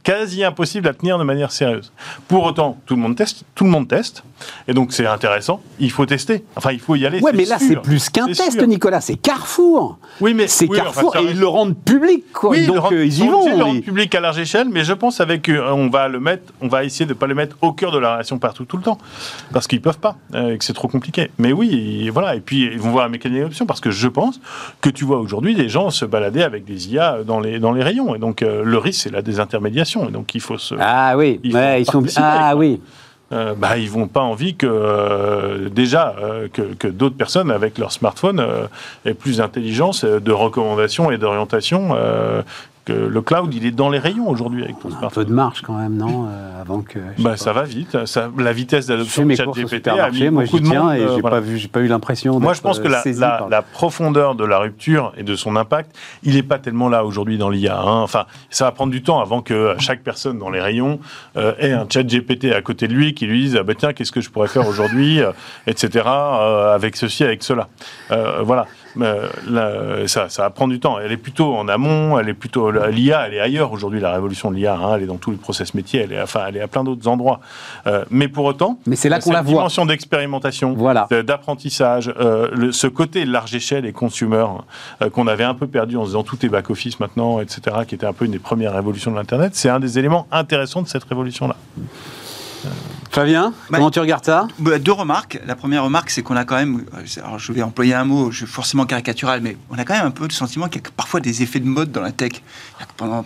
quasi 0.02 0.44
impossible 0.44 0.88
à 0.88 0.94
tenir 0.94 1.18
de 1.18 1.24
manière 1.24 1.52
sérieuse. 1.52 1.92
Pour 2.28 2.44
autant, 2.44 2.78
tout 2.86 2.94
le 2.96 3.00
monde 3.00 3.16
teste, 3.16 3.44
tout 3.54 3.64
le 3.64 3.70
monde 3.70 3.88
teste, 3.88 4.24
et 4.68 4.74
donc 4.74 4.92
c'est 4.92 5.06
intéressant. 5.06 5.60
Il 5.78 5.90
faut 5.90 6.06
tester. 6.06 6.44
Enfin, 6.56 6.72
il 6.72 6.80
faut 6.80 6.96
y 6.96 7.06
aller. 7.06 7.20
Ouais, 7.20 7.32
mais 7.32 7.44
là, 7.44 7.58
c'est 7.58 7.76
plus 7.76 8.10
qu'un 8.10 8.26
test, 8.36 8.62
Nicolas, 8.62 9.00
c'est 9.00 9.16
Carrefour. 9.16 9.98
Oui, 10.20 10.34
mais 10.34 10.46
c'est 10.48 10.68
Carrefour 10.68 11.16
et 11.16 11.24
ils 11.24 11.38
le 11.38 11.46
rendent 11.46 11.76
public, 11.76 12.24
quoi. 12.32 12.50
Oui, 12.50 12.66
Donc 12.66 12.92
euh, 12.92 13.04
ils 13.04 13.24
y 13.24 13.28
vont. 13.28 13.46
Ils 13.46 13.58
le 13.58 13.64
rendent 13.64 13.82
public 13.82 14.14
à 14.14 14.20
large 14.20 14.38
échelle, 14.38 14.68
mais 14.70 14.84
je 14.84 14.92
pense 14.92 15.20
avec 15.20 15.48
euh, 15.48 15.70
on 15.70 15.88
va 15.88 16.08
le 16.08 16.20
mettre, 16.20 16.52
on 16.60 16.68
va 16.68 16.84
essayer 16.84 17.06
de 17.06 17.14
ne 17.14 17.18
pas 17.18 17.26
le 17.26 17.34
mettre 17.34 17.56
au 17.62 17.72
cœur 17.72 17.92
de 17.92 17.98
la 17.98 18.12
relation 18.12 18.38
partout 18.38 18.64
tout 18.64 18.76
le 18.76 18.82
temps, 18.82 18.98
parce 19.52 19.66
qu'ils 19.66 19.80
peuvent 19.80 19.98
pas, 19.98 20.16
euh, 20.34 20.54
et 20.54 20.58
que 20.58 20.64
c'est 20.64 20.72
trop 20.72 20.88
compliqué. 20.88 21.30
Mais 21.38 21.52
oui, 21.52 22.08
voilà. 22.10 22.34
Et 22.36 22.40
puis 22.40 22.62
ils 22.62 22.78
vont 22.78 22.90
voir 22.90 23.06
un 23.06 23.08
mécanisme 23.08 23.44
d'option, 23.44 23.66
parce 23.66 23.80
que 23.80 23.90
je 23.90 24.08
pense 24.08 24.40
que 24.80 24.90
tu 24.90 25.04
vois 25.04 25.18
aujourd'hui 25.18 25.54
des 25.54 25.68
gens 25.68 25.90
se 25.90 26.04
balader 26.04 26.42
avec 26.42 26.64
des 26.64 26.88
IA 26.92 27.18
dans 27.24 27.40
les 27.40 27.58
dans 27.58 27.72
les 27.72 27.82
rayons, 27.82 28.14
et 28.14 28.18
donc 28.18 28.40
le 28.42 28.78
risque 28.78 29.02
c'est 29.02 29.12
la 29.12 29.22
désintermédiation, 29.22 30.08
et 30.08 30.12
donc 30.12 30.34
il 30.34 30.40
faut 30.40 30.58
se. 30.58 30.74
Ah 30.78 31.16
oui, 31.16 31.40
ils 31.42 31.86
sont. 31.86 32.04
Ah 32.16 32.54
oui. 32.56 32.80
Euh, 33.32 33.54
bah, 33.56 33.76
ils 33.76 33.90
vont 33.90 34.06
pas 34.06 34.20
envie 34.20 34.54
que 34.54 34.68
euh, 34.70 35.68
déjà 35.68 36.14
euh, 36.22 36.46
que, 36.48 36.86
d'autres 36.86 37.16
personnes 37.16 37.50
avec 37.50 37.76
leur 37.76 37.90
smartphone 37.90 38.44
aient 39.04 39.14
plus 39.14 39.38
d'intelligence 39.38 40.04
de 40.04 40.32
recommandation 40.32 41.10
et 41.10 41.18
d'orientation 41.18 41.96
le 42.92 43.20
cloud, 43.20 43.52
il 43.54 43.66
est 43.66 43.70
dans 43.70 43.88
les 43.88 43.98
rayons 43.98 44.28
aujourd'hui 44.28 44.62
avec 44.62 44.78
ton 44.78 44.90
smartphone. 44.90 45.08
Un 45.08 45.10
peu 45.10 45.24
de 45.24 45.32
marche 45.32 45.62
quand 45.62 45.74
même, 45.78 45.96
non 45.96 46.26
euh, 46.28 46.60
Avant 46.60 46.82
que. 46.82 46.98
Bah, 47.18 47.36
ça 47.36 47.52
va 47.52 47.64
vite. 47.64 48.06
Ça, 48.06 48.30
la 48.38 48.52
vitesse 48.52 48.86
d'adoption 48.86 49.26
de 49.26 49.34
ChatGPT 49.34 49.88
a 49.88 50.10
mis 50.10 50.30
moi, 50.30 50.44
beaucoup 50.44 50.60
de 50.60 50.66
monde. 50.66 50.94
Et 50.94 51.06
j'ai 51.14 51.22
pas 51.22 51.40
vu, 51.40 51.58
j'ai 51.58 51.68
pas 51.68 51.80
eu 51.80 51.88
l'impression. 51.88 52.38
Moi, 52.38 52.54
je 52.54 52.60
pense 52.60 52.78
que 52.78 52.88
la, 52.88 53.02
la, 53.50 53.62
profondeur 53.62 54.34
de 54.34 54.44
la 54.44 54.58
rupture 54.58 55.12
et 55.16 55.22
de 55.22 55.34
son 55.34 55.56
impact, 55.56 55.96
il 56.22 56.34
n'est 56.34 56.42
pas 56.42 56.58
tellement 56.58 56.88
là 56.88 57.04
aujourd'hui 57.04 57.38
dans 57.38 57.50
l'IA. 57.50 57.78
Hein. 57.78 58.02
Enfin, 58.02 58.26
ça 58.50 58.64
va 58.64 58.72
prendre 58.72 58.92
du 58.92 59.02
temps 59.02 59.20
avant 59.20 59.42
que 59.42 59.74
chaque 59.78 60.02
personne 60.02 60.38
dans 60.38 60.50
les 60.50 60.60
rayons 60.60 61.00
euh, 61.36 61.54
ait 61.58 61.72
un 61.72 61.86
ChatGPT 61.88 62.52
à 62.52 62.62
côté 62.62 62.88
de 62.88 62.94
lui 62.94 63.14
qui 63.14 63.26
lui 63.26 63.42
dise 63.42 63.56
ah, 63.56 63.62
bah, 63.62 63.74
tiens, 63.76 63.92
qu'est-ce 63.92 64.12
que 64.12 64.20
je 64.20 64.30
pourrais 64.30 64.48
faire 64.48 64.68
aujourd'hui, 64.68 65.20
euh, 65.20 65.32
etc. 65.66 66.06
avec 66.06 66.96
ceci, 66.96 67.24
avec 67.24 67.42
cela. 67.42 67.68
voilà. 68.42 68.66
Euh, 69.00 70.06
ça, 70.06 70.28
ça 70.28 70.42
va 70.42 70.50
prendre 70.50 70.72
du 70.72 70.80
temps. 70.80 70.98
Elle 70.98 71.12
est 71.12 71.16
plutôt 71.16 71.54
en 71.54 71.68
amont, 71.68 72.18
elle 72.18 72.28
est 72.28 72.34
plutôt 72.34 72.70
l'IA, 72.70 73.26
elle 73.26 73.34
est 73.34 73.40
ailleurs 73.40 73.72
aujourd'hui. 73.72 74.00
La 74.00 74.12
révolution 74.12 74.50
de 74.50 74.56
l'IA, 74.56 74.74
hein, 74.74 74.96
elle 74.96 75.02
est 75.04 75.06
dans 75.06 75.16
tous 75.16 75.30
les 75.30 75.36
process 75.36 75.74
métiers, 75.74 76.00
elle 76.00 76.12
est, 76.12 76.20
enfin, 76.20 76.44
elle 76.48 76.56
est 76.56 76.60
à 76.60 76.68
plein 76.68 76.84
d'autres 76.84 77.08
endroits. 77.08 77.40
Euh, 77.86 78.04
mais 78.10 78.28
pour 78.28 78.44
autant, 78.44 78.78
mais 78.86 78.96
c'est 78.96 79.08
là 79.08 79.20
qu'on 79.20 79.32
la 79.32 79.42
voit. 79.42 79.52
Dimension 79.52 79.86
d'expérimentation, 79.86 80.74
voilà. 80.74 81.06
d'apprentissage, 81.10 82.12
euh, 82.18 82.72
ce 82.72 82.86
côté 82.86 83.24
large 83.24 83.54
échelle 83.54 83.86
et 83.86 83.92
consumer 83.92 84.46
qu'on 85.12 85.26
avait 85.26 85.44
un 85.44 85.54
peu 85.54 85.66
perdu 85.66 85.96
en 85.96 86.04
faisant 86.04 86.22
tout 86.22 86.44
est 86.44 86.48
back 86.48 86.70
office 86.70 87.00
maintenant, 87.00 87.40
etc., 87.40 87.60
qui 87.86 87.94
était 87.94 88.06
un 88.06 88.12
peu 88.12 88.24
une 88.24 88.32
des 88.32 88.38
premières 88.38 88.74
révolutions 88.74 89.10
de 89.10 89.16
l'internet. 89.16 89.54
C'est 89.54 89.68
un 89.68 89.80
des 89.80 89.98
éléments 89.98 90.26
intéressants 90.30 90.82
de 90.82 90.88
cette 90.88 91.04
révolution 91.04 91.48
là. 91.48 91.56
Flavien, 93.10 93.54
bah, 93.70 93.78
comment 93.78 93.90
tu 93.90 93.98
regardes 93.98 94.24
ça? 94.24 94.46
bah, 94.58 94.78
Deux 94.78 94.92
remarques. 94.92 95.38
La 95.46 95.56
première 95.56 95.84
remarque, 95.84 96.10
c'est 96.10 96.22
qu'on 96.22 96.36
a 96.36 96.44
quand 96.44 96.56
même, 96.56 96.84
alors 97.24 97.38
je 97.38 97.52
vais 97.52 97.62
employer 97.62 97.94
un 97.94 98.04
mot 98.04 98.30
je 98.30 98.38
suis 98.38 98.46
forcément 98.46 98.84
caricatural, 98.84 99.40
mais 99.40 99.56
on 99.70 99.78
a 99.78 99.84
quand 99.84 99.94
même 99.94 100.06
un 100.06 100.10
peu 100.10 100.24
le 100.24 100.32
sentiment 100.32 100.68
qu'il 100.68 100.82
y 100.82 100.86
a 100.86 100.90
parfois 100.94 101.20
des 101.20 101.42
effets 101.42 101.60
de 101.60 101.66
mode 101.66 101.92
dans 101.92 102.02
la 102.02 102.12
tech. 102.12 102.32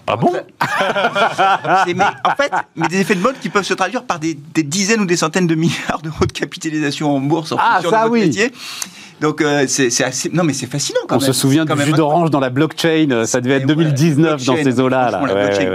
ah 0.07 0.16
bon? 0.16 0.33
Mais, 1.95 2.05
En 2.25 2.37
fait, 2.37 2.53
mais 2.77 2.88
des 2.88 3.01
effets 3.01 3.16
de 3.16 3.21
mode 3.21 3.38
qui 3.40 3.49
peuvent 3.49 3.64
se 3.64 3.75
traduire 3.75 4.05
par 4.05 4.21
des, 4.21 4.35
dizaines 4.35 5.01
ou 5.01 5.07
des 5.07 5.16
centaines 5.16 5.47
de 5.47 5.55
milliards 5.55 6.01
d'euros 6.03 6.27
de 6.27 6.33
capitalisation 6.33 7.14
en 7.14 7.21
bourse 7.21 7.53
en 7.53 7.57
ah, 7.59 7.75
fonction 7.75 7.90
ça, 7.90 8.05
de 8.05 8.11
oui. 8.11 8.21
métier 8.21 8.53
Donc 9.20 9.40
euh, 9.40 9.64
c'est 9.68 10.04
assez. 10.04 10.30
Non, 10.33 10.44
mais 10.44 10.52
c'est 10.52 10.66
fascinant 10.66 11.00
quand 11.06 11.16
On 11.16 11.20
se 11.20 11.33
souvient 11.33 11.64
du 11.64 11.83
jus 11.83 11.92
d'orange 11.92 12.30
dans 12.30 12.40
la 12.40 12.50
blockchain. 12.50 13.24
Ça 13.26 13.40
devait 13.40 13.56
être 13.56 13.66
2019 13.66 14.44
dans 14.44 14.56
ces 14.56 14.80
eaux-là. 14.80 15.20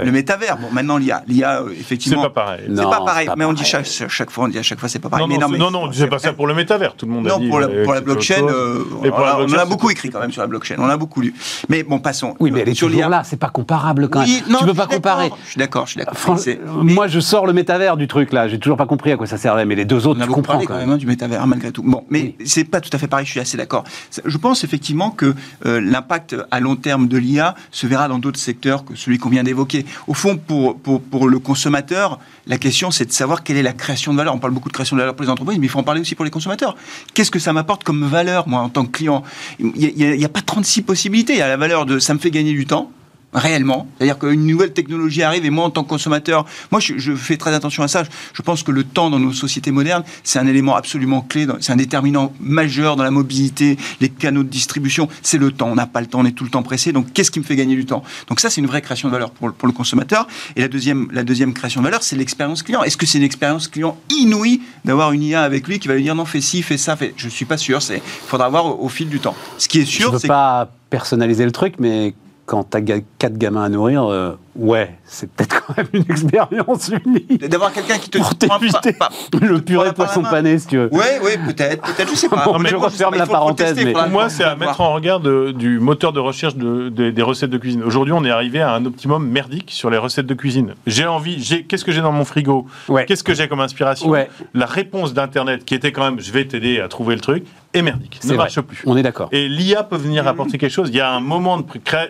Le 0.04 0.10
métavers. 0.10 0.56
Bon, 0.58 0.68
maintenant 0.72 0.96
l'IA, 0.98 1.22
l'IA 1.26 1.62
effectivement. 1.78 2.22
C'est 2.22 2.28
pas 2.28 2.44
pareil. 2.44 2.64
C'est 2.68 2.82
pas 2.82 3.04
pareil. 3.04 3.28
mais 3.36 3.44
on 3.44 3.52
dit 3.52 3.64
chaque, 3.64 3.86
chaque, 3.86 4.30
fois, 4.30 4.44
on 4.44 4.48
dit 4.48 4.58
à 4.58 4.62
chaque 4.62 4.80
fois, 4.80 4.88
c'est 4.88 4.98
pas 4.98 5.08
pareil. 5.08 5.26
Non, 5.28 5.48
non, 5.48 5.70
non, 5.70 5.92
c'est 5.92 6.08
pas 6.08 6.18
ça 6.18 6.32
pour 6.32 6.46
le 6.46 6.54
métavers. 6.54 6.94
Tout 6.94 7.06
le 7.06 7.12
monde 7.12 7.28
a 7.28 7.38
dit. 7.38 7.48
pour 7.48 7.60
la, 7.60 7.68
pour 7.68 7.94
la 7.94 8.00
blockchain, 8.00 8.42
on, 8.42 9.04
on 9.04 9.52
a 9.52 9.64
beaucoup 9.64 9.90
écrit 9.90 10.10
quand 10.10 10.20
même 10.20 10.32
sur 10.32 10.42
la 10.42 10.48
blockchain. 10.48 10.76
On 10.78 10.88
a 10.88 10.96
beaucoup 10.96 11.20
lu. 11.20 11.34
Mais 11.68 11.82
bon, 11.82 11.98
passons. 11.98 12.34
Oui, 12.40 12.50
mais 12.50 12.60
elle 12.60 12.70
est 12.70 12.74
sur 12.74 12.88
toujours 12.88 13.08
là. 13.08 13.22
C'est 13.24 13.38
pas 13.38 13.50
comparable 13.50 14.08
quand 14.08 14.20
même. 14.20 14.28
Tu 14.28 14.64
peux 14.64 14.74
pas 14.74 14.86
comparer. 14.86 15.30
Je 15.44 15.50
suis 15.50 15.58
d'accord. 15.58 15.86
Je 15.86 15.92
suis 15.92 16.00
d'accord. 16.00 16.36
Moi, 16.82 17.06
je 17.06 17.20
sors 17.20 17.46
le 17.46 17.52
métavers 17.52 17.96
du 17.96 18.08
truc 18.08 18.32
là. 18.32 18.48
J'ai 18.48 18.58
toujours 18.58 18.76
pas 18.76 18.86
compris 18.86 19.12
à 19.12 19.16
quoi 19.16 19.26
ça 19.26 19.38
servait. 19.38 19.64
Mais 19.64 19.74
les 19.74 19.84
deux 19.84 20.06
autres, 20.06 20.20
tu 20.20 20.28
comprends 20.28 20.60
quand 20.60 20.76
même 20.76 20.96
du 20.96 21.06
métavers 21.06 21.46
malgré 21.46 21.70
tout. 21.72 21.82
Bon, 21.82 22.04
mais 22.10 22.34
c'est 22.44 22.64
pas 22.64 22.80
tout 22.80 22.90
à 22.92 22.98
fait 22.98 23.06
pareil. 23.06 23.26
Je 23.36 23.40
suis 23.42 23.50
assez 23.50 23.56
d'accord. 23.58 23.84
Je 24.24 24.38
pense 24.38 24.64
effectivement 24.64 25.10
que 25.10 25.34
euh, 25.66 25.78
l'impact 25.78 26.36
à 26.50 26.58
long 26.58 26.76
terme 26.76 27.06
de 27.06 27.18
l'IA 27.18 27.54
se 27.70 27.86
verra 27.86 28.08
dans 28.08 28.18
d'autres 28.18 28.38
secteurs 28.38 28.84
que 28.86 28.94
celui 28.94 29.18
qu'on 29.18 29.28
vient 29.28 29.44
d'évoquer. 29.44 29.84
Au 30.06 30.14
fond, 30.14 30.38
pour, 30.38 30.78
pour, 30.78 31.02
pour 31.02 31.28
le 31.28 31.38
consommateur, 31.38 32.18
la 32.46 32.56
question 32.56 32.90
c'est 32.90 33.04
de 33.04 33.12
savoir 33.12 33.42
quelle 33.42 33.58
est 33.58 33.62
la 33.62 33.74
création 33.74 34.12
de 34.12 34.16
valeur. 34.16 34.34
On 34.34 34.38
parle 34.38 34.54
beaucoup 34.54 34.70
de 34.70 34.72
création 34.72 34.96
de 34.96 35.02
valeur 35.02 35.14
pour 35.14 35.24
les 35.24 35.30
entreprises, 35.30 35.58
mais 35.58 35.66
il 35.66 35.68
faut 35.68 35.78
en 35.78 35.82
parler 35.82 36.00
aussi 36.00 36.14
pour 36.14 36.24
les 36.24 36.30
consommateurs. 36.30 36.76
Qu'est-ce 37.12 37.30
que 37.30 37.38
ça 37.38 37.52
m'apporte 37.52 37.84
comme 37.84 38.06
valeur, 38.06 38.48
moi, 38.48 38.60
en 38.60 38.70
tant 38.70 38.86
que 38.86 38.92
client? 38.92 39.22
Il 39.58 39.72
n'y 39.74 40.24
a, 40.24 40.26
a, 40.26 40.30
pas 40.30 40.40
36 40.40 40.80
possibilités. 40.80 41.34
Il 41.34 41.38
y 41.38 41.42
a 41.42 41.48
la 41.48 41.58
valeur 41.58 41.84
de 41.84 41.98
ça 41.98 42.14
me 42.14 42.18
fait 42.18 42.30
gagner 42.30 42.52
du 42.52 42.64
temps 42.64 42.90
réellement. 43.36 43.86
C'est-à-dire 43.96 44.18
qu'une 44.18 44.46
nouvelle 44.46 44.72
technologie 44.72 45.22
arrive 45.22 45.44
et 45.44 45.50
moi, 45.50 45.66
en 45.66 45.70
tant 45.70 45.84
que 45.84 45.88
consommateur, 45.88 46.46
moi, 46.72 46.80
je, 46.80 47.14
fais 47.14 47.36
très 47.36 47.54
attention 47.54 47.82
à 47.82 47.88
ça. 47.88 48.02
Je 48.32 48.42
pense 48.42 48.62
que 48.62 48.72
le 48.72 48.82
temps 48.82 49.10
dans 49.10 49.18
nos 49.18 49.32
sociétés 49.32 49.70
modernes, 49.70 50.04
c'est 50.24 50.38
un 50.38 50.46
élément 50.46 50.74
absolument 50.74 51.20
clé, 51.20 51.46
c'est 51.60 51.72
un 51.72 51.76
déterminant 51.76 52.32
majeur 52.40 52.96
dans 52.96 53.04
la 53.04 53.10
mobilité, 53.10 53.76
les 54.00 54.08
canaux 54.08 54.42
de 54.42 54.48
distribution, 54.48 55.08
c'est 55.22 55.38
le 55.38 55.52
temps. 55.52 55.68
On 55.68 55.74
n'a 55.74 55.86
pas 55.86 56.00
le 56.00 56.06
temps, 56.06 56.20
on 56.20 56.24
est 56.24 56.32
tout 56.32 56.44
le 56.44 56.50
temps 56.50 56.62
pressé. 56.62 56.92
Donc, 56.92 57.12
qu'est-ce 57.12 57.30
qui 57.30 57.38
me 57.38 57.44
fait 57.44 57.56
gagner 57.56 57.76
du 57.76 57.84
temps? 57.84 58.02
Donc 58.28 58.40
ça, 58.40 58.48
c'est 58.48 58.60
une 58.60 58.66
vraie 58.66 58.82
création 58.82 59.08
de 59.08 59.12
valeur 59.12 59.30
pour, 59.30 59.52
pour, 59.52 59.68
le 59.68 59.74
consommateur. 59.74 60.26
Et 60.56 60.62
la 60.62 60.68
deuxième, 60.68 61.08
la 61.12 61.22
deuxième 61.22 61.52
création 61.52 61.82
de 61.82 61.84
valeur, 61.84 62.02
c'est 62.02 62.16
l'expérience 62.16 62.62
client. 62.62 62.82
Est-ce 62.82 62.96
que 62.96 63.04
c'est 63.04 63.18
une 63.18 63.24
expérience 63.24 63.68
client 63.68 63.98
inouïe 64.10 64.62
d'avoir 64.84 65.12
une 65.12 65.22
IA 65.22 65.42
avec 65.42 65.68
lui 65.68 65.78
qui 65.78 65.88
va 65.88 65.94
lui 65.94 66.02
dire 66.02 66.14
non, 66.14 66.24
fais 66.24 66.40
ci, 66.40 66.62
fais 66.62 66.78
ça, 66.78 66.96
fais... 66.96 67.12
Je 67.16 67.28
suis 67.28 67.44
pas 67.44 67.58
sûr. 67.58 67.80
Il 67.90 68.00
faudra 68.26 68.48
voir 68.48 68.64
au, 68.66 68.84
au, 68.84 68.88
fil 68.88 69.08
du 69.08 69.20
temps. 69.20 69.34
Ce 69.58 69.68
qui 69.68 69.80
est 69.80 69.84
sûr, 69.84 70.18
c'est 70.18 70.28
pas 70.28 70.70
personnaliser 70.88 71.44
le 71.44 71.52
truc, 71.52 71.74
mais 71.78 72.14
quand 72.46 72.70
tu 72.70 72.76
as 72.76 73.00
quatre 73.18 73.36
gamins 73.36 73.64
à 73.64 73.68
nourrir, 73.68 74.04
euh, 74.04 74.32
ouais, 74.58 74.98
c'est 75.04 75.30
peut-être 75.30 75.64
quand 75.66 75.76
même 75.76 75.86
une 75.92 76.02
expérience 76.10 76.90
unique. 77.04 77.48
D'avoir 77.48 77.72
quelqu'un 77.72 77.98
qui 77.98 78.10
te 78.10 78.18
pour 78.18 78.34
t'éviter 78.36 78.96
le 79.40 79.60
purée 79.60 79.92
poisson 79.92 80.22
pané, 80.22 80.58
si 80.58 80.66
tu 80.68 80.78
veux. 80.78 80.88
Oui, 80.92 81.04
oui, 81.22 81.32
peut-être, 81.46 81.82
peut-être, 81.82 82.10
je 82.10 82.14
sais 82.14 82.28
pas. 82.28 82.44
Bon, 82.44 82.58
je 82.64 82.76
referme 82.76 83.14
la 83.14 83.26
parenthèse. 83.26 83.76
Mais... 83.76 83.92
Pour 83.92 84.08
moi, 84.08 84.28
c'est 84.28 84.44
à 84.44 84.56
mettre 84.56 84.80
en 84.80 84.92
regard 84.94 85.20
du 85.20 85.78
moteur 85.78 86.12
de 86.12 86.20
recherche 86.20 86.56
de, 86.56 86.88
des 86.88 87.22
recettes 87.22 87.50
de 87.50 87.58
cuisine. 87.58 87.82
Aujourd'hui, 87.82 88.12
on 88.12 88.24
est 88.24 88.30
arrivé 88.30 88.60
à 88.60 88.72
un 88.72 88.84
optimum 88.84 89.26
merdique 89.26 89.70
sur 89.70 89.90
les 89.90 89.98
recettes 89.98 90.26
de 90.26 90.34
cuisine. 90.34 90.74
J'ai 90.86 91.06
envie, 91.06 91.42
j'ai, 91.42 91.64
qu'est-ce 91.64 91.84
que 91.84 91.92
j'ai 91.92 92.00
dans 92.00 92.12
mon 92.12 92.24
frigo? 92.24 92.66
Qu'est-ce 93.06 93.24
que 93.24 93.34
j'ai 93.34 93.48
comme 93.48 93.60
inspiration? 93.60 94.12
La 94.54 94.66
réponse 94.66 95.14
d'Internet, 95.14 95.64
qui 95.64 95.74
était 95.74 95.92
quand 95.92 96.04
même, 96.04 96.20
je 96.20 96.32
vais 96.32 96.46
t'aider 96.46 96.80
à 96.80 96.88
trouver 96.88 97.14
le 97.14 97.20
truc, 97.20 97.44
est 97.72 97.82
merdique, 97.82 98.20
ne 98.24 98.34
marche 98.34 98.60
plus. 98.60 98.82
On 98.86 98.96
est 98.96 99.02
d'accord. 99.02 99.28
Et 99.32 99.48
l'IA 99.48 99.82
peut 99.82 99.96
venir 99.96 100.26
apporter 100.26 100.58
quelque 100.58 100.70
chose. 100.70 100.88
Il 100.90 100.96
y 100.96 101.00
a 101.00 101.12
un 101.12 101.20
moment 101.20 101.58
de, 101.58 101.64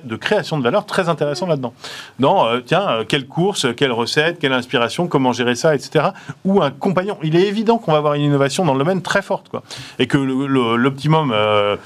de 0.04 0.16
création 0.16 0.58
de 0.58 0.62
valeur 0.62 0.86
très 0.86 1.08
intéressant 1.08 1.46
là-dedans. 1.46 1.74
Dans, 2.18 2.35
euh, 2.44 2.60
tiens, 2.64 2.86
euh, 2.88 3.04
quelle 3.06 3.26
course, 3.26 3.66
quelle 3.76 3.92
recette, 3.92 4.38
quelle 4.38 4.52
inspiration, 4.52 5.06
comment 5.06 5.32
gérer 5.32 5.54
ça, 5.54 5.74
etc. 5.74 6.06
Ou 6.44 6.62
un 6.62 6.70
compagnon. 6.70 7.18
Il 7.22 7.36
est 7.36 7.46
évident 7.46 7.78
qu'on 7.78 7.92
va 7.92 7.98
avoir 7.98 8.14
une 8.14 8.22
innovation 8.22 8.64
dans 8.64 8.72
le 8.74 8.78
domaine 8.78 9.02
très 9.02 9.22
forte. 9.22 9.48
Quoi. 9.48 9.62
Et 9.98 10.06
que 10.06 10.18
l'optimum 10.18 11.32
euh, 11.34 11.76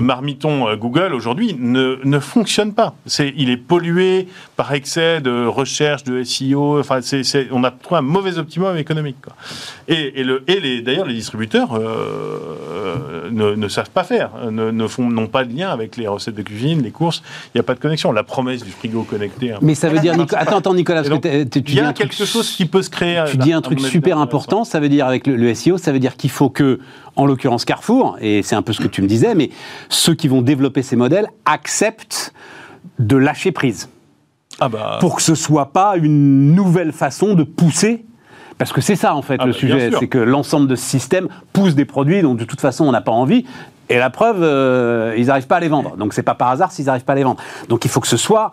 marmiton 0.00 0.74
Google 0.76 1.14
aujourd'hui 1.14 1.56
ne, 1.58 1.98
ne, 2.04 2.18
fonctionne 2.18 2.72
pas. 2.72 2.94
C'est, 3.06 3.32
il 3.36 3.50
est 3.50 3.56
pollué 3.56 4.28
par 4.56 4.72
excès 4.72 5.20
de 5.20 5.46
recherche, 5.46 6.04
de 6.04 6.22
SEO. 6.22 6.80
Enfin, 6.80 7.00
c'est, 7.02 7.48
on 7.50 7.64
a 7.64 7.70
trouvé 7.70 7.98
un 7.98 8.02
mauvais 8.02 8.38
optimum 8.38 8.76
économique. 8.76 9.16
Et, 9.88 10.20
et, 10.20 10.24
le, 10.24 10.44
et 10.46 10.60
les, 10.60 10.82
d'ailleurs, 10.82 11.06
les 11.06 11.14
distributeurs 11.14 11.78
ne, 13.30 13.68
savent 13.68 13.90
pas 13.90 14.04
faire, 14.04 14.30
ne, 14.50 14.70
n'ont 14.70 15.26
pas 15.26 15.44
de 15.44 15.56
lien 15.56 15.70
avec 15.70 15.96
les 15.96 16.08
recettes 16.08 16.34
de 16.34 16.42
cuisine, 16.42 16.82
les 16.82 16.90
courses. 16.90 17.22
Il 17.46 17.58
n'y 17.58 17.60
a 17.60 17.64
pas 17.64 17.74
de 17.74 17.80
connexion. 17.80 18.12
La 18.12 18.22
promesse 18.22 18.62
du 18.62 18.70
frigo 18.70 19.02
connecté. 19.02 19.52
Hein. 19.52 19.58
Mais 19.62 19.74
ça 19.74 19.88
dire, 20.00 20.14
attends, 20.36 20.58
attends, 20.58 20.74
Nicolas, 20.74 21.02
parce 21.02 21.20
que 21.20 21.44
tu 21.44 21.62
il 21.66 21.74
y 21.74 21.80
a 21.80 21.92
quelque 21.92 22.24
chose 22.24 22.50
qui 22.50 22.66
peut 22.66 22.82
se 22.82 22.90
créer. 22.90 23.22
Tu 23.30 23.36
dis 23.36 23.52
un 23.52 23.60
truc 23.60 23.80
super 23.80 24.18
important. 24.18 24.64
Ça 24.64 24.80
veut 24.80 24.88
dire 24.88 25.06
avec 25.06 25.26
le, 25.26 25.54
SEO, 25.54 25.78
ça 25.78 25.92
veut 25.92 25.98
dire 25.98 26.16
qu'il 26.16 26.30
faut 26.30 26.50
que, 26.50 26.80
en 27.16 27.26
l'occurrence 27.26 27.64
Carrefour, 27.64 28.16
et 28.20 28.42
c'est 28.42 28.56
un 28.56 28.62
peu 28.62 28.72
ce 28.72 28.80
que 28.80 28.88
tu 28.88 29.02
me 29.02 29.06
disais, 29.06 29.34
mais 29.34 29.50
ceux 29.88 30.14
qui 30.14 30.28
vont 30.28 30.42
développer 30.42 30.82
ces 30.82 30.96
modèles 30.96 31.28
acceptent 31.44 32.32
de 32.98 33.16
lâcher 33.16 33.52
prise. 33.52 33.88
Ah 34.60 34.68
bah... 34.68 34.98
Pour 35.00 35.16
que 35.16 35.22
ce 35.22 35.34
soit 35.34 35.72
pas 35.72 35.96
une 35.96 36.54
nouvelle 36.54 36.92
façon 36.92 37.34
de 37.34 37.42
pousser 37.42 38.04
parce 38.58 38.72
que 38.72 38.80
c'est 38.80 38.96
ça, 38.96 39.14
en 39.14 39.22
fait, 39.22 39.36
ah 39.38 39.46
le 39.46 39.52
bah, 39.52 39.58
sujet. 39.58 39.90
C'est 39.98 40.08
que 40.08 40.18
l'ensemble 40.18 40.66
de 40.66 40.76
ce 40.76 40.84
système 40.84 41.28
pousse 41.52 41.74
des 41.74 41.84
produits 41.84 42.22
dont, 42.22 42.34
de 42.34 42.44
toute 42.44 42.60
façon, 42.60 42.86
on 42.86 42.92
n'a 42.92 43.02
pas 43.02 43.12
envie. 43.12 43.44
Et 43.88 43.98
la 43.98 44.10
preuve, 44.10 44.38
euh, 44.42 45.14
ils 45.16 45.26
n'arrivent 45.26 45.46
pas 45.46 45.56
à 45.56 45.60
les 45.60 45.68
vendre. 45.68 45.96
Donc, 45.96 46.14
c'est 46.14 46.22
pas 46.22 46.34
par 46.34 46.48
hasard 46.48 46.72
s'ils 46.72 46.86
n'arrivent 46.86 47.04
pas 47.04 47.12
à 47.12 47.16
les 47.16 47.22
vendre. 47.22 47.40
Donc, 47.68 47.84
il 47.84 47.90
faut 47.90 48.00
que 48.00 48.08
ce 48.08 48.16
soit 48.16 48.50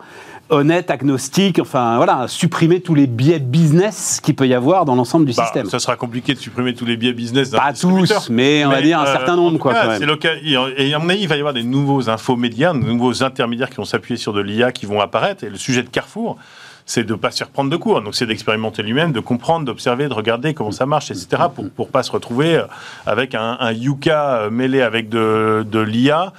honnête, 0.50 0.90
agnostique, 0.90 1.58
enfin 1.58 1.96
voilà, 1.96 2.26
supprimer 2.28 2.80
tous 2.80 2.94
les 2.94 3.06
biais 3.06 3.38
business 3.38 4.20
qu'il 4.22 4.34
peut 4.34 4.46
y 4.46 4.54
avoir 4.54 4.84
dans 4.84 4.94
l'ensemble 4.94 5.26
du 5.26 5.32
bah, 5.32 5.44
système. 5.44 5.66
Ça 5.66 5.78
sera 5.78 5.96
compliqué 5.96 6.34
de 6.34 6.38
supprimer 6.38 6.74
tous 6.74 6.84
les 6.84 6.96
biais 6.96 7.12
business. 7.12 7.50
Pas 7.50 7.72
tous, 7.72 8.30
mais 8.30 8.64
on 8.64 8.70
va 8.70 8.82
dire 8.82 9.00
un 9.00 9.06
euh, 9.06 9.12
certain 9.12 9.36
nombre. 9.36 9.58
Quoi, 9.58 9.74
quand 9.74 9.88
même. 9.88 10.02
Et 10.76 10.94
à 10.94 10.98
mon 10.98 11.08
avis, 11.08 11.22
il 11.22 11.28
va 11.28 11.36
y 11.36 11.38
avoir 11.38 11.54
des 11.54 11.62
nouveaux 11.62 12.08
infomédias, 12.08 12.72
de 12.72 12.78
nouveaux 12.78 13.22
intermédiaires 13.22 13.70
qui 13.70 13.76
vont 13.76 13.84
s'appuyer 13.84 14.16
sur 14.16 14.32
de 14.32 14.40
l'IA 14.40 14.72
qui 14.72 14.86
vont 14.86 15.00
apparaître. 15.00 15.44
Et 15.44 15.50
le 15.50 15.56
sujet 15.56 15.82
de 15.82 15.88
Carrefour, 15.88 16.36
c'est 16.86 17.04
de 17.04 17.12
ne 17.12 17.18
pas 17.18 17.30
se 17.30 17.38
faire 17.38 17.48
prendre 17.48 17.70
de 17.70 17.76
cours. 17.76 18.02
Donc 18.02 18.14
c'est 18.14 18.26
d'expérimenter 18.26 18.82
lui-même, 18.82 19.12
de 19.12 19.20
comprendre, 19.20 19.64
d'observer, 19.64 20.08
de 20.08 20.14
regarder 20.14 20.54
comment 20.54 20.72
ça 20.72 20.86
marche, 20.86 21.10
etc. 21.10 21.44
pour 21.54 21.64
ne 21.64 21.90
pas 21.90 22.02
se 22.02 22.12
retrouver 22.12 22.56
euh, 22.56 22.64
avec 23.06 23.34
un, 23.34 23.56
un 23.60 23.72
Yuka 23.72 24.36
euh, 24.36 24.50
mêlé 24.50 24.82
avec 24.82 25.08
de, 25.08 25.64
de 25.70 25.80
l'IA. 25.80 26.32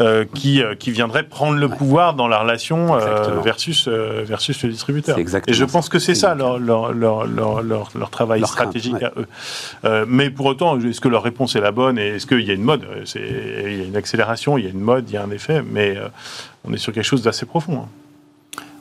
Euh, 0.00 0.24
qui, 0.34 0.60
qui 0.80 0.90
viendrait 0.90 1.22
prendre 1.22 1.56
le 1.56 1.68
pouvoir 1.68 2.14
dans 2.14 2.26
la 2.26 2.38
relation 2.38 2.98
versus, 3.44 3.86
versus 3.86 4.60
le 4.64 4.70
distributeur. 4.70 5.16
Et 5.46 5.52
je 5.52 5.64
pense 5.64 5.88
que 5.88 6.00
c'est 6.00 6.16
ça 6.16 6.34
leur, 6.34 6.58
leur, 6.58 6.92
leur, 6.92 7.62
leur, 7.62 8.10
travail 8.10 8.44
stratégique 8.44 9.00
à 9.02 9.12
eux. 9.16 10.04
mais 10.08 10.30
pour 10.30 10.46
autant, 10.46 10.80
est-ce 10.80 11.00
que 11.00 11.08
leur 11.08 11.22
réponse 11.22 11.54
est 11.54 11.60
la 11.60 11.70
bonne 11.70 11.96
et 11.96 12.16
est-ce 12.16 12.26
qu'il 12.26 12.40
y 12.40 12.50
a 12.50 12.54
une 12.54 12.64
mode? 12.64 12.84
Il 13.14 13.78
y 13.78 13.82
a 13.82 13.84
une 13.84 13.96
accélération, 13.96 14.58
il 14.58 14.64
y 14.64 14.66
a 14.66 14.70
une 14.70 14.80
mode, 14.80 15.08
il 15.10 15.14
y 15.14 15.16
a 15.16 15.22
un 15.22 15.30
effet, 15.30 15.62
mais 15.62 15.96
on 16.64 16.72
est 16.72 16.78
sur 16.78 16.92
quelque 16.92 17.04
chose 17.04 17.22
d'assez 17.22 17.46
profond. 17.46 17.84
Hein. 17.84 17.88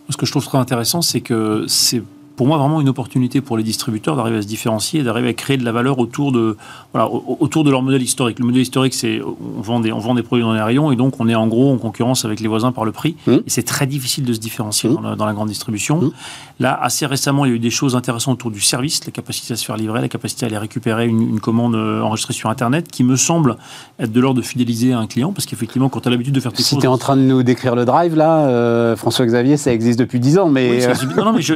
Ce 0.10 0.17
que 0.17 0.26
je 0.26 0.32
trouve 0.32 0.45
très 0.45 0.58
intéressant, 0.58 1.02
c'est 1.02 1.21
que 1.21 1.65
c'est 1.67 2.02
pour 2.35 2.47
moi 2.47 2.57
vraiment 2.57 2.81
une 2.81 2.89
opportunité 2.89 3.41
pour 3.41 3.57
les 3.57 3.63
distributeurs 3.63 4.15
d'arriver 4.15 4.37
à 4.37 4.41
se 4.41 4.47
différencier 4.47 5.01
et 5.01 5.03
d'arriver 5.03 5.29
à 5.29 5.33
créer 5.33 5.57
de 5.57 5.63
la 5.63 5.71
valeur 5.71 5.99
autour 5.99 6.31
de, 6.31 6.57
voilà, 6.93 7.09
autour 7.09 7.63
de 7.63 7.69
leur 7.69 7.81
modèle 7.81 8.01
historique. 8.01 8.39
Le 8.39 8.45
modèle 8.45 8.61
historique, 8.61 8.93
c'est 8.93 9.21
on 9.21 9.61
vend, 9.61 9.79
des, 9.79 9.91
on 9.91 9.99
vend 9.99 10.15
des 10.15 10.23
produits 10.23 10.43
dans 10.43 10.53
les 10.53 10.61
rayons 10.61 10.91
et 10.91 10.95
donc 10.95 11.19
on 11.19 11.27
est 11.27 11.35
en 11.35 11.47
gros 11.47 11.71
en 11.71 11.77
concurrence 11.77 12.25
avec 12.25 12.39
les 12.39 12.47
voisins 12.47 12.71
par 12.71 12.85
le 12.85 12.91
prix. 12.91 13.15
Mmh. 13.27 13.31
Et 13.31 13.49
c'est 13.49 13.63
très 13.63 13.85
difficile 13.85 14.25
de 14.25 14.33
se 14.33 14.39
différencier 14.39 14.89
mmh. 14.89 15.15
dans, 15.15 15.25
la, 15.25 15.33
grande 15.33 15.49
distribution. 15.49 16.01
Mmh. 16.01 16.11
Là, 16.59 16.79
assez 16.81 17.05
récemment, 17.05 17.45
il 17.45 17.49
y 17.49 17.51
a 17.51 17.55
eu 17.55 17.59
des 17.59 17.69
choses 17.69 17.95
intéressantes 17.95 18.35
autour 18.35 18.51
du 18.51 18.61
service, 18.61 19.05
la 19.05 19.11
capacité 19.11 19.53
à 19.53 19.55
se 19.55 19.65
faire 19.65 19.77
livrer, 19.77 20.01
la 20.01 20.09
capacité 20.09 20.45
à 20.45 20.47
aller 20.47 20.57
récupérer 20.57 21.07
une, 21.07 21.39
commande 21.39 21.75
euh, 21.75 22.01
enregistrée 22.01 22.33
sur 22.33 22.49
Internet, 22.49 22.87
qui 22.89 23.03
me 23.03 23.15
semble 23.15 23.57
être 23.99 24.11
de 24.11 24.19
l'ordre 24.19 24.39
de 24.39 24.45
fidéliser 24.45 24.93
un 24.93 25.07
client, 25.07 25.33
parce 25.33 25.45
qu'effectivement, 25.45 25.89
quand 25.89 26.01
tu 26.01 26.07
as 26.07 26.11
l'habitude 26.11 26.33
de 26.33 26.39
faire 26.39 26.53
tes 26.53 26.63
si 26.63 26.77
tu 26.77 26.85
es 26.85 26.87
en 26.87 26.97
train 26.97 27.17
de 27.17 27.21
nous 27.21 27.43
décrire 27.43 27.75
le 27.75 27.85
drive, 27.85 28.15
là, 28.15 28.47
euh, 28.47 28.95
François-Xavier, 28.95 29.57
ça 29.57 29.73
existe 29.73 29.99
depuis 29.99 30.19
10 30.19 30.39
ans, 30.39 30.49
mais... 30.49 30.85
Euh, 30.85 30.93
non, 31.17 31.25
non, 31.25 31.33
mais 31.33 31.41
je, 31.41 31.53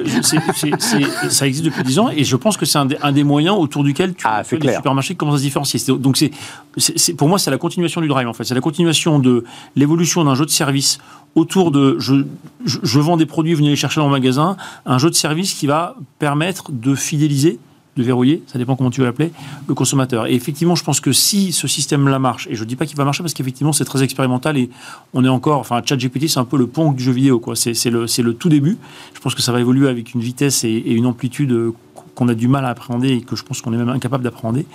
ça 0.79 1.47
existe 1.47 1.65
depuis 1.65 1.83
10 1.83 1.99
ans, 1.99 2.09
et 2.09 2.23
je 2.23 2.35
pense 2.35 2.57
que 2.57 2.65
c'est 2.65 2.77
un, 2.77 2.87
un, 3.01 3.11
des 3.11 3.23
moyens 3.23 3.55
autour 3.57 3.83
duquel 3.83 4.13
tu, 4.13 4.25
ah, 4.27 4.43
les 4.51 4.75
supermarchés 4.75 5.15
commencent 5.15 5.35
à 5.35 5.39
se 5.39 5.43
différencier. 5.43 5.79
Donc, 5.97 6.17
c'est, 6.77 7.13
pour 7.13 7.27
moi, 7.27 7.39
c'est 7.39 7.51
la 7.51 7.57
continuation 7.57 8.01
du 8.01 8.07
drive, 8.07 8.27
en 8.27 8.33
fait. 8.33 8.43
C'est 8.43 8.55
la 8.55 8.61
continuation 8.61 9.19
de 9.19 9.43
l'évolution 9.75 10.23
d'un 10.23 10.35
jeu 10.35 10.45
de 10.45 10.51
service 10.51 10.99
autour 11.35 11.71
de 11.71 11.97
je, 11.99 12.15
je, 12.65 12.99
vends 12.99 13.17
des 13.17 13.27
produits, 13.27 13.53
venez 13.53 13.69
les 13.69 13.75
chercher 13.75 13.99
dans 13.99 14.07
le 14.07 14.11
magasin, 14.11 14.57
un 14.85 14.97
jeu 14.97 15.09
de 15.09 15.15
service 15.15 15.53
qui 15.53 15.67
va 15.67 15.95
permettre 16.19 16.71
de 16.71 16.95
fidéliser 16.95 17.59
de 17.97 18.03
verrouiller, 18.03 18.43
ça 18.47 18.57
dépend 18.57 18.75
comment 18.75 18.89
tu 18.89 19.01
veux 19.01 19.07
l'appeler, 19.07 19.31
le 19.67 19.73
consommateur. 19.73 20.27
Et 20.27 20.33
effectivement, 20.33 20.75
je 20.75 20.83
pense 20.83 20.99
que 20.99 21.11
si 21.11 21.51
ce 21.51 21.67
système-là 21.67 22.19
marche, 22.19 22.47
et 22.49 22.55
je 22.55 22.63
ne 22.63 22.67
dis 22.67 22.75
pas 22.75 22.85
qu'il 22.85 22.95
va 22.95 23.03
marcher 23.03 23.23
parce 23.23 23.33
qu'effectivement 23.33 23.73
c'est 23.73 23.85
très 23.85 24.03
expérimental 24.03 24.57
et 24.57 24.69
on 25.13 25.25
est 25.25 25.29
encore, 25.29 25.59
enfin 25.59 25.81
ChatGPT 25.83 26.27
c'est 26.29 26.39
un 26.39 26.45
peu 26.45 26.57
le 26.57 26.67
pont 26.67 26.91
du 26.91 27.03
jeu 27.03 27.11
vidéo, 27.11 27.39
quoi. 27.39 27.55
C'est, 27.55 27.73
le, 27.89 28.05
le, 28.05 28.33
tout 28.33 28.49
début. 28.49 28.77
Je 29.13 29.19
pense 29.19 29.35
que 29.35 29.41
ça 29.41 29.51
va 29.51 29.59
évoluer 29.59 29.89
avec 29.89 30.13
une 30.13 30.21
vitesse 30.21 30.63
et, 30.63 30.69
une 30.69 31.05
amplitude 31.05 31.51
euh, 31.51 31.73
qu'on 32.15 32.27
a 32.27 32.35
du 32.35 32.47
mal 32.47 32.65
à 32.65 32.69
appréhender 32.69 33.09
et 33.09 33.21
que 33.21 33.35
je 33.35 33.43
pense 33.43 33.61
qu'on 33.61 33.73
est 33.73 33.77
même 33.77 33.89
incapable 33.89 34.23
d'appréhender. 34.23 34.65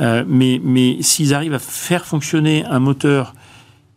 Euh, 0.00 0.24
mais 0.26 0.60
mais 0.62 0.98
s'ils 1.00 1.34
arrivent 1.34 1.54
à 1.54 1.58
faire 1.58 2.04
fonctionner 2.04 2.64
un 2.64 2.80
moteur 2.80 3.34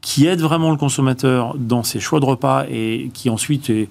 qui 0.01 0.27
aide 0.27 0.39
vraiment 0.39 0.71
le 0.71 0.77
consommateur 0.77 1.55
dans 1.57 1.83
ses 1.83 1.99
choix 1.99 2.19
de 2.19 2.25
repas 2.25 2.65
et 2.69 3.11
qui 3.13 3.29
ensuite 3.29 3.69
est 3.69 3.89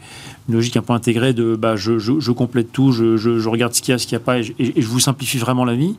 une 0.49 0.55
logique 0.55 0.77
un 0.77 0.83
peu 0.83 0.95
intégrée 0.95 1.35
de 1.35 1.55
bah, 1.55 1.77
je, 1.77 1.99
je, 1.99 2.33
complète 2.33 2.73
tout, 2.73 2.93
je, 2.93 3.17
je, 3.17 3.49
regarde 3.49 3.75
ce 3.75 3.83
qu'il 3.83 3.93
y 3.93 3.95
a, 3.95 3.99
ce 3.99 4.07
qu'il 4.07 4.17
n'y 4.17 4.23
a 4.23 4.25
pas 4.25 4.39
et, 4.39 4.55
je 4.59 4.87
vous 4.87 5.01
simplifie 5.01 5.39
vraiment 5.39 5.65
la 5.65 5.75
vie. 5.75 5.97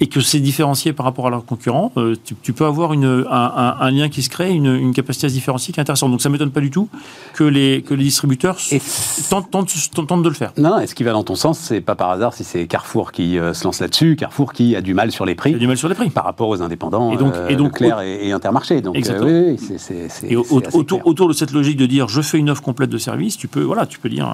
Et 0.00 0.08
que 0.08 0.20
c'est 0.20 0.40
différencié 0.40 0.92
par 0.92 1.06
rapport 1.06 1.28
à 1.28 1.30
leurs 1.30 1.44
concurrents, 1.44 1.92
euh, 1.96 2.16
tu, 2.42 2.52
peux 2.52 2.64
avoir 2.64 2.92
une, 2.92 3.26
un, 3.30 3.90
lien 3.92 4.08
qui 4.08 4.22
se 4.22 4.28
crée, 4.28 4.50
une, 4.50 4.92
capacité 4.92 5.26
à 5.26 5.28
se 5.28 5.34
différencier 5.34 5.72
qui 5.72 5.78
est 5.78 5.82
intéressante. 5.82 6.10
Donc 6.10 6.20
ça 6.20 6.28
ne 6.28 6.32
m'étonne 6.32 6.50
pas 6.50 6.60
du 6.60 6.70
tout 6.70 6.88
que 7.34 7.44
les, 7.44 7.82
que 7.82 7.94
les 7.94 8.04
distributeurs 8.04 8.58
tentent, 9.30 9.50
tentent, 9.50 10.22
de 10.22 10.28
le 10.28 10.34
faire. 10.34 10.52
Non, 10.58 10.80
et 10.80 10.86
ce 10.86 10.94
qui 10.94 11.04
va 11.04 11.12
dans 11.12 11.22
ton 11.22 11.36
sens, 11.36 11.58
c'est 11.58 11.80
pas 11.80 11.94
par 11.94 12.10
hasard 12.10 12.34
si 12.34 12.42
c'est 12.42 12.66
Carrefour 12.66 13.12
qui 13.12 13.38
euh, 13.38 13.54
se 13.54 13.64
lance 13.64 13.80
là-dessus, 13.80 14.16
Carrefour 14.16 14.52
qui 14.52 14.74
a 14.74 14.80
du 14.80 14.94
mal 14.94 15.12
sur 15.12 15.24
les 15.26 15.36
prix. 15.36 15.54
a 15.54 15.58
du 15.58 15.66
mal 15.68 15.76
sur 15.76 15.88
les 15.88 15.94
prix. 15.94 16.10
Par 16.10 16.24
rapport 16.24 16.48
aux 16.48 16.60
indépendants, 16.60 17.12
et 17.12 17.16
donc, 17.16 17.34
et 17.48 17.54
donc 17.54 17.74
Claire 17.74 18.00
et, 18.00 18.32
Intermarché. 18.32 18.80
Donc, 18.80 18.96
oui, 18.96 19.56
c'est, 19.78 20.08
et 20.28 20.36
autour, 20.36 21.06
autour, 21.06 21.28
de 21.28 21.32
cette 21.32 21.52
logique 21.52 21.76
de 21.76 21.86
dire 21.86 22.08
je 22.08 22.20
fais 22.20 22.38
une 22.38 22.50
offre 22.50 22.62
complète 22.62 22.90
de 22.90 22.98
service, 22.98 23.36
tu 23.36 23.46
peux, 23.46 23.62
voilà, 23.62 23.86
tu 23.86 24.00
peux 24.00 24.08
dire. 24.08 24.28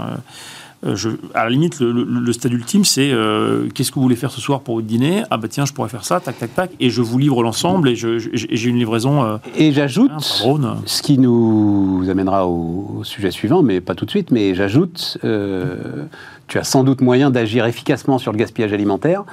Euh, 0.87 0.97
à 1.35 1.45
la 1.45 1.51
limite, 1.51 1.81
le, 1.81 2.33
stade 2.33 2.53
ultime, 2.53 2.85
c'est 2.85 3.11
euh, 3.13 3.69
qu'est-ce 3.75 3.91
que 3.91 3.97
vous 3.97 4.03
voulez 4.03 4.17
faire 4.17 4.31
ce 4.31 4.41
soir 4.41 4.61
pour 4.61 4.77
votre 4.77 4.87
dîner? 4.87 5.25
Ah 5.31 5.37
bah 5.37 5.49
tiens, 5.49 5.67
je 5.67 5.75
pourrais 5.75 5.91
faire 5.91 6.05
ça, 6.05 6.21
tac, 6.21 6.39
tac, 6.39 6.55
tac, 6.55 6.71
et 6.81 6.89
je 6.89 7.03
vous 7.03 7.19
livre 7.19 7.43
l'ensemble 7.43 7.89
et 7.91 7.97
j'ai 7.97 8.69
une 8.69 8.79
livraison. 8.79 9.23
Euh, 9.25 9.37
et 9.57 9.73
j'ajoute, 9.73 10.11
ce 10.19 11.03
qui 11.03 11.19
nous 11.19 12.07
amènera 12.09 12.47
au, 12.47 13.03
sujet 13.03 13.31
suivant, 13.31 13.63
mais 13.63 13.81
pas 13.81 13.95
tout 13.95 14.07
de 14.07 14.11
suite, 14.11 14.31
mais 14.31 14.55
j'ajoute, 14.55 15.19
tu 15.23 16.59
as 16.59 16.65
sans 16.65 16.83
doute 16.83 17.03
moyen 17.03 17.31
d'agir 17.31 17.67
efficacement 17.67 18.19
sur 18.19 18.33
le 18.33 18.39
gaspillage 18.39 18.73
alimentaire, 18.73 19.25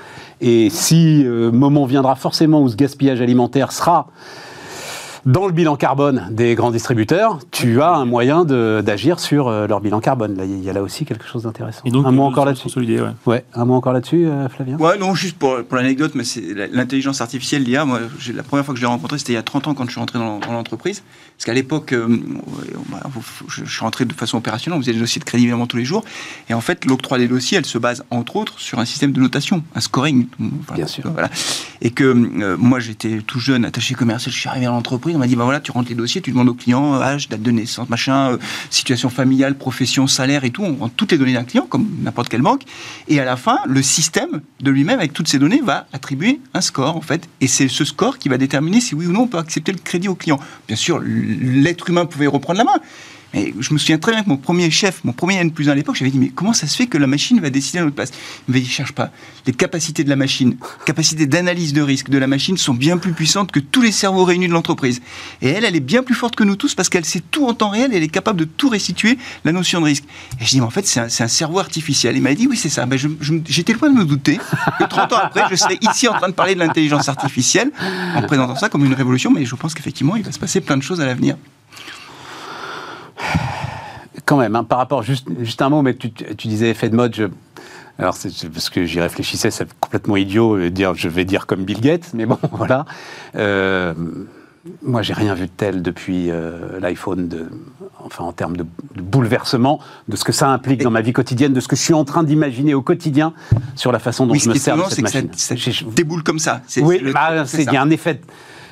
et 0.42 0.70
si 0.70 1.26
moment 1.26 1.86
viendra 1.86 2.16
forcément 2.16 2.62
où 2.62 2.70
ce 2.70 2.76
gaspillage 2.76 3.22
alimentaire 3.22 3.72
sera 3.72 4.08
dans 5.28 5.46
le 5.46 5.52
bilan 5.52 5.76
carbone 5.76 6.30
des 6.32 6.56
grands 6.56 6.72
distributeurs, 6.72 7.40
tu 7.52 7.82
as 7.82 7.92
un 7.92 8.06
moyen 8.06 8.46
d'agir 8.46 9.20
sur 9.20 9.50
euh, 9.50 9.68
leur 9.68 9.82
bilan 9.82 10.00
carbone. 10.00 10.38
Là, 10.38 10.46
il 10.46 10.64
y 10.64 10.70
a 10.70 10.74
là 10.74 10.82
aussi 10.82 11.04
quelque 11.04 11.28
chose 11.28 11.44
d'intéressant. 11.44 11.84
un 11.86 12.12
mot 12.12 12.24
encore 12.24 12.46
là-dessus. 12.46 12.70
Ouais. 12.78 13.02
ouais. 13.26 13.46
un 13.54 13.66
mot 13.66 13.74
encore 13.74 13.92
là-dessus, 13.92 14.26
euh, 14.26 14.48
Flavien? 14.48 14.78
Ouais, 14.78 14.98
non, 14.98 15.14
juste 15.16 15.38
pour, 15.38 15.62
pour 15.66 15.76
l'anecdote, 15.76 16.14
mais 16.16 16.24
c'est 16.24 16.54
l'intelligence 16.72 17.20
artificielle, 17.20 17.64
l'IA. 17.64 17.84
Moi, 17.84 18.00
la 18.34 18.44
première 18.44 18.64
fois 18.64 18.74
que 18.74 18.80
je 18.80 18.86
l'ai 18.86 18.90
rencontré, 18.90 19.18
c'était 19.18 19.34
il 19.34 19.36
y 19.36 19.40
a 19.40 19.44
30 19.44 19.68
ans 19.68 19.74
quand 19.74 19.84
je 19.84 19.92
suis 19.92 20.00
rentré 20.00 20.18
dans, 20.18 20.40
l'entreprise. 20.50 21.04
Parce 21.36 21.46
qu'à 21.46 21.54
l'époque, 21.54 21.92
euh, 21.92 22.08
je, 23.50 23.66
suis 23.66 23.82
rentré 23.82 24.06
de 24.06 24.14
façon 24.14 24.38
opérationnelle, 24.38 24.80
on 24.80 24.82
faisait 24.82 24.94
des 24.94 25.00
dossiers 25.00 25.20
de 25.20 25.26
crédit 25.26 25.44
évidemment 25.44 25.68
tous 25.68 25.78
les 25.78 25.86
jours. 25.86 26.06
Et 26.50 26.54
en 26.54 26.62
fait, 26.62 26.86
l'octroi 26.86 27.18
des 27.18 27.28
dossiers, 27.28 27.58
elle 27.58 27.66
se 27.66 27.78
base 27.78 28.06
entre 28.12 28.38
autres 28.38 28.62
sur 28.62 28.80
un 28.80 28.86
système 28.86 29.12
de 29.12 29.20
notation, 29.20 29.62
un 29.76 29.82
scoring. 29.82 30.28
Bien 30.74 30.88
sûr. 30.88 31.04
Voilà. 31.12 31.30
Et 31.82 31.92
que 31.92 32.14
moi, 32.56 32.80
j'étais 32.80 33.20
tout 33.28 33.42
jeune, 33.42 33.66
attaché 33.66 33.94
commercial, 33.94 34.34
je 34.34 34.40
suis 34.40 34.48
arrivé 34.48 34.68
à 34.68 34.70
l'entreprise, 34.70 35.17
on 35.18 35.20
m'a 35.20 35.28
dit, 35.28 35.36
bah 35.36 35.44
voilà, 35.44 35.60
tu 35.60 35.72
rentres 35.72 35.90
les 35.90 35.96
dossiers, 35.96 36.22
tu 36.22 36.32
demandes 36.32 36.50
au 36.50 36.54
client 36.54 36.96
euh, 36.96 37.02
âge, 37.02 37.28
date 37.28 37.42
de 37.42 37.52
naissance, 37.52 37.90
machin, 37.90 38.34
euh, 38.34 38.38
situation 38.70 39.10
familiale, 39.10 39.56
profession, 39.56 40.08
salaire 40.08 40.44
et 40.44 40.52
tout. 40.52 40.64
On 40.64 40.76
rend 40.76 40.90
toutes 40.90 41.12
les 41.12 41.18
données 41.18 41.34
d'un 41.34 41.44
client, 41.44 41.66
comme 41.68 41.88
n'importe 42.02 42.30
quelle 42.30 42.42
banque. 42.42 42.62
Et 43.08 43.20
à 43.20 43.26
la 43.26 43.36
fin, 43.36 43.58
le 43.66 43.82
système 43.82 44.42
de 44.62 44.72
lui-même, 44.72 45.00
avec 45.00 45.14
toutes 45.14 45.28
ces 45.28 45.40
données, 45.40 45.62
va 45.64 45.88
attribuer 45.92 46.40
un 46.54 46.62
score, 46.62 46.96
en 46.96 47.02
fait. 47.02 47.28
Et 47.42 47.48
c'est 47.48 47.68
ce 47.68 47.84
score 47.84 48.20
qui 48.20 48.30
va 48.30 48.38
déterminer 48.38 48.80
si 48.80 48.96
oui 48.96 49.08
ou 49.08 49.12
non 49.12 49.22
on 49.22 49.28
peut 49.28 49.40
accepter 49.40 49.72
le 49.72 49.80
crédit 49.80 50.08
au 50.08 50.16
client. 50.16 50.40
Bien 50.68 50.78
sûr, 50.78 51.00
l'être 51.04 51.90
humain 51.90 52.06
pouvait 52.06 52.28
reprendre 52.28 52.60
la 52.60 52.66
main. 52.66 52.80
Et 53.34 53.54
je 53.60 53.74
me 53.74 53.78
souviens 53.78 53.98
très 53.98 54.14
bien 54.14 54.24
que 54.24 54.30
mon 54.30 54.38
premier 54.38 54.72
chef, 54.72 55.04
mon 55.04 55.12
premier 55.12 55.36
N 55.36 55.52
plus 55.52 55.68
1 55.68 55.74
à 55.74 55.76
l'époque, 55.76 55.96
j'avais 55.96 56.12
dit 56.12 56.18
Mais 56.18 56.30
comment 56.30 56.54
ça 56.54 56.66
se 56.66 56.76
fait 56.76 56.88
que 56.88 56.98
la 56.98 57.08
machine 57.08 57.40
va 57.42 57.50
décider 57.50 57.80
à 57.80 57.84
notre 57.84 57.96
place? 57.96 58.12
Il 58.48 58.52
m'avait 58.52 58.64
dit 58.64 58.70
Cherche 58.70 58.94
pas. 58.94 59.12
Les 59.46 59.54
capacités 59.54 60.04
de 60.04 60.10
la 60.10 60.16
machine, 60.16 60.56
capacités 60.86 61.26
d'analyse 61.26 61.74
de 61.74 61.82
risque 61.82 62.10
de 62.10 62.18
la 62.18 62.28
machine 62.28 62.58
sont 62.58 62.74
bien 62.74 62.98
plus 62.98 63.12
puissantes 63.12 63.52
que 63.52 63.60
tous 63.60 63.82
les 63.82 63.92
cerveaux 63.92 64.24
réunis 64.24 64.48
de 64.48 64.54
l'entreprise. 64.54 65.02
Et 65.42 65.50
elle, 65.50 65.66
elle 65.66 65.76
est 65.76 65.82
bien 65.82 66.04
plus 66.04 66.16
forte 66.16 66.36
que 66.36 66.44
nous 66.44 66.56
tous 66.56 66.74
parce 66.74 66.90
qu'elle 66.90 67.06
sait 67.06 67.22
tout 67.32 67.48
en 67.48 67.54
temps 67.54 67.70
réel 67.70 67.92
elle 67.94 68.04
est 68.04 68.08
capable 68.08 68.40
de 68.40 68.46
tout 68.46 68.70
restituer 68.70 69.18
la 69.44 69.52
notion 69.52 69.82
de 69.82 69.86
risque. 69.86 70.06
Et 70.40 70.46
je 70.46 70.50
dis 70.50 70.60
Mais 70.60 70.66
en 70.66 70.70
fait, 70.70 70.88
c'est 70.88 71.00
un, 71.02 71.28
cerveau 71.28 71.60
artificiel. 71.60 72.16
Il 72.16 72.22
m'a 72.22 72.34
dit 72.34 72.48
Oui, 72.48 72.56
c'est 72.56 72.70
ça. 72.70 72.86
Ben, 72.86 72.98
J'étais 73.48 73.74
loin 73.74 73.90
de 73.90 73.98
me 73.98 74.06
douter 74.06 74.40
que 74.80 74.84
30 74.86 75.14
ans 75.14 75.20
après, 75.22 75.44
je 75.52 75.56
serais 75.56 75.78
ici 75.82 76.08
en 76.08 76.14
train 76.14 76.30
de 76.30 76.34
parler 76.34 76.56
de 76.56 76.60
l'intelligence 76.60 77.10
artificielle 77.10 77.72
en 78.16 78.22
présentant 78.22 78.56
ça 78.56 78.70
comme 78.70 78.86
une 78.86 78.94
révolution. 78.94 79.32
Mais 79.32 79.46
je 79.46 79.56
pense 79.56 79.74
qu'effectivement, 79.74 80.16
il 80.16 80.24
va 80.24 80.32
se 80.32 80.40
passer 80.40 80.62
plein 80.62 80.78
de 80.78 80.84
choses 80.84 81.02
à 81.02 81.06
l'avenir 81.06 81.36
quand 84.26 84.38
même, 84.38 84.56
hein, 84.56 84.64
par 84.64 84.78
rapport, 84.78 85.04
juste, 85.04 85.28
juste 85.40 85.62
un 85.62 85.70
mot, 85.70 85.82
mais 85.82 85.96
tu, 85.96 86.10
disais 86.48 86.70
effet 86.70 86.90
de 86.90 86.96
mode, 86.96 87.16
je, 87.16 87.26
alors, 88.00 88.14
c'est 88.14 88.50
parce 88.50 88.70
que 88.70 88.86
j'y 88.86 89.00
réfléchissais, 89.00 89.50
c'est 89.50 89.68
complètement 89.80 90.18
idiot 90.18 90.58
de 90.58 90.70
dire, 90.70 90.94
je 90.94 91.10
vais 91.10 91.26
dire 91.26 91.48
comme 91.48 91.64
Bill 91.64 91.82
Gates, 91.82 92.12
mais 92.14 92.26
bon, 92.26 92.38
voilà. 92.52 92.86
Euh, 93.36 93.94
moi, 94.84 95.02
j'ai 95.02 95.14
rien 95.14 95.34
vu 95.34 95.46
de 95.46 95.52
tel 95.56 95.82
depuis 95.82 96.30
euh, 96.30 96.80
l'iPhone, 96.80 97.28
de, 97.28 97.50
enfin 98.04 98.24
en 98.24 98.34
termes 98.34 98.58
de, 98.58 98.66
bouleversement, 99.02 99.80
de 100.08 100.16
ce 100.16 100.24
que 100.24 100.32
ça 100.32 100.50
implique 100.50 100.84
dans 100.84 100.92
ma 100.92 101.02
vie 101.02 101.14
quotidienne, 101.14 101.54
de 101.54 101.60
ce 101.60 101.68
que 101.68 101.76
je 101.76 101.82
suis 101.82 101.94
en 101.94 102.06
train 102.06 102.24
d'imaginer 102.24 102.74
au 102.74 102.82
quotidien 102.82 103.34
sur 103.76 103.92
la 103.92 104.00
façon 104.00 104.28
dont 104.28 104.36
je 104.36 104.50
me 104.50 104.56
sers 104.56 104.78
de 104.78 104.84
cette 104.90 105.02
machine. 105.02 105.30
Ça, 105.36 105.56
déboule 105.96 106.24
comme 106.24 106.40
ça. 106.40 106.62
Oui, 106.82 107.02
bah, 107.14 107.46
il 107.54 107.72
y 107.72 107.78
a 107.78 107.82
un 107.82 107.90
effet 107.90 108.22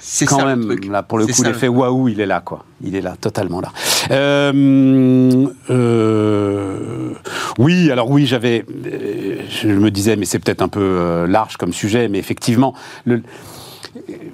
c'est 0.08 0.28
quand 0.28 0.46
même 0.46 0.76
là 0.92 1.02
pour 1.02 1.18
le 1.18 1.26
coup 1.26 1.42
l'effet 1.42 1.68
waouh 1.68 2.10
il 2.10 2.22
est 2.22 2.28
là 2.28 2.40
quoi. 2.40 2.64
Il 2.84 2.96
est 2.96 3.02
là 3.02 3.16
totalement 3.20 3.60
là. 3.60 3.72
Euh, 4.12 5.48
euh, 5.72 7.14
oui 7.58 7.90
alors 7.90 8.12
oui 8.12 8.28
j'avais 8.28 8.66
euh, 8.86 9.38
je 9.50 9.68
me 9.70 9.90
disais 9.90 10.16
mais 10.16 10.26
c'est 10.26 10.38
peut-être 10.38 10.62
un 10.62 10.68
peu 10.68 11.26
large 11.28 11.58
comme 11.58 11.74
sujet 11.74 12.08
mais 12.08 12.20
effectivement 12.20 12.76
le 13.06 13.24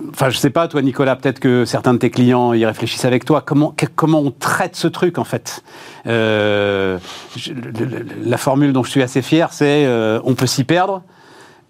Enfin, 0.10 0.32
je 0.32 0.38
sais 0.40 0.50
pas, 0.50 0.68
toi, 0.68 0.82
Nicolas, 0.82 1.16
peut-être 1.16 1.40
que 1.40 1.66
certains 1.66 1.94
de 1.94 2.00
tes 2.00 2.10
clients 2.10 2.52
y 2.54 2.66
réfléchissent 2.66 3.06
avec 3.06 3.26
toi. 3.26 3.44
Comment, 3.46 3.76
comment 3.96 4.20
on 4.20 4.32
traite 4.32 4.76
ce 4.76 4.88
truc, 4.88 5.20
en 5.20 5.24
fait? 5.24 5.64
La 6.06 6.98
formule 8.38 8.74
dont 8.74 8.84
je 8.84 8.90
suis 8.90 9.04
assez 9.04 9.22
fier, 9.22 9.54
c'est 9.54 9.88
on 10.24 10.34
peut 10.34 10.48
s'y 10.48 10.64
perdre, 10.64 11.04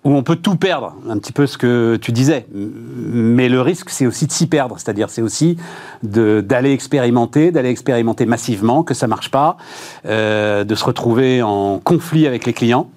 où 0.04 0.16
on 0.16 0.24
peut 0.24 0.36
tout 0.36 0.56
perdre, 0.56 0.96
un 1.08 1.18
petit 1.20 1.32
peu 1.32 1.46
ce 1.46 1.58
que 1.58 1.98
tu 2.02 2.12
disais. 2.12 2.48
Mais 2.54 3.50
le 3.50 3.62
risque, 3.62 3.90
c'est 3.90 4.08
aussi 4.08 4.26
de 4.26 4.32
s'y 4.32 4.48
perdre, 4.48 4.76
c'est-à-dire 4.80 5.10
c'est 5.10 5.22
aussi 5.22 5.58
d'aller 6.02 6.72
expérimenter, 6.72 7.52
d'aller 7.52 7.70
expérimenter 7.70 8.26
massivement, 8.26 8.84
que 8.84 8.94
ça 8.94 9.08
marche 9.08 9.30
pas, 9.30 9.58
euh, 10.06 10.64
de 10.64 10.76
se 10.76 10.84
retrouver 10.84 11.44
en 11.44 11.80
conflit 11.80 12.26
avec 12.26 12.46
les 12.46 12.54
clients. 12.54 12.90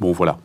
Bon, 0.00 0.12
voilà. 0.12 0.38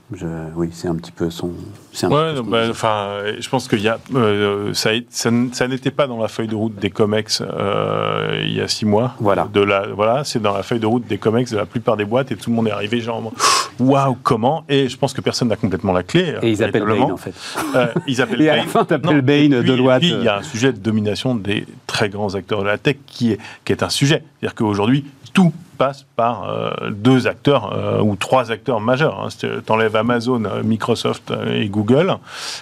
oui, 0.55 0.69
c'est 0.73 0.89
un 0.89 0.95
petit 0.95 1.13
peu 1.13 1.29
son. 1.29 1.47
ouais, 1.47 2.33
bah, 2.45 2.63
enfin, 2.69 3.21
je 3.39 3.47
pense 3.47 3.69
qu'il 3.69 3.79
y 3.79 3.87
a 3.87 3.99
euh, 4.13 4.73
ça, 4.73 4.89
ça, 5.09 5.67
n'était 5.69 5.91
pas 5.91 6.07
dans 6.07 6.19
la 6.19 6.27
feuille 6.27 6.49
de 6.49 6.55
route 6.55 6.75
des 6.75 6.89
Comex 6.89 7.41
euh, 7.41 8.41
il 8.43 8.53
y 8.53 8.59
a 8.59 8.67
six 8.67 8.85
mois. 8.85 9.15
Voilà. 9.21 9.47
De 9.53 9.61
la, 9.61 9.87
voilà, 9.87 10.25
c'est 10.25 10.41
dans 10.41 10.53
la 10.53 10.61
feuille 10.61 10.81
de 10.81 10.85
route 10.85 11.07
des 11.07 11.17
Comex 11.17 11.51
de 11.51 11.57
la 11.57 11.65
plupart 11.65 11.95
des 11.95 12.03
boîtes 12.03 12.33
et 12.33 12.35
tout 12.35 12.49
le 12.49 12.55
monde 12.57 12.67
est 12.67 12.71
arrivé 12.71 12.99
genre 12.99 13.31
waouh 13.79 14.17
comment? 14.23 14.65
Et 14.67 14.89
je 14.89 14.97
pense 14.97 15.13
que 15.13 15.21
personne 15.21 15.47
n'a 15.47 15.55
complètement 15.55 15.93
la 15.93 16.03
clé. 16.03 16.35
Et 16.41 16.49
ils 16.49 16.61
appellent 16.61 16.83
Bain 16.83 16.99
en 17.03 17.15
fait. 17.15 17.33
Euh, 17.75 17.87
ils 18.07 18.21
appellent 18.21 18.41
et 18.41 18.49
à 18.49 18.57
la 18.57 18.63
fin, 18.63 18.83
t'appelles 18.83 19.21
Bain 19.21 19.47
de 19.47 19.73
loi. 19.73 19.99
il 20.01 20.21
y 20.21 20.27
a 20.27 20.39
un 20.39 20.43
sujet 20.43 20.73
de 20.73 20.79
domination 20.79 21.33
des 21.33 21.65
très 21.87 22.09
grands 22.09 22.35
acteurs 22.35 22.61
de 22.61 22.67
la 22.67 22.77
tech 22.77 22.97
qui 23.07 23.31
est 23.31 23.39
qui 23.63 23.71
est 23.71 23.83
un 23.83 23.89
sujet. 23.89 24.21
C'est-à-dire 24.41 24.55
qu'aujourd'hui 24.55 25.05
tout 25.35 25.53
passe 25.77 26.05
par 26.15 26.49
euh, 26.49 26.89
deux 26.89 27.27
acteurs 27.27 27.73
euh, 27.73 28.01
ou 28.01 28.15
trois 28.15 28.51
acteurs 28.51 28.79
majeurs. 28.79 29.21
Hein. 29.21 29.27
Tu 29.37 29.47
enlèves 29.69 29.95
Amazon, 29.95 30.43
euh, 30.45 30.63
Microsoft 30.63 31.31
et 31.53 31.67
Google, 31.67 32.17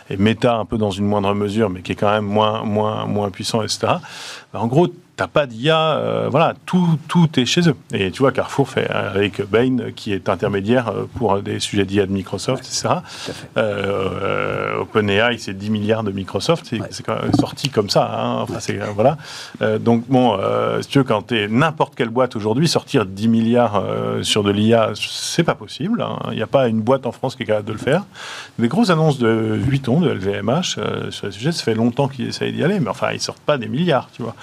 et 0.09 0.17
Meta 0.17 0.55
un 0.55 0.65
peu 0.65 0.79
dans 0.79 0.89
une 0.89 1.05
moindre 1.05 1.33
mesure, 1.35 1.69
mais 1.69 1.81
qui 1.81 1.91
est 1.91 1.95
quand 1.95 2.09
même 2.09 2.25
moins, 2.25 2.63
moins, 2.63 3.05
moins 3.05 3.29
puissant, 3.29 3.61
etc. 3.61 3.93
Ben, 4.51 4.59
en 4.59 4.67
gros, 4.67 4.87
t'as 5.15 5.27
pas 5.27 5.45
d'IA, 5.45 5.97
euh, 5.97 6.27
voilà, 6.29 6.53
tout, 6.65 6.97
tout 7.07 7.27
est 7.39 7.45
chez 7.45 7.69
eux. 7.69 7.75
Et 7.93 8.09
tu 8.11 8.19
vois, 8.19 8.31
Carrefour 8.31 8.67
fait 8.67 8.89
avec 8.89 9.47
Bain, 9.47 9.91
qui 9.95 10.11
est 10.11 10.27
intermédiaire 10.27 10.87
euh, 10.89 11.05
pour 11.17 11.39
des 11.41 11.59
sujets 11.59 11.85
d'IA 11.85 12.07
de 12.07 12.11
Microsoft, 12.11 12.65
etc. 12.65 12.95
Euh, 13.57 14.79
OpenAI, 14.79 15.37
c'est 15.37 15.53
10 15.53 15.69
milliards 15.69 16.03
de 16.03 16.11
Microsoft, 16.11 16.65
c'est 16.67 17.05
sorti 17.39 17.69
comme 17.69 17.89
ça. 17.89 18.09
Hein. 18.11 18.41
Enfin, 18.41 18.59
voilà. 18.95 19.17
donc, 19.79 20.05
bon, 20.07 20.37
si 20.81 20.87
tu 20.87 20.97
veux, 20.99 21.03
quand 21.03 21.27
tu 21.27 21.37
es 21.37 21.47
n'importe 21.47 21.95
quelle 21.95 22.09
boîte 22.09 22.35
aujourd'hui, 22.35 22.67
sortir 22.67 23.05
10 23.05 23.27
milliards 23.27 23.83
sur 24.21 24.43
de 24.43 24.51
l'IA, 24.51 24.91
c'est 24.95 25.43
pas 25.43 25.55
possible. 25.55 26.01
Hein. 26.01 26.17
Il 26.31 26.37
n'y 26.37 26.41
a 26.41 26.47
pas 26.47 26.67
une 26.67 26.81
boîte 26.81 27.05
en 27.05 27.11
France 27.11 27.35
qui 27.35 27.43
est 27.43 27.45
capable 27.45 27.67
de 27.67 27.73
le 27.73 27.79
faire. 27.79 28.03
Des 28.57 28.67
grosses 28.67 28.89
annonces 28.89 29.19
de 29.19 29.29
Vuitton, 29.29 29.99
de 29.99 30.09
LVMH, 30.09 30.79
sur 31.11 31.25
le 31.25 31.31
sujet, 31.31 31.51
ça 31.51 31.63
fait 31.63 31.75
longtemps 31.75 32.07
qu'ils 32.07 32.27
essayent 32.27 32.53
d'y 32.53 32.63
aller, 32.63 32.79
mais 32.79 32.89
enfin, 32.89 33.11
ils 33.13 33.21
sortent 33.21 33.39
pas 33.39 33.57
des 33.57 33.67
milliards, 33.67 34.09
tu 34.13 34.23
vois 34.23 34.35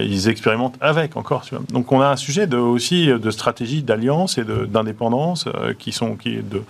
ils 0.00 0.28
expérimentent 0.28 0.76
avec 0.80 1.16
encore. 1.16 1.42
Tu 1.42 1.54
vois. 1.54 1.64
Donc 1.70 1.92
on 1.92 2.00
a 2.00 2.08
un 2.08 2.16
sujet 2.16 2.46
de, 2.46 2.56
aussi 2.56 3.06
de 3.06 3.30
stratégie 3.30 3.82
d'alliance 3.82 4.38
et 4.38 4.44
d'indépendance 4.44 5.46
euh, 5.46 5.74
qui 5.78 5.92
sont 5.92 6.16
qui 6.16 6.36
de. 6.36 6.62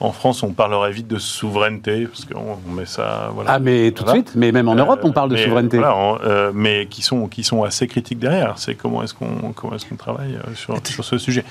En 0.00 0.10
France, 0.10 0.42
on 0.42 0.52
parlerait 0.52 0.90
vite 0.90 1.06
de 1.06 1.18
souveraineté 1.18 2.06
parce 2.06 2.24
qu'on 2.24 2.58
met 2.72 2.86
ça. 2.86 3.30
Voilà, 3.34 3.52
ah 3.52 3.58
mais 3.58 3.92
tout 3.92 4.04
de 4.04 4.10
suite. 4.10 4.32
Mais 4.34 4.50
même 4.50 4.68
en 4.68 4.74
Europe, 4.74 5.00
on 5.04 5.12
parle 5.12 5.30
de 5.30 5.36
mais, 5.36 5.44
souveraineté. 5.44 5.78
Voilà, 5.78 6.18
euh, 6.24 6.50
mais 6.54 6.86
qui 6.86 7.02
sont 7.02 7.28
qui 7.28 7.44
sont 7.44 7.62
assez 7.62 7.86
critiques 7.86 8.18
derrière. 8.18 8.54
C'est 8.58 8.74
comment 8.74 9.02
est-ce 9.02 9.14
qu'on 9.14 9.52
comment 9.54 9.76
est-ce 9.76 9.86
qu'on 9.86 9.96
travaille 9.96 10.34
euh, 10.34 10.54
sur, 10.54 10.76
sur 10.86 11.04
ce 11.04 11.18
sujet. 11.18 11.44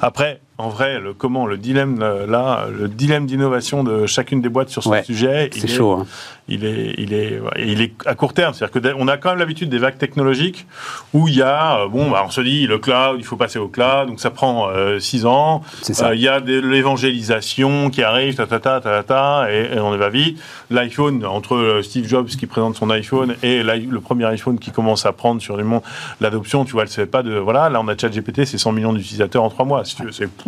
Après 0.00 0.40
en 0.58 0.68
vrai, 0.68 0.98
le, 0.98 1.14
comment 1.14 1.46
le 1.46 1.56
dilemme 1.56 2.00
là, 2.00 2.66
le 2.76 2.88
dilemme 2.88 3.26
d'innovation 3.26 3.84
de 3.84 4.06
chacune 4.06 4.42
des 4.42 4.48
boîtes 4.48 4.68
sur 4.68 4.82
ce 4.82 5.02
sujet, 5.02 5.50
c'est 5.52 5.68
chaud. 5.68 5.92
Hein. 5.92 6.06
Il 6.50 6.64
est, 6.64 6.94
il 6.96 7.12
est, 7.12 7.40
il 7.58 7.82
est 7.82 7.92
à 8.06 8.14
court 8.14 8.32
terme. 8.32 8.54
C'est-à-dire 8.54 8.94
qu'on 8.96 9.06
a 9.06 9.18
quand 9.18 9.30
même 9.30 9.38
l'habitude 9.38 9.68
des 9.68 9.78
vagues 9.78 9.98
technologiques 9.98 10.66
où 11.12 11.28
il 11.28 11.36
y 11.36 11.42
a, 11.42 11.80
euh, 11.80 11.88
bon, 11.88 12.10
bah, 12.10 12.22
on 12.26 12.30
se 12.30 12.40
dit 12.40 12.66
le 12.66 12.78
cloud, 12.78 13.16
il 13.18 13.24
faut 13.24 13.36
passer 13.36 13.58
au 13.58 13.68
cloud, 13.68 14.08
donc 14.08 14.18
ça 14.18 14.30
prend 14.30 14.70
euh, 14.70 14.98
six 14.98 15.26
ans. 15.26 15.62
Euh, 16.00 16.14
il 16.14 16.20
y 16.20 16.28
a 16.28 16.40
de 16.40 16.58
l'évangélisation 16.58 17.90
qui 17.90 18.02
arrive, 18.02 18.34
ta 18.34 18.46
ta 18.46 18.60
ta 18.60 18.80
ta 18.80 19.02
ta, 19.02 19.52
et, 19.52 19.78
on 19.78 19.94
y 19.94 19.98
va 19.98 20.08
vite. 20.08 20.40
L'iPhone, 20.70 21.24
entre 21.26 21.80
Steve 21.82 22.08
Jobs 22.08 22.28
qui 22.28 22.46
présente 22.46 22.76
son 22.76 22.88
iPhone 22.90 23.36
et 23.42 23.62
le 23.62 24.00
premier 24.00 24.24
iPhone 24.24 24.58
qui 24.58 24.70
commence 24.70 25.04
à 25.04 25.12
prendre 25.12 25.42
sur 25.42 25.56
le 25.56 25.64
monde 25.64 25.82
l'adoption, 26.20 26.64
tu 26.64 26.72
vois, 26.72 26.82
elle 26.82 26.88
se 26.88 27.00
fait 27.00 27.06
pas 27.06 27.22
de, 27.22 27.34
voilà, 27.34 27.68
là 27.68 27.80
on 27.80 27.88
a 27.88 27.96
ChatGPT, 27.96 28.44
c'est 28.44 28.58
100 28.58 28.72
millions 28.72 28.92
d'utilisateurs 28.92 29.44
en 29.44 29.50
trois 29.50 29.64
mois. 29.64 29.84
Si 29.84 29.96
tu 29.96 30.04
veux, 30.04 30.12
c'est 30.12 30.24
euh, 30.24 30.47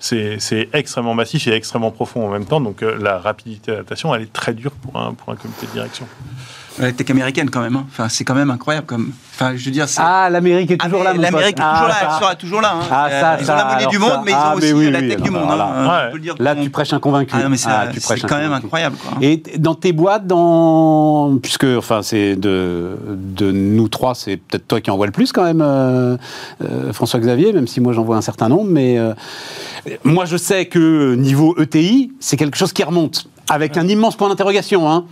c'est 0.00 0.68
extrêmement 0.72 1.14
massif 1.14 1.46
et 1.46 1.52
extrêmement 1.52 1.90
profond 1.90 2.26
en 2.26 2.30
même 2.30 2.46
temps. 2.46 2.60
Donc 2.60 2.82
euh, 2.82 2.96
la 2.98 3.18
rapidité 3.18 3.72
d'adaptation, 3.72 4.14
elle 4.14 4.22
est 4.22 4.32
très 4.32 4.54
dure 4.54 4.72
pour 4.72 4.96
un, 4.96 5.14
pour 5.14 5.32
un 5.32 5.36
comité 5.36 5.66
de 5.66 5.72
direction. 5.72 6.06
La 6.78 6.92
tech 6.92 7.10
américaine 7.10 7.50
quand 7.50 7.60
même. 7.60 7.76
Hein. 7.76 7.86
Enfin, 7.90 8.08
c'est 8.08 8.24
quand 8.24 8.34
même 8.34 8.50
incroyable 8.50 8.86
comme. 8.86 9.12
Enfin, 9.34 9.52
je 9.56 9.64
veux 9.64 9.70
dire. 9.70 9.86
Ah, 9.98 10.28
l'Amérique 10.30 10.70
est 10.70 10.76
toujours 10.78 11.00
ah, 11.02 11.12
là. 11.12 11.14
L'Amérique 11.14 11.58
est 11.58 11.62
toujours 11.62 11.88
là. 11.88 11.96
Elle 12.00 12.20
sera 12.20 12.34
toujours 12.34 12.60
là. 12.60 12.72
Hein. 12.74 12.86
Ah, 12.90 13.08
ça, 13.10 13.36
ils 13.40 13.50
ont 13.50 13.54
la 13.54 13.64
monnaie 13.64 13.86
du 13.86 13.98
monde, 13.98 14.20
mais 14.24 14.32
ils 14.32 14.34
ont 14.34 14.40
ah, 14.40 14.56
aussi 14.56 14.90
la 14.90 15.00
tech 15.00 15.20
du 15.20 15.30
monde. 15.30 15.48
Hein. 15.50 16.10
là, 16.38 16.54
tu 16.54 16.70
prêches 16.70 16.92
un 16.92 17.00
convaincu. 17.00 17.34
Ah, 17.36 17.48
mais 17.48 17.56
c'est 17.56 18.20
quand 18.26 18.38
même 18.38 18.52
incroyable. 18.52 18.96
Quoi. 18.96 19.18
Et 19.20 19.42
dans 19.58 19.74
tes 19.74 19.92
boîtes, 19.92 20.26
dans 20.26 21.38
puisque 21.42 21.64
enfin 21.64 22.02
c'est 22.02 22.36
de 22.36 22.96
de 23.08 23.50
nous 23.50 23.88
trois, 23.88 24.14
c'est 24.14 24.36
peut-être 24.36 24.66
toi 24.68 24.80
qui 24.80 24.90
en 24.90 24.96
vois 24.96 25.06
le 25.06 25.12
plus 25.12 25.32
quand 25.32 25.44
même, 25.44 25.62
euh, 25.62 26.16
euh, 26.62 26.92
François 26.92 27.20
Xavier, 27.20 27.52
même 27.52 27.66
si 27.66 27.80
moi 27.80 27.92
j'en 27.92 28.04
vois 28.04 28.16
un 28.16 28.22
certain 28.22 28.48
nombre, 28.48 28.70
mais 28.70 28.98
euh, 28.98 29.14
moi 30.04 30.24
je 30.24 30.36
sais 30.36 30.66
que 30.66 31.14
niveau 31.14 31.56
ETI, 31.58 32.12
c'est 32.20 32.36
quelque 32.36 32.56
chose 32.56 32.72
qui 32.72 32.82
remonte 32.82 33.26
avec 33.48 33.76
un 33.76 33.86
immense 33.88 34.16
point 34.16 34.28
d'interrogation. 34.28 34.90
Hein. 34.90 35.04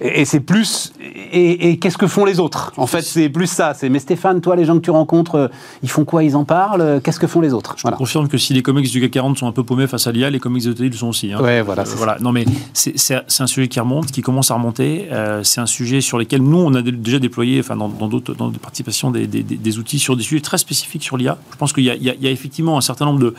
Et, 0.00 0.24
c'est 0.24 0.40
plus. 0.40 0.92
Et, 1.32 1.78
qu'est-ce 1.78 1.98
que 1.98 2.06
font 2.06 2.24
les 2.24 2.40
autres? 2.40 2.72
En 2.76 2.86
fait, 2.86 3.02
c'est 3.02 3.28
plus 3.28 3.46
ça. 3.46 3.74
C'est 3.74 3.88
mais 3.88 3.98
Stéphane, 3.98 4.40
toi, 4.40 4.56
les 4.56 4.64
gens 4.64 4.74
que 4.74 4.84
tu 4.84 4.90
rencontres, 4.90 5.36
euh, 5.36 5.48
ils 5.82 5.90
font 5.90 6.04
quoi? 6.04 6.24
Ils 6.24 6.36
en 6.36 6.44
parlent? 6.44 7.00
Qu'est-ce 7.02 7.20
que 7.20 7.26
font 7.26 7.40
les 7.40 7.52
autres? 7.52 7.74
Je 7.76 7.88
confirme 7.88 8.28
que 8.28 8.38
si 8.38 8.54
les 8.54 8.62
comics 8.62 8.90
du 8.90 9.00
CAC 9.00 9.10
40 9.12 9.38
sont 9.38 9.46
un 9.46 9.52
peu 9.52 9.64
paumés 9.64 9.86
face 9.86 10.06
à 10.06 10.12
l'IA, 10.12 10.30
les 10.30 10.40
comics 10.40 10.64
de 10.64 10.84
le 10.84 10.92
sont 10.92 11.08
aussi. 11.08 11.32
Hein. 11.32 11.40
Ouais, 11.40 11.62
voilà. 11.62 11.82
Euh, 11.82 11.94
voilà. 11.96 12.16
Non, 12.20 12.32
mais 12.32 12.44
c'est 12.72 13.14
un 13.38 13.46
sujet 13.46 13.68
qui 13.68 13.80
remonte, 13.80 14.10
qui 14.10 14.22
commence 14.22 14.50
à 14.50 14.54
remonter. 14.54 15.08
Euh, 15.12 15.42
c'est 15.42 15.60
un 15.60 15.66
sujet 15.66 16.00
sur 16.00 16.18
lequel 16.18 16.42
nous, 16.42 16.58
on 16.58 16.74
a 16.74 16.82
déjà 16.82 17.18
déployé, 17.18 17.60
enfin, 17.60 17.76
dans 17.76 17.88
d'autres, 17.88 18.34
dans, 18.34 18.48
des 18.48 18.58
participations, 18.58 19.10
des, 19.10 19.26
des, 19.26 19.78
outils 19.78 19.98
sur 19.98 20.16
des 20.16 20.22
sujets 20.22 20.40
très 20.40 20.58
spécifiques 20.58 21.02
sur 21.02 21.16
l'IA. 21.16 21.38
Je 21.52 21.56
pense 21.56 21.72
qu'il 21.72 21.84
y, 21.84 21.88
y, 21.88 22.26
a 22.26 22.30
effectivement 22.30 22.76
un 22.76 22.82
certain 22.82 23.04
nombre 23.06 23.20
de. 23.20 23.34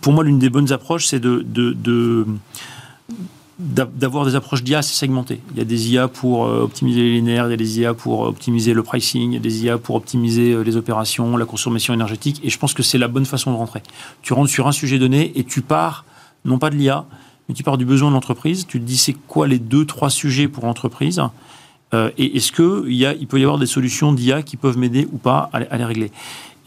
Pour 0.00 0.12
moi, 0.12 0.24
l'une 0.24 0.38
des 0.38 0.50
bonnes 0.50 0.72
approches, 0.72 1.06
c'est 1.06 1.20
de, 1.20 1.44
de, 1.46 1.72
de 1.72 2.26
d'avoir 3.58 4.26
des 4.26 4.34
approches 4.34 4.62
d'IA 4.62 4.78
assez 4.78 4.94
segmentées. 4.94 5.40
Il 5.52 5.58
y 5.58 5.60
a 5.62 5.64
des 5.64 5.92
IA 5.92 6.08
pour 6.08 6.46
euh, 6.46 6.62
optimiser 6.62 7.00
les 7.00 7.12
linéaires, 7.12 7.46
il 7.46 7.50
y 7.50 7.54
a 7.54 7.56
des 7.56 7.80
IA 7.80 7.94
pour 7.94 8.20
optimiser 8.20 8.74
le 8.74 8.82
pricing, 8.82 9.30
il 9.30 9.34
y 9.34 9.38
a 9.38 9.40
des 9.40 9.64
IA 9.64 9.78
pour 9.78 9.94
optimiser 9.94 10.52
euh, 10.52 10.62
les 10.62 10.76
opérations, 10.76 11.38
la 11.38 11.46
consommation 11.46 11.94
énergétique, 11.94 12.40
et 12.44 12.50
je 12.50 12.58
pense 12.58 12.74
que 12.74 12.82
c'est 12.82 12.98
la 12.98 13.08
bonne 13.08 13.24
façon 13.24 13.52
de 13.52 13.56
rentrer. 13.56 13.82
Tu 14.20 14.34
rentres 14.34 14.50
sur 14.50 14.68
un 14.68 14.72
sujet 14.72 14.98
donné 14.98 15.32
et 15.36 15.44
tu 15.44 15.62
pars, 15.62 16.04
non 16.44 16.58
pas 16.58 16.68
de 16.68 16.76
l'IA, 16.76 17.06
mais 17.48 17.54
tu 17.54 17.62
pars 17.62 17.78
du 17.78 17.86
besoin 17.86 18.10
de 18.10 18.14
l'entreprise, 18.14 18.66
tu 18.66 18.78
te 18.78 18.84
dis 18.84 18.98
c'est 18.98 19.16
quoi 19.26 19.48
les 19.48 19.58
deux, 19.58 19.86
trois 19.86 20.10
sujets 20.10 20.48
pour 20.48 20.66
l'entreprise, 20.66 21.22
euh, 21.94 22.10
et 22.18 22.36
est-ce 22.36 22.52
qu'il 22.52 22.92
il 22.92 23.26
peut 23.26 23.40
y 23.40 23.42
avoir 23.42 23.58
des 23.58 23.66
solutions 23.66 24.12
d'IA 24.12 24.42
qui 24.42 24.58
peuvent 24.58 24.76
m'aider 24.76 25.08
ou 25.12 25.16
pas 25.16 25.48
à 25.52 25.78
les 25.78 25.84
régler? 25.84 26.10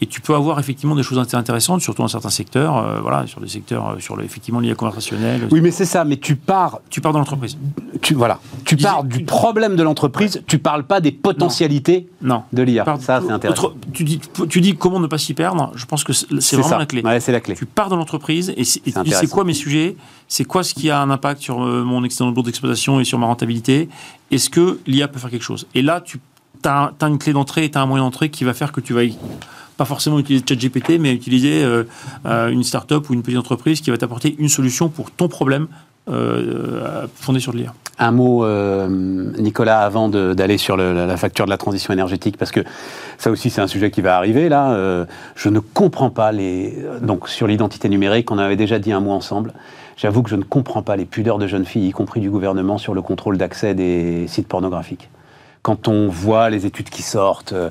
Et 0.02 0.06
tu 0.06 0.22
peux 0.22 0.34
avoir 0.34 0.58
effectivement 0.58 0.94
des 0.94 1.02
choses 1.02 1.18
intéressantes, 1.34 1.82
surtout 1.82 2.00
dans 2.00 2.08
certains 2.08 2.30
secteurs, 2.30 2.78
euh, 2.78 3.00
voilà, 3.00 3.26
sur 3.26 3.40
des 3.40 3.48
secteurs, 3.48 3.90
euh, 3.90 3.98
sur 3.98 4.16
le, 4.16 4.24
effectivement 4.24 4.58
l'IA 4.58 4.74
conversationnelle. 4.74 5.46
Oui, 5.50 5.60
mais 5.60 5.70
c'est 5.70 5.84
ça. 5.84 6.04
Mais 6.04 6.16
tu 6.16 6.36
pars, 6.36 6.80
tu 6.88 7.02
pars 7.02 7.12
dans 7.12 7.18
l'entreprise. 7.18 7.58
Tu 8.00 8.14
voilà, 8.14 8.40
tu 8.64 8.76
pars 8.78 9.04
du 9.04 9.24
problème 9.24 9.76
de 9.76 9.82
l'entreprise. 9.82 10.42
Tu 10.46 10.58
parles 10.58 10.84
pas 10.84 11.00
des 11.02 11.12
potentialités 11.12 12.08
non. 12.22 12.44
de 12.52 12.62
l'IA. 12.62 12.84
Ça, 13.00 13.20
c'est 13.20 13.30
intéressant. 13.30 13.72
tu 13.92 14.04
dis, 14.04 14.20
tu 14.48 14.60
dis 14.62 14.74
comment 14.74 15.00
ne 15.00 15.06
pas 15.06 15.18
s'y 15.18 15.34
perdre. 15.34 15.70
Je 15.74 15.84
pense 15.84 16.02
que 16.02 16.14
c'est 16.14 16.56
vraiment 16.56 16.78
la 16.78 16.86
clé. 16.86 17.02
Ouais, 17.02 17.20
c'est 17.20 17.32
la 17.32 17.40
clé. 17.40 17.54
Tu 17.54 17.66
pars 17.66 17.90
dans 17.90 17.96
l'entreprise 17.96 18.54
et, 18.56 18.64
c'est 18.64 19.30
quoi 19.30 19.44
mes 19.44 19.54
sujets? 19.54 19.96
C'est 20.28 20.44
quoi 20.44 20.62
ce 20.62 20.74
qui 20.74 20.90
a 20.90 21.00
un 21.00 21.10
impact 21.10 21.42
sur 21.42 21.62
euh, 21.62 21.82
mon 21.82 22.04
excédent 22.04 22.30
de 22.30 22.40
d'exploitation 22.40 23.00
et 23.00 23.04
sur 23.04 23.18
ma 23.18 23.26
rentabilité? 23.26 23.88
Est-ce 24.30 24.48
que 24.48 24.78
l'IA 24.86 25.08
peut 25.08 25.18
faire 25.18 25.30
quelque 25.30 25.42
chose? 25.42 25.66
Et 25.74 25.82
là, 25.82 26.00
tu 26.00 26.20
as, 26.64 26.92
as, 27.00 27.06
une 27.06 27.18
clé 27.18 27.32
d'entrée 27.32 27.64
et 27.64 27.70
tu 27.70 27.76
as 27.76 27.82
un 27.82 27.86
moyen 27.86 28.04
d'entrée 28.04 28.30
qui 28.30 28.44
va 28.44 28.54
faire 28.54 28.70
que 28.70 28.80
tu 28.80 28.94
vas 28.94 29.02
pas 29.80 29.86
forcément 29.86 30.18
utiliser 30.18 30.44
ChatGPT, 30.46 30.98
mais 31.00 31.14
utiliser 31.14 31.64
euh, 31.64 31.84
euh, 32.26 32.48
une 32.48 32.64
start-up 32.64 33.08
ou 33.08 33.14
une 33.14 33.22
petite 33.22 33.38
entreprise 33.38 33.80
qui 33.80 33.90
va 33.90 33.96
t'apporter 33.96 34.36
une 34.38 34.50
solution 34.50 34.90
pour 34.90 35.10
ton 35.10 35.26
problème 35.26 35.68
euh, 36.10 37.06
fondé 37.14 37.40
sur 37.40 37.54
l'IA. 37.54 37.72
Un 37.98 38.10
mot, 38.10 38.46
Nicolas, 39.38 39.80
avant 39.80 40.10
d'aller 40.10 40.58
sur 40.58 40.76
la 40.76 41.16
facture 41.16 41.46
de 41.46 41.50
la 41.50 41.56
transition 41.56 41.94
énergétique, 41.94 42.36
parce 42.36 42.50
que 42.50 42.60
ça 43.16 43.30
aussi 43.30 43.48
c'est 43.48 43.62
un 43.62 43.66
sujet 43.66 43.90
qui 43.90 44.02
va 44.02 44.16
arriver 44.18 44.50
là. 44.50 45.06
je 45.34 45.48
ne 45.48 45.60
comprends 45.60 46.10
pas 46.10 46.32
les 46.32 46.78
donc 47.02 47.28
sur 47.28 47.46
l'identité 47.46 47.88
numérique, 47.88 48.30
on 48.30 48.38
avait 48.38 48.56
déjà 48.56 48.78
dit 48.78 48.92
un 48.92 49.00
mot 49.00 49.12
ensemble. 49.12 49.52
J'avoue 49.96 50.22
que 50.22 50.30
je 50.30 50.36
ne 50.36 50.44
comprends 50.44 50.82
pas 50.82 50.96
les 50.96 51.04
pudeurs 51.06 51.38
de 51.38 51.46
jeunes 51.46 51.66
filles, 51.66 51.88
y 51.88 51.92
compris 51.92 52.20
du 52.20 52.30
gouvernement, 52.30 52.78
sur 52.78 52.94
le 52.94 53.02
contrôle 53.02 53.36
d'accès 53.36 53.74
des 53.74 54.26
sites 54.28 54.48
pornographiques 54.48 55.10
quand 55.62 55.88
on 55.88 56.08
voit 56.08 56.48
les 56.48 56.64
études 56.64 56.88
qui 56.88 57.02
sortent, 57.02 57.52
euh, 57.52 57.68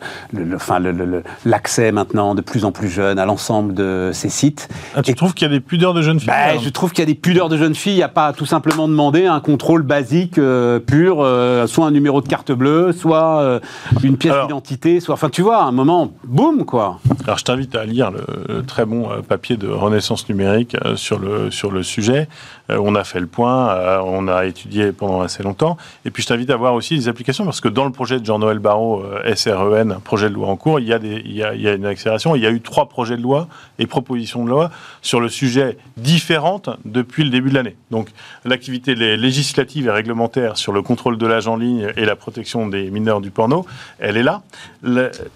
l'accès 1.45 1.91
maintenant 1.91 2.35
de 2.35 2.41
plus 2.41 2.63
en 2.63 2.71
plus 2.71 2.89
jeune 2.89 3.17
à 3.17 3.25
l'ensemble 3.25 3.73
de 3.73 4.11
ces 4.13 4.29
sites. 4.29 4.69
Ah, 4.95 5.01
tu 5.01 5.15
trouves 5.15 5.33
qu'il 5.33 5.47
y 5.47 5.51
a 5.51 5.53
des 5.53 5.59
pudeurs 5.59 5.95
de 5.95 6.03
jeunes 6.03 6.19
filles 6.19 6.29
ben, 6.29 6.59
Je 6.61 6.69
trouve 6.69 6.91
qu'il 6.91 6.99
y 6.99 7.03
a 7.03 7.07
des 7.07 7.15
pudeurs 7.15 7.49
de 7.49 7.57
jeunes 7.57 7.73
filles. 7.73 7.93
Il 7.93 7.97
n'y 7.97 8.03
a 8.03 8.09
pas 8.09 8.31
tout 8.33 8.45
simplement 8.45 8.87
demandé 8.87 9.25
un 9.25 9.39
contrôle 9.39 9.81
basique, 9.81 10.37
euh, 10.37 10.79
pur, 10.79 11.17
euh, 11.19 11.65
soit 11.65 11.87
un 11.87 11.91
numéro 11.91 12.21
de 12.21 12.27
carte 12.27 12.51
bleue, 12.51 12.91
soit 12.91 13.59
une 14.03 14.17
pièce 14.17 14.35
d'identité, 14.43 14.99
soit. 14.99 15.15
Enfin, 15.15 15.29
tu 15.29 15.41
vois, 15.41 15.63
à 15.63 15.65
un 15.65 15.71
moment, 15.71 16.11
boum, 16.23 16.65
quoi. 16.65 16.99
Alors, 17.23 17.39
je 17.39 17.43
t'invite 17.43 17.75
à 17.75 17.85
lire 17.85 18.11
le, 18.11 18.61
très 18.63 18.85
bon 18.85 19.09
papier 19.27 19.57
de 19.57 19.67
Renaissance 19.67 20.29
numérique 20.29 20.77
sur 20.95 21.17
le, 21.17 21.49
sur 21.49 21.71
le 21.71 21.81
sujet. 21.81 22.27
on 22.69 22.93
a 22.95 23.03
fait 23.03 23.19
le 23.19 23.27
point, 23.27 23.99
on 24.03 24.27
a 24.27 24.45
étudié 24.45 24.91
pendant 24.91 25.21
assez 25.21 25.41
longtemps. 25.41 25.77
Et 26.05 26.11
puis, 26.11 26.21
je 26.21 26.27
t'invite 26.27 26.49
à 26.51 26.55
voir 26.55 26.75
aussi 26.75 26.95
les 26.95 27.07
applications 27.07 27.45
parce 27.45 27.61
que 27.61 27.69
dans 27.78 27.78
le 27.85 27.91
projet 27.91 28.19
de 28.19 28.25
Jean-Noël 28.25 28.59
Barrot, 28.59 29.03
euh, 29.03 29.35
SREN, 29.35 29.99
projet 30.03 30.29
de 30.29 30.33
loi 30.33 30.47
en 30.47 30.55
cours, 30.55 30.79
il 30.79 30.87
y, 30.87 30.93
a 30.93 31.73
une 31.73 31.85
accélération. 31.85 32.35
Il 32.35 32.41
y 32.41 32.45
a 32.45 32.51
eu 32.51 32.61
trois 32.61 32.87
projets 32.87 33.17
de 33.17 33.21
loi 33.21 33.47
et 33.77 33.87
propositions 33.87 34.43
de 34.43 34.49
loi 34.49 34.71
sur 35.01 35.19
le 35.19 35.29
sujet 35.29 35.77
différentes 35.97 36.69
depuis 36.85 37.23
le 37.23 37.29
début 37.29 37.49
de 37.49 37.55
l'année. 37.55 37.75
Donc 37.91 38.09
l'activité 38.45 38.95
législative 38.95 39.87
et 39.87 39.91
réglementaire 39.91 40.57
sur 40.57 40.71
le 40.71 40.81
contrôle 40.81 41.17
de 41.17 41.27
l'âge 41.27 41.47
en 41.47 41.57
ligne 41.57 41.91
et 41.95 42.05
la 42.05 42.15
protection 42.15 42.67
des 42.67 42.89
mineurs 42.91 43.21
du 43.21 43.31
porno, 43.31 43.65
elle 43.99 44.17
est 44.17 44.23
là. 44.23 44.41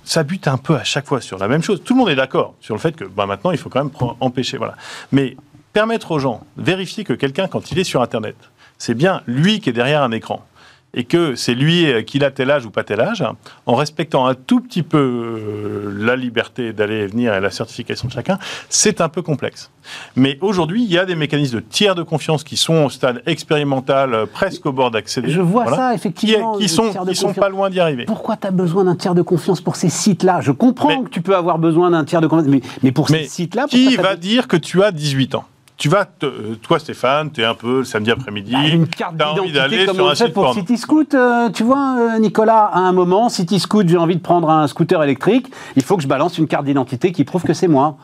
ça 0.04 0.24
bute 0.24 0.48
un 0.48 0.58
peu 0.58 0.76
à 0.76 0.84
chaque 0.84 1.06
fois 1.06 1.22
sur 1.22 1.38
la 1.38 1.48
même 1.48 1.62
chose. 1.62 1.84
Tout 1.84 1.94
le 1.94 2.00
monde 2.00 2.10
est 2.10 2.16
d'accord 2.16 2.56
sur 2.62 2.74
le 2.74 2.80
fait 2.80 2.96
que 2.96 3.06
bah, 3.06 3.26
maintenant, 3.26 3.52
il 3.52 3.58
faut 3.58 3.70
quand 3.70 3.84
même 3.84 3.94
empêcher. 4.20 4.58
Voilà. 4.58 4.76
Mais 5.12 5.38
permettre 5.72 6.12
aux 6.12 6.20
gens, 6.20 6.46
vérifier 6.58 7.04
que 7.04 7.14
quelqu'un, 7.14 7.48
quand 7.48 7.72
il 7.72 7.80
est 7.80 7.84
sur 7.84 8.02
Internet, 8.02 8.36
c'est 8.78 8.96
bien 8.96 9.22
lui 9.28 9.60
qui 9.60 9.70
est 9.70 9.74
derrière 9.74 10.04
un 10.04 10.12
écran 10.12 10.46
et 10.94 11.04
que 11.06 11.36
c'est 11.36 11.56
lui 11.56 11.86
euh, 11.86 12.02
qui 12.02 12.24
a 12.24 12.32
tel 12.32 12.52
âge 12.52 12.66
ou 12.66 12.70
pas 12.70 12.84
tel 12.84 13.02
âge, 13.02 13.24
en 13.66 13.76
respectant 13.76 14.26
un 14.28 14.36
tout 14.36 14.60
petit 14.60 14.84
peu 14.84 14.98
euh, 14.98 15.94
la 15.98 16.16
liberté 16.16 16.72
d'aller 16.74 16.98
et 16.98 17.08
venir 17.08 17.34
et 17.34 17.42
la 17.42 17.50
certification 17.50 18.08
de 18.08 18.14
chacun, 18.14 18.38
c'est 18.70 19.02
un 19.02 19.10
peu 19.10 19.22
complexe. 19.22 19.72
Mais 20.16 20.38
aujourd'hui, 20.42 20.84
il 20.84 20.92
y 20.92 20.98
a 20.98 21.06
des 21.06 21.16
mécanismes 21.16 21.56
de 21.56 21.62
tiers 21.62 21.96
de 21.96 22.04
confiance 22.04 22.44
qui 22.44 22.58
sont 22.58 22.86
au 22.86 22.90
stade 22.90 23.22
expérimental, 23.26 24.14
euh, 24.14 24.26
presque 24.26 24.66
au 24.66 24.72
bord 24.72 24.92
d'accéder. 24.92 25.30
Je 25.30 25.42
vois 25.42 25.68
ça, 25.68 25.94
effectivement. 25.94 26.58
Qui, 26.58 26.70
sont, 26.70 26.94
qui 27.08 27.16
sont 27.16 27.34
pas 27.34 27.50
loin 27.50 27.70
d'y 27.70 27.80
arriver. 27.80 28.06
Pourquoi 28.06 28.38
tu 28.38 28.48
as 28.48 28.52
besoin 28.52 28.86
d'un 28.86 28.96
tiers 28.96 29.16
de 29.16 29.22
confiance 29.22 29.62
pour 29.62 29.76
ces 29.76 29.90
sites-là? 29.90 30.42
Je 30.42 30.52
comprends 30.52 31.04
que 31.04 31.10
tu 31.10 31.22
peux 31.22 31.36
avoir 31.36 31.58
besoin 31.58 31.92
d'un 31.92 32.06
tiers 32.06 32.22
de 32.22 32.28
confiance, 32.28 32.48
mais, 32.48 32.62
mais 32.84 32.92
pour 32.92 33.10
ces 33.10 33.26
sites-là... 33.26 33.66
Qui 33.68 33.96
va 33.96 34.16
dire 34.16 34.48
que 34.48 34.58
tu 34.58 34.84
as 34.84 34.92
18 34.92 35.36
ans? 35.36 35.46
Tu 35.84 35.90
vas, 35.90 36.08
euh, 36.24 36.56
toi 36.62 36.80
Stéphane, 36.80 37.30
tu 37.30 37.42
es 37.42 37.44
un 37.44 37.56
peu 37.56 37.80
le 37.80 37.84
samedi 37.84 38.10
après-midi, 38.10 38.54
bah, 38.54 38.68
une 38.72 38.88
carte 38.88 39.18
d'identité 39.18 39.86
comme 39.86 40.00
on 40.00 40.16
fait 40.16 40.30
pour 40.30 40.54
City 40.54 40.78
Scoot, 40.78 41.14
euh, 41.14 41.50
tu 41.50 41.64
vois 41.64 41.98
euh, 42.00 42.20
Nicolas, 42.20 42.70
à 42.72 42.80
un 42.80 42.94
moment, 42.94 43.28
City 43.28 43.60
Scoot, 43.60 43.90
j'ai 43.90 43.98
envie 43.98 44.16
de 44.16 44.22
prendre 44.22 44.50
un 44.50 44.66
scooter 44.68 45.04
électrique, 45.04 45.52
il 45.76 45.84
faut 45.84 45.98
que 45.98 46.04
je 46.04 46.08
balance 46.08 46.38
une 46.38 46.48
carte 46.48 46.64
d'identité 46.64 47.12
qui 47.12 47.26
prouve 47.26 47.44
que 47.44 47.52
c'est 47.52 47.68
moi. 47.68 47.98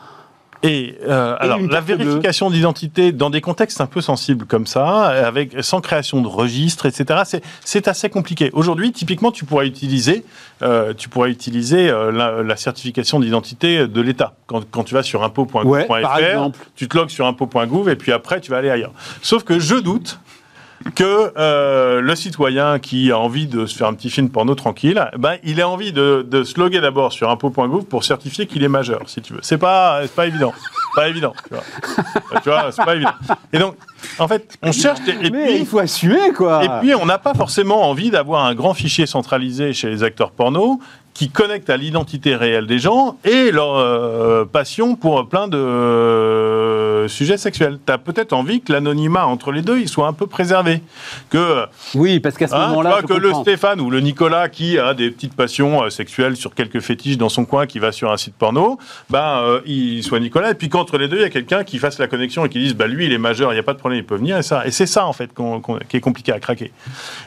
Et, 0.62 0.98
euh, 1.08 1.36
alors, 1.40 1.58
la 1.58 1.80
vérification 1.80 2.50
d'identité 2.50 3.12
dans 3.12 3.30
des 3.30 3.40
contextes 3.40 3.80
un 3.80 3.86
peu 3.86 4.02
sensibles 4.02 4.44
comme 4.44 4.66
ça, 4.66 5.06
avec 5.06 5.54
sans 5.62 5.80
création 5.80 6.20
de 6.20 6.28
registre, 6.28 6.84
etc., 6.86 7.40
c'est 7.64 7.88
assez 7.88 8.10
compliqué. 8.10 8.50
Aujourd'hui, 8.52 8.92
typiquement, 8.92 9.32
tu 9.32 9.46
pourrais 9.46 9.66
utiliser, 9.66 10.24
euh, 10.62 10.92
tu 10.92 11.08
pourrais 11.08 11.30
utiliser 11.30 11.88
euh, 11.88 12.12
la, 12.12 12.42
la, 12.42 12.56
certification 12.56 13.20
d'identité 13.20 13.86
de 13.86 14.00
l'État. 14.02 14.34
Quand, 14.46 14.62
quand, 14.70 14.84
tu 14.84 14.94
vas 14.94 15.02
sur 15.02 15.22
impôt.gouv.fr, 15.22 16.50
tu 16.76 16.88
te 16.88 16.96
logs 16.96 17.08
sur 17.08 17.24
impôt.gouv 17.26 17.88
et 17.88 17.96
puis 17.96 18.12
après, 18.12 18.40
tu 18.40 18.50
vas 18.50 18.58
aller 18.58 18.70
ailleurs. 18.70 18.92
Sauf 19.22 19.44
que 19.44 19.58
je 19.58 19.76
doute 19.76 20.20
que 20.94 21.32
euh, 21.36 22.00
le 22.00 22.14
citoyen 22.14 22.78
qui 22.78 23.12
a 23.12 23.18
envie 23.18 23.46
de 23.46 23.66
se 23.66 23.76
faire 23.76 23.86
un 23.86 23.94
petit 23.94 24.10
film 24.10 24.30
porno 24.30 24.54
tranquille, 24.54 25.10
ben, 25.18 25.36
il 25.44 25.60
a 25.60 25.68
envie 25.68 25.92
de, 25.92 26.26
de 26.28 26.42
se 26.42 26.58
loguer 26.58 26.80
d'abord 26.80 27.12
sur 27.12 27.28
impôt.gouv 27.30 27.84
pour 27.84 28.04
certifier 28.04 28.46
qu'il 28.46 28.64
est 28.64 28.68
majeur, 28.68 29.02
si 29.06 29.20
tu 29.20 29.34
veux. 29.34 29.40
C'est 29.42 29.58
pas, 29.58 30.00
pas 30.16 30.26
évident. 30.26 30.52
Pas 30.94 31.08
évident. 31.08 31.34
Tu 32.42 32.48
vois, 32.48 32.72
c'est 32.72 32.84
pas 32.84 32.96
évident. 32.96 33.12
Et 33.52 33.58
donc, 33.58 33.76
en 34.18 34.26
fait, 34.26 34.58
on 34.62 34.72
cherche. 34.72 35.00
Des, 35.02 35.12
et 35.12 35.30
puis, 35.30 35.58
il 35.58 35.66
faut 35.66 35.78
assumer, 35.78 36.32
quoi. 36.34 36.64
Et 36.64 36.68
puis, 36.80 36.94
on 36.94 37.06
n'a 37.06 37.18
pas 37.18 37.34
forcément 37.34 37.88
envie 37.88 38.10
d'avoir 38.10 38.44
un 38.44 38.54
grand 38.54 38.74
fichier 38.74 39.06
centralisé 39.06 39.72
chez 39.72 39.88
les 39.90 40.02
acteurs 40.02 40.30
porno 40.32 40.80
qui 41.20 41.28
connecte 41.28 41.68
à 41.68 41.76
l'identité 41.76 42.34
réelle 42.34 42.66
des 42.66 42.78
gens 42.78 43.18
et 43.26 43.50
leur 43.50 43.76
euh, 43.76 44.46
passion 44.46 44.96
pour 44.96 45.28
plein 45.28 45.48
de 45.48 45.58
euh, 45.58 47.08
sujets 47.08 47.36
sexuels. 47.36 47.78
Tu 47.86 47.92
as 47.92 47.98
peut-être 47.98 48.32
envie 48.32 48.62
que 48.62 48.72
l'anonymat 48.72 49.26
entre 49.26 49.52
les 49.52 49.60
deux, 49.60 49.78
il 49.80 49.86
soit 49.90 50.06
un 50.06 50.14
peu 50.14 50.26
préservé. 50.26 50.80
Que, 51.28 51.66
oui, 51.94 52.20
parce 52.20 52.38
qu'à 52.38 52.48
ce 52.48 52.54
hein, 52.54 52.68
moment-là. 52.68 53.02
que 53.02 53.12
le 53.12 53.34
Stéphane 53.34 53.82
ou 53.82 53.90
le 53.90 54.00
Nicolas 54.00 54.48
qui 54.48 54.78
a 54.78 54.94
des 54.94 55.10
petites 55.10 55.34
passions 55.36 55.82
euh, 55.82 55.90
sexuelles 55.90 56.36
sur 56.36 56.54
quelques 56.54 56.80
fétiches 56.80 57.18
dans 57.18 57.28
son 57.28 57.44
coin, 57.44 57.66
qui 57.66 57.80
va 57.80 57.92
sur 57.92 58.10
un 58.10 58.16
site 58.16 58.36
porno, 58.36 58.78
ben, 59.10 59.60
il 59.66 60.02
soit 60.02 60.20
Nicolas. 60.20 60.52
Et 60.52 60.54
puis 60.54 60.70
qu'entre 60.70 60.96
les 60.96 61.08
deux, 61.08 61.18
il 61.18 61.22
y 61.22 61.26
a 61.26 61.28
quelqu'un 61.28 61.64
qui 61.64 61.76
fasse 61.76 61.98
la 61.98 62.06
connexion 62.06 62.46
et 62.46 62.48
qui 62.48 62.60
dise 62.60 62.74
bah, 62.74 62.86
lui, 62.86 63.04
il 63.04 63.12
est 63.12 63.18
majeur, 63.18 63.52
il 63.52 63.56
n'y 63.56 63.60
a 63.60 63.62
pas 63.62 63.74
de 63.74 63.78
problème, 63.78 64.00
il 64.00 64.06
peut 64.06 64.16
venir. 64.16 64.38
Et, 64.38 64.42
ça. 64.42 64.66
et 64.66 64.70
c'est 64.70 64.86
ça, 64.86 65.04
en 65.04 65.12
fait, 65.12 65.32
qui 65.86 65.98
est 65.98 66.00
compliqué 66.00 66.32
à 66.32 66.40
craquer. 66.40 66.72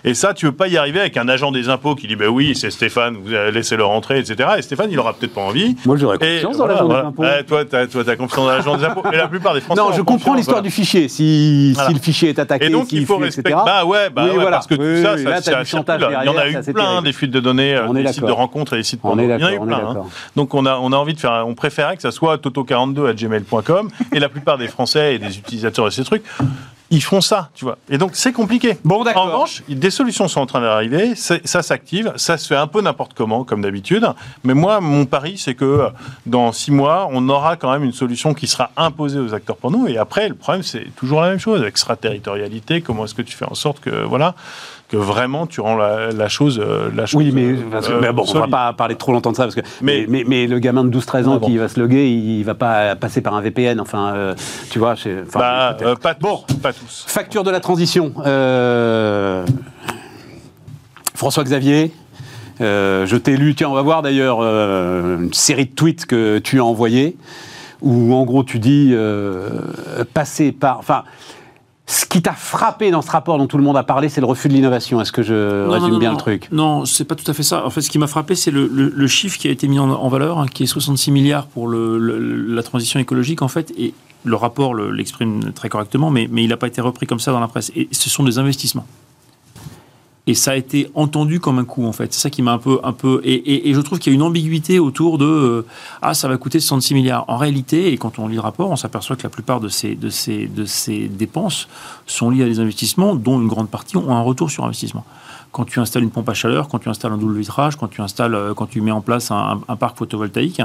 Et 0.04 0.16
ça, 0.16 0.34
tu 0.34 0.48
veux 0.48 0.52
pas 0.52 0.68
y 0.68 0.78
arriver 0.78 1.00
avec 1.00 1.16
un 1.16 1.28
agent 1.28 1.52
des 1.52 1.70
impôts 1.70 1.94
qui 1.94 2.08
dit 2.08 2.16
bah, 2.16 2.30
oui, 2.30 2.56
c'est 2.56 2.72
Stéphane, 2.72 3.18
vous 3.18 3.30
laissez 3.30 3.78
le 3.84 3.88
rentrer, 3.88 4.20
etc. 4.20 4.50
Et 4.58 4.62
Stéphane, 4.62 4.90
il 4.92 5.00
aura 5.00 5.14
peut-être 5.14 5.34
pas 5.34 5.42
envie. 5.42 5.76
Moi, 5.86 5.98
j'aurais 5.98 6.18
confiance 6.18 6.58
dans 6.58 6.68
l'agent 6.68 6.88
des 6.88 6.96
impôts. 6.96 7.24
toi, 7.48 7.66
tu 7.66 7.76
as, 7.76 8.16
confiance 8.16 8.46
dans 8.46 8.52
l'agent 8.52 8.78
des 8.78 8.86
impôts. 8.86 9.04
Mais 9.10 9.18
la 9.18 9.28
plupart 9.28 9.54
des 9.54 9.62
Français. 9.62 9.82
Non, 9.82 9.92
je 9.94 10.02
comprends 10.02 10.34
l'histoire 10.34 10.62
du 10.62 10.72
fichier. 10.72 11.08
Si, 11.08 11.76
si, 11.78 11.94
le 11.94 12.00
fichier 12.00 12.30
est 12.30 12.40
attaqué, 12.40 12.66
et 12.66 12.70
donc 12.70 12.92
il 12.92 13.06
faut 13.06 13.18
respecter. 13.18 13.54
Bah 13.54 13.86
ouais, 13.86 14.10
bah 14.10 14.26
ouais, 14.26 14.50
parce 14.50 14.68
que 14.68 14.76
tout 14.76 15.04
ça, 15.04 15.42
ça, 15.42 15.64
ça 15.64 15.98
Il 16.24 16.26
y 16.26 16.30
en 16.30 16.38
a 16.38 16.50
eu 16.50 16.74
plein 16.74 17.02
des 17.02 17.14
fuites 17.14 17.32
de 17.32 17.40
données, 17.40 17.76
euh, 17.76 17.92
des 17.94 18.12
sites 18.12 18.26
de 18.26 18.32
rencontres 18.32 18.74
et 18.74 18.78
des 18.78 18.84
sites 18.84 19.02
porno. 19.02 19.22
Il 19.22 19.30
y 19.30 19.34
en 19.34 19.48
a 19.48 19.54
eu 19.54 19.60
plein. 19.60 19.78
Hein. 19.78 20.04
Donc 20.36 20.54
on 20.54 20.66
a, 20.66 20.78
on 20.78 20.92
a 20.92 20.98
envie 20.98 21.14
de 21.14 21.20
faire. 21.20 21.44
On 21.48 21.56
préférait 21.56 21.96
que 21.96 22.02
ça 22.02 22.12
soit 22.12 22.38
toto42 22.38 23.10
à 23.10 23.14
gmail.com 23.14 23.90
et 24.12 24.20
la 24.20 24.30
plupart 24.30 24.58
des 24.58 24.68
Français 24.68 25.16
et 25.16 25.20
des 25.20 25.38
utilisateurs 25.38 25.86
de 25.86 25.90
ces 25.92 26.04
trucs 26.04 26.24
ils 26.94 27.02
font 27.02 27.22
ça, 27.22 27.50
tu 27.56 27.66
vois. 27.66 27.80
Et 27.90 27.98
donc, 27.98 28.12
c'est 28.14 28.32
compliqué. 28.32 28.78
Bon, 28.84 29.04
d'accord. 29.04 29.24
En 29.24 29.26
revanche, 29.26 29.64
des 29.68 29.90
solutions 29.90 30.28
sont 30.28 30.42
en 30.42 30.46
train 30.46 30.62
d'arriver, 30.62 31.16
ça 31.16 31.64
s'active, 31.64 32.14
ça 32.18 32.38
se 32.38 32.48
fait 32.48 32.56
un 32.56 32.68
peu 32.68 32.82
n'importe 32.82 33.16
comment, 33.16 33.44
comme 33.44 33.64
d'habitude. 33.64 34.08
Mais 34.44 34.54
moi, 34.54 34.80
mon 34.80 35.06
pari, 35.06 35.40
c'est 35.40 35.56
que 35.56 35.90
dans 36.28 36.52
six 36.52 36.70
mois, 36.72 37.08
on 37.12 37.28
aura 37.30 37.56
quand 37.56 37.72
même 37.72 37.84
une 37.84 37.94
solution 37.94 38.36
qui 38.36 38.46
sera 38.46 38.70
imposée 38.78 39.20
aux 39.20 39.34
acteurs 39.34 39.58
pour 39.58 39.72
nous. 39.72 39.88
Et 39.88 39.98
après, 39.98 40.30
le 40.30 40.36
problème, 40.36 40.62
c'est 40.62 40.86
toujours 40.96 41.22
la 41.22 41.30
même 41.30 41.40
chose. 41.40 41.64
Extraterritorialité, 41.64 42.82
comment 42.82 43.06
est-ce 43.06 43.16
que 43.16 43.24
tu 43.24 43.36
fais 43.36 43.46
en 43.46 43.56
sorte 43.56 43.80
que, 43.80 44.04
voilà, 44.06 44.36
que 44.90 44.98
vraiment 44.98 45.48
tu 45.48 45.62
rends 45.62 45.76
la, 45.76 46.28
chose, 46.28 46.62
euh, 46.64 46.90
la 46.94 47.06
chose. 47.06 47.24
Oui, 47.24 47.32
mais, 47.34 47.48
euh, 47.48 48.00
mais 48.02 48.12
bon, 48.12 48.26
on 48.28 48.40
va 48.40 48.48
pas 48.48 48.74
parler 48.74 48.96
trop 48.96 49.12
longtemps 49.12 49.32
de 49.32 49.36
ça 49.36 49.44
parce 49.44 49.56
que. 49.56 49.62
Mais, 49.82 50.06
mais, 50.08 50.24
mais, 50.28 50.48
le 50.48 50.60
gamin 50.60 50.84
de 50.84 50.98
12-13 50.98 51.26
ans 51.28 51.40
qui 51.40 51.58
va 51.58 51.68
se 51.68 51.80
loguer, 51.80 52.10
il 52.10 52.44
va 52.44 52.54
pas 52.54 52.96
passer 52.96 53.22
par 53.22 53.34
un 53.34 53.42
VPN. 53.42 53.80
Enfin, 53.80 54.14
euh, 54.14 54.36
tu 54.70 54.80
vois. 54.80 54.96
Bah, 55.34 55.78
pas, 56.02 56.14
bon, 56.14 56.42
pas 56.62 56.74
tous. 56.74 57.06
Facture 57.08 57.44
de 57.44 57.52
la 57.52 57.60
transition. 57.60 58.14
François 61.16 61.44
Xavier. 61.44 61.92
je 62.60 63.16
t'ai 63.16 63.38
lu, 63.38 63.56
tiens, 63.56 63.70
on 63.70 63.74
va 63.74 63.82
voir 63.82 64.02
d'ailleurs 64.02 64.42
une 64.42 65.34
série 65.34 65.66
de 65.66 65.74
tweets 65.74 66.06
que 66.06 66.40
tu 66.40 66.60
as 66.60 66.66
envoyés, 66.66 67.18
où 67.82 68.14
en 68.14 68.26
gros 68.26 68.44
tu 68.44 68.60
dis 68.60 68.96
passer 70.14 70.52
par. 70.52 70.80
Enfin, 70.80 71.04
ce 71.94 72.06
qui 72.06 72.22
t'a 72.22 72.34
frappé 72.34 72.90
dans 72.90 73.02
ce 73.02 73.12
rapport 73.12 73.38
dont 73.38 73.46
tout 73.46 73.58
le 73.58 73.64
monde 73.64 73.78
a 73.78 73.84
parlé, 73.84 74.10
c'est 74.10 74.20
le 74.20 74.26
refus 74.26 74.48
de 74.48 74.54
l'innovation. 74.54 75.00
Est-ce 75.00 75.12
que 75.12 75.22
je 75.22 75.68
résume 75.68 76.00
bien 76.00 76.12
le 76.12 76.18
truc? 76.18 76.48
Non, 76.52 76.86
c'est 76.86 77.06
pas 77.06 77.16
tout 77.16 77.30
à 77.30 77.34
fait 77.34 77.44
ça. 77.44 77.66
En 77.66 77.70
fait, 77.70 77.82
ce 77.82 77.90
qui 77.90 78.00
m'a 78.00 78.08
frappé, 78.08 78.36
c'est 78.36 78.52
le, 78.52 79.08
chiffre 79.08 79.38
qui 79.38 79.48
a 79.48 79.52
été 79.52 79.68
mis 79.68 79.78
en, 79.78 80.08
valeur, 80.10 80.40
hein, 80.40 80.48
qui 80.52 80.64
est 80.64 80.68
66 80.68 81.12
milliards 81.12 81.46
pour 81.46 81.70
la 81.70 82.64
transition 82.64 83.00
écologique, 83.00 83.42
en 83.42 83.48
fait. 83.48 83.72
Et 83.78 83.94
le 84.24 84.36
rapport 84.36 84.74
l'exprime 84.74 85.52
très 85.54 85.70
correctement, 85.70 86.10
mais, 86.10 86.28
mais 86.32 86.44
il 86.44 86.50
n'a 86.50 86.58
pas 86.58 86.68
été 86.68 86.82
repris 86.82 87.06
comme 87.06 87.20
ça 87.20 87.32
dans 87.32 87.40
la 87.40 87.48
presse. 87.48 87.72
Et 87.76 87.88
ce 87.92 88.10
sont 88.10 88.24
des 88.24 88.40
investissements. 88.40 88.88
Et 90.26 90.36
ça 90.36 90.52
a 90.52 90.56
été 90.56 90.90
entendu 90.96 91.42
comme 91.42 91.60
un 91.60 91.66
coup, 91.66 91.86
en 91.86 91.92
fait. 91.92 92.14
C'est 92.14 92.22
ça 92.22 92.30
qui 92.30 92.42
m'a 92.42 92.54
un 92.54 92.58
peu. 92.58 92.80
Un 92.84 92.94
peu 92.94 93.22
et, 93.26 93.74
je 93.74 93.82
trouve 93.82 94.00
qu'il 94.00 94.12
y 94.12 94.14
a 94.14 94.16
une 94.16 94.22
ambiguïté 94.22 94.80
autour 94.80 95.18
de 95.18 95.26
euh, 95.26 95.66
Ah, 96.02 96.14
ça 96.14 96.30
va 96.30 96.38
coûter 96.38 96.60
66 96.60 96.94
milliards. 96.94 97.26
En 97.28 97.38
réalité, 97.38 97.92
et 97.92 97.98
quand 97.98 98.20
on 98.20 98.28
lit 98.28 98.36
le 98.36 98.42
rapport, 98.42 98.70
on 98.70 98.78
s'aperçoit 98.78 99.18
que 99.18 99.24
la 99.24 99.30
plupart 99.30 99.60
de 99.60 99.68
ces, 99.68 99.96
de, 99.96 100.10
ces, 100.10 100.48
de 100.48 100.64
ces 100.64 101.10
dépenses 101.10 101.68
sont 102.08 102.30
liées 102.30 102.44
à 102.44 102.48
des 102.48 102.60
investissements 102.62 103.16
dont 103.16 103.42
une 103.42 103.48
grande 103.48 103.70
partie 103.70 103.98
ont 103.98 104.12
un 104.12 104.22
retour 104.22 104.50
sur 104.50 104.64
investissement 104.64 105.06
quand 105.54 105.66
tu 105.66 105.80
installes 105.80 106.04
une 106.04 106.10
pompe 106.10 106.28
à 106.28 106.34
chaleur, 106.34 106.68
quand 106.68 106.80
tu 106.80 106.90
installes 106.90 107.14
un 107.14 107.18
double 107.18 107.38
vitrage, 107.38 107.76
quand 107.78 107.88
tu 107.88 108.02
installes, 108.02 108.34
euh, 108.34 108.54
quand 108.56 108.66
tu 108.66 108.82
mets 108.82 108.92
en 108.92 109.02
place 109.02 109.30
un, 109.32 109.60
parc 109.80 109.98
photovoltaïque, 109.98 110.62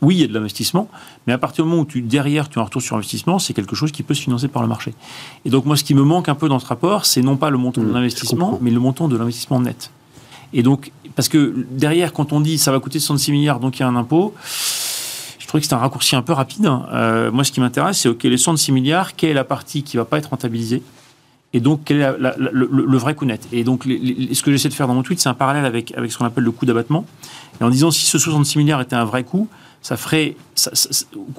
oui, 0.00 0.16
il 0.16 0.20
y 0.22 0.24
a 0.24 0.26
de 0.26 0.32
l'investissement, 0.32 0.88
mais 1.26 1.34
à 1.34 1.38
partir 1.38 1.64
du 1.64 1.70
moment 1.70 1.82
où 1.82 1.84
tu, 1.84 2.00
derrière 2.00 2.48
tu 2.48 2.58
as 2.58 2.62
un 2.62 2.64
retour 2.64 2.80
sur 2.80 2.96
investissement, 2.96 3.38
c'est 3.38 3.52
quelque 3.52 3.76
chose 3.76 3.92
qui 3.92 4.02
peut 4.02 4.14
se 4.14 4.22
financer 4.22 4.48
par 4.48 4.62
le 4.62 4.68
marché. 4.68 4.94
Et 5.44 5.50
donc 5.50 5.66
moi, 5.66 5.76
ce 5.76 5.84
qui 5.84 5.94
me 5.94 6.02
manque 6.02 6.30
un 6.30 6.34
peu 6.34 6.48
dans 6.48 6.58
ce 6.58 6.66
rapport, 6.66 7.04
c'est 7.04 7.20
non 7.20 7.36
pas 7.36 7.50
le 7.50 7.58
montant 7.58 7.82
de 7.82 7.86
mmh, 7.86 7.92
l'investissement, 7.92 8.58
mais 8.62 8.70
le 8.70 8.80
montant 8.80 9.08
de 9.08 9.16
l'investissement 9.16 9.60
net. 9.60 9.90
Et 10.54 10.62
donc, 10.62 10.90
parce 11.14 11.28
que 11.28 11.66
derrière, 11.70 12.14
quand 12.14 12.32
on 12.32 12.40
dit 12.40 12.56
ça 12.56 12.72
va 12.72 12.80
coûter 12.80 12.98
66 12.98 13.32
milliards, 13.32 13.60
donc 13.60 13.78
il 13.78 13.80
y 13.80 13.84
a 13.84 13.88
un 13.88 13.96
impôt, 13.96 14.34
je 15.38 15.46
trouvais 15.46 15.60
que 15.60 15.66
c'est 15.66 15.74
un 15.74 15.78
raccourci 15.78 16.16
un 16.16 16.22
peu 16.22 16.32
rapide. 16.32 16.66
Euh, 16.92 17.30
moi, 17.30 17.44
ce 17.44 17.52
qui 17.52 17.60
m'intéresse, 17.60 17.98
c'est 17.98 18.08
OK, 18.08 18.22
les 18.22 18.38
66 18.38 18.72
milliards, 18.72 19.16
quelle 19.16 19.30
est 19.30 19.34
la 19.34 19.44
partie 19.44 19.82
qui 19.82 19.98
ne 19.98 20.00
va 20.00 20.06
pas 20.06 20.16
être 20.16 20.30
rentabilisée? 20.30 20.82
Et 21.52 21.60
donc, 21.60 21.80
quel 21.84 22.00
est 22.00 22.12
le, 22.18 22.96
vrai 22.96 23.14
coût 23.14 23.24
net? 23.24 23.48
Et 23.50 23.64
donc, 23.64 23.84
ce 23.84 24.42
que 24.42 24.52
j'essaie 24.52 24.68
de 24.68 24.74
faire 24.74 24.86
dans 24.86 24.94
mon 24.94 25.02
tweet, 25.02 25.20
c'est 25.20 25.28
un 25.28 25.34
parallèle 25.34 25.64
avec, 25.64 25.92
avec 25.96 26.12
ce 26.12 26.18
qu'on 26.18 26.24
appelle 26.24 26.44
le 26.44 26.52
coût 26.52 26.64
d'abattement. 26.64 27.04
Et 27.60 27.64
en 27.64 27.70
disant, 27.70 27.90
si 27.90 28.06
ce 28.06 28.18
66 28.18 28.58
milliards 28.58 28.80
était 28.80 28.94
un 28.94 29.04
vrai 29.04 29.24
coût, 29.24 29.48
ça 29.82 29.96
ferait. 29.96 30.36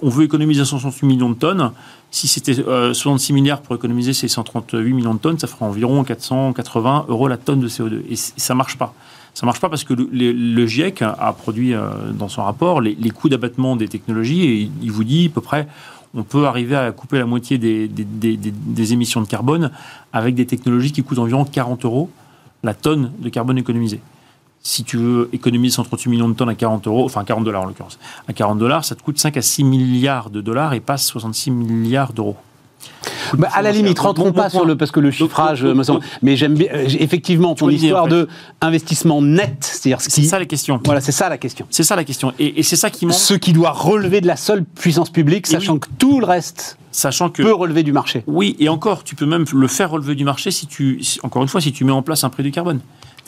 on 0.02 0.10
veut 0.10 0.26
économiser 0.26 0.66
168 0.66 1.08
millions 1.08 1.30
de 1.30 1.36
tonnes. 1.36 1.72
Si 2.10 2.28
c'était 2.28 2.56
66 2.56 3.32
euh, 3.32 3.36
milliards 3.36 3.62
pour 3.62 3.74
économiser 3.74 4.12
ces 4.12 4.28
138 4.28 4.94
millions 4.94 5.14
de 5.14 5.20
tonnes, 5.20 5.40
ça 5.40 5.48
ferait 5.48 5.66
environ 5.66 6.04
480 6.04 7.06
euros 7.08 7.30
la 7.30 7.38
tonne 7.38 7.62
de 7.62 7.70
CO2. 7.70 8.02
Et 8.10 8.18
ça 8.18 8.54
marche 8.54 8.78
pas. 8.78 8.94
Ça 9.34 9.46
marche 9.46 9.62
pas 9.62 9.70
parce 9.70 9.86
que 9.86 9.94
le, 9.94 10.66
GIEC 10.68 11.04
a 11.04 11.34
produit 11.38 11.74
euh, 11.74 11.90
dans 12.12 12.28
son 12.28 12.44
rapport 12.44 12.82
les 12.82 13.10
coûts 13.12 13.30
d'abattement 13.30 13.78
des 13.78 13.88
technologies 13.88 14.44
et 14.44 14.72
il 14.82 14.92
vous 14.92 15.06
dit 15.06 15.28
à 15.28 15.34
peu 15.34 15.40
près 15.40 15.70
on 16.16 16.24
peut 16.24 16.46
arriver 16.46 16.76
à 16.76 16.92
couper 16.92 17.18
la 17.18 17.26
moitié 17.26 17.58
des, 17.58 18.94
émissions 18.94 19.22
de 19.22 19.28
carbone 19.28 19.72
avec 20.12 20.36
des 20.36 20.46
technologies 20.46 20.92
qui 20.92 21.04
coûtent 21.04 21.20
environ 21.20 21.46
40 21.46 21.86
euros 21.86 22.10
la 22.64 22.74
tonne 22.74 23.12
de 23.20 23.30
carbone 23.30 23.58
économisée. 23.58 24.02
Si 24.64 24.84
tu 24.84 24.98
veux 24.98 25.30
économiser 25.34 25.76
138 25.76 26.10
millions 26.10 26.30
de 26.30 26.36
tonnes 26.36 26.50
à 26.50 26.56
40 26.56 26.86
euros, 26.86 27.06
enfin 27.06 27.24
40 27.24 27.44
dollars 27.44 27.64
en 27.64 27.66
l'occurrence, 27.66 27.98
à 28.28 28.34
40 28.34 28.60
dollars, 28.60 28.86
ça 28.86 28.94
te 28.96 29.02
coûte 29.02 29.18
5 29.18 29.36
à 29.38 29.42
6 29.42 29.64
milliards 29.64 30.30
de 30.30 30.42
dollars 30.42 30.74
et 30.74 30.80
passe 30.80 31.06
66 31.06 31.50
milliards 31.50 32.14
d'euros. 32.14 32.38
Bah, 33.38 33.50
à 33.54 33.62
la 33.62 33.72
limite, 33.72 34.00
rentrons 34.00 34.32
pas 34.32 34.50
sur 34.50 34.66
le 34.66 34.76
parce 34.76 34.92
que 34.92 35.00
le 35.00 35.12
chiffrage 35.12 35.64
me 35.64 35.84
semble. 35.84 36.02
Mais 36.22 36.36
j'aime 36.36 36.56
bien 36.56 36.70
euh, 36.74 36.86
effectivement 37.00 37.56
ton 37.56 37.70
histoire 37.70 38.08
de 38.08 38.28
investissement 38.62 39.22
net, 39.22 39.58
c'est-à-dire 39.62 40.02
c'est 40.02 40.24
ça 40.24 40.40
la 40.40 40.46
question. 40.46 40.80
Voilà, 40.86 41.02
c'est 41.02 41.12
ça 41.12 41.30
la 41.30 41.38
question. 41.38 41.66
C'est 41.70 41.84
ça 41.84 41.96
la 41.96 42.04
question, 42.04 42.34
et, 42.40 42.64
c'est 42.64 42.76
ça 42.76 42.90
qui 42.90 43.06
manque. 43.06 43.16
Ce 43.16 43.34
qui 43.34 43.54
doit 43.54 43.72
relever 43.72 44.22
de 44.22 44.28
la 44.28 44.36
seule 44.36 44.64
puissance 44.64 45.10
publique, 45.10 45.48
sachant 45.48 45.80
que 45.80 45.88
tout 45.98 46.20
le 46.20 46.26
reste 46.26 46.78
sachant 46.92 47.30
que 47.30 47.42
peut 47.42 47.54
relever 47.54 47.84
du 47.84 47.94
marché. 47.94 48.24
Oui, 48.28 48.56
et 48.60 48.70
encore, 48.70 49.04
tu 49.04 49.16
peux 49.16 49.26
même 49.26 49.46
le 49.54 49.68
faire 49.68 49.92
relever 49.92 50.16
du 50.16 50.26
marché 50.26 50.52
si 50.52 50.68
tu, 50.68 51.02
encore 51.24 51.42
une 51.42 51.48
fois, 51.48 51.62
si 51.62 51.72
tu 51.72 51.86
mets 51.86 51.92
en 51.92 52.02
place 52.02 52.24
un 52.24 52.30
prix 52.30 52.44
du 52.44 52.52
carbone. 52.52 52.82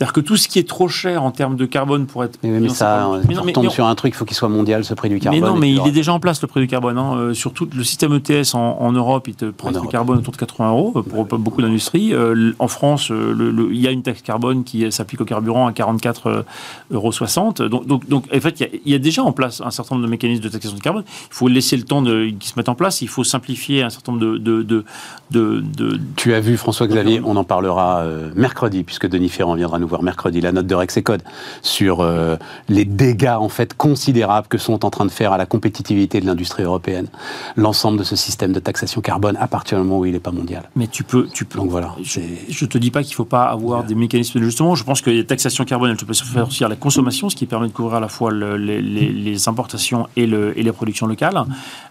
C'est-à-dire 0.04 0.14
que 0.14 0.28
tout 0.28 0.36
ce 0.36 0.50
qui 0.50 0.60
est 0.60 0.68
trop 0.68 0.90
cher 0.90 1.24
en 1.24 1.32
termes 1.32 1.56
de 1.56 1.66
carbone 1.66 2.08
pour 2.08 2.26
être. 2.26 2.38
Mais, 2.44 2.68
ça, 2.68 3.10
on 3.10 3.52
tombe 3.52 3.70
sur 3.70 3.86
un 3.86 3.96
truc, 3.96 4.14
il 4.14 4.18
faut 4.18 4.26
qu'il 4.26 4.36
soit 4.36 4.50
mondial 4.50 4.84
ce 4.84 4.94
prix 4.94 5.08
du 5.08 5.18
carbone. 5.20 5.40
Mais 5.40 5.48
non, 5.48 5.56
mais 5.56 5.72
il 5.72 5.88
est 5.88 5.92
déjà 5.92 6.12
en 6.12 6.20
place 6.20 6.42
le 6.42 6.48
prix 6.50 6.60
du 6.60 6.68
carbone. 6.68 6.98
Hein. 6.98 7.16
Euh, 7.16 7.34
sur 7.34 7.54
tout 7.54 7.70
le 7.74 7.84
système 7.86 8.14
ETS 8.14 8.54
en, 8.54 8.92
Europe, 8.92 9.30
il 9.30 9.36
te 9.36 9.46
prend 9.46 9.72
le 9.72 9.88
carbone 9.88 10.18
autour 10.18 10.34
de 10.34 10.38
80 10.38 10.70
euros 10.70 10.92
pour, 10.92 11.26
beaucoup 11.26 11.62
d'industries. 11.62 12.14
Euh, 12.14 12.52
en 12.60 12.68
France, 12.68 13.12
euh, 13.12 13.70
il 13.72 13.80
y 13.80 13.88
a 13.88 13.92
une 13.92 14.04
taxe 14.04 14.22
carbone 14.22 14.66
qui 14.66 14.92
s'applique 14.92 15.22
au 15.22 15.26
carburant 15.26 15.68
à 15.68 15.72
44,60 15.72 16.44
euros. 16.92 17.70
Donc, 17.70 17.88
donc, 17.88 18.10
donc, 18.10 18.26
en 18.36 18.40
fait, 18.42 18.60
il 18.86 18.92
y, 18.92 18.96
a, 18.96 19.00
déjà 19.00 19.24
en 19.24 19.32
place 19.32 19.62
un 19.62 19.72
certain 19.72 19.96
nombre 19.96 20.06
de 20.06 20.12
mécanismes 20.12 20.44
de 20.44 20.50
taxation 20.50 20.78
de 20.78 20.84
carbone. 20.84 21.06
Il 21.08 21.34
faut 21.34 21.48
laisser 21.48 21.78
le 21.78 21.84
temps 21.84 22.04
qu'ils 22.04 22.36
se 22.42 22.54
mettent 22.58 22.70
en 22.70 22.76
place. 22.76 23.02
Il 23.02 23.08
faut 23.08 23.24
simplifier 23.24 23.84
un 23.84 23.90
certain 23.90 24.12
nombre 24.12 24.38
de. 24.38 24.64
de, 24.64 24.84
de, 25.32 26.00
tu 26.18 26.34
as 26.34 26.42
vu 26.42 26.58
François 26.58 26.88
Xavier, 26.88 27.22
on 27.24 27.38
en 27.38 27.46
parlera 27.46 28.04
mercredi, 28.36 28.84
puisque 28.84 29.08
Denis 29.08 29.30
Ferrand 29.30 29.56
viendra 29.56 29.80
nous 29.80 29.88
voir 29.94 30.04
mercredi 30.04 30.42
la 30.42 30.52
note 30.52 30.66
de 30.66 30.74
Rexecode 30.74 31.22
sur 31.62 32.02
euh, 32.02 32.36
les 32.68 32.84
dégâts 32.84 33.38
en 33.40 33.50
fait 33.50 33.76
considérables 33.76 34.48
que 34.48 34.58
sont 34.58 34.86
en 34.86 34.90
train 34.90 35.06
de 35.06 35.12
faire 35.12 35.32
à 35.34 35.38
la 35.38 35.46
compétitivité 35.46 36.20
de 36.20 36.26
l'industrie 36.26 36.64
européenne 36.64 37.08
l'ensemble 37.56 38.00
de 38.00 38.04
ce 38.04 38.16
système 38.16 38.54
de 38.54 38.60
taxation 38.60 39.02
carbone 39.02 39.38
à 39.40 39.48
partir 39.48 39.78
du 39.78 39.84
moment 39.84 40.00
où 40.00 40.06
il 40.06 40.14
n'est 40.14 40.20
pas 40.20 40.32
mondial. 40.32 40.64
Mais 40.76 40.88
tu 40.88 41.04
peux, 41.04 41.28
tu 41.32 41.46
peux. 41.46 41.60
Donc 41.60 41.70
voilà. 41.70 41.96
Je, 42.02 42.20
ne 42.20 42.68
te 42.68 42.78
dis 42.80 42.90
pas 42.90 43.04
qu'il 43.04 43.12
ne 43.12 43.16
faut 43.16 43.26
pas 43.26 43.46
avoir 43.46 43.84
des 43.84 43.94
mécanismes 43.94 44.40
d'ajustement. 44.40 44.74
Je 44.74 44.84
pense 44.84 45.02
que 45.02 45.12
la 45.12 45.24
taxation 45.24 45.64
carbone, 45.64 45.92
elle 45.92 46.06
peut 46.06 46.14
se 46.14 46.24
faire 46.24 46.48
aussi 46.48 46.64
à 46.64 46.68
la 46.68 46.76
consommation, 46.76 47.30
ce 47.30 47.36
qui 47.36 47.46
permet 47.46 47.68
de 47.68 47.74
couvrir 47.74 47.98
à 47.98 48.00
la 48.00 48.08
fois 48.08 48.32
les, 48.32 49.48
importations 49.48 50.08
et, 50.16 50.26
le, 50.26 50.58
et, 50.58 50.64
les 50.64 50.72
productions 50.72 51.06
locales. 51.06 51.44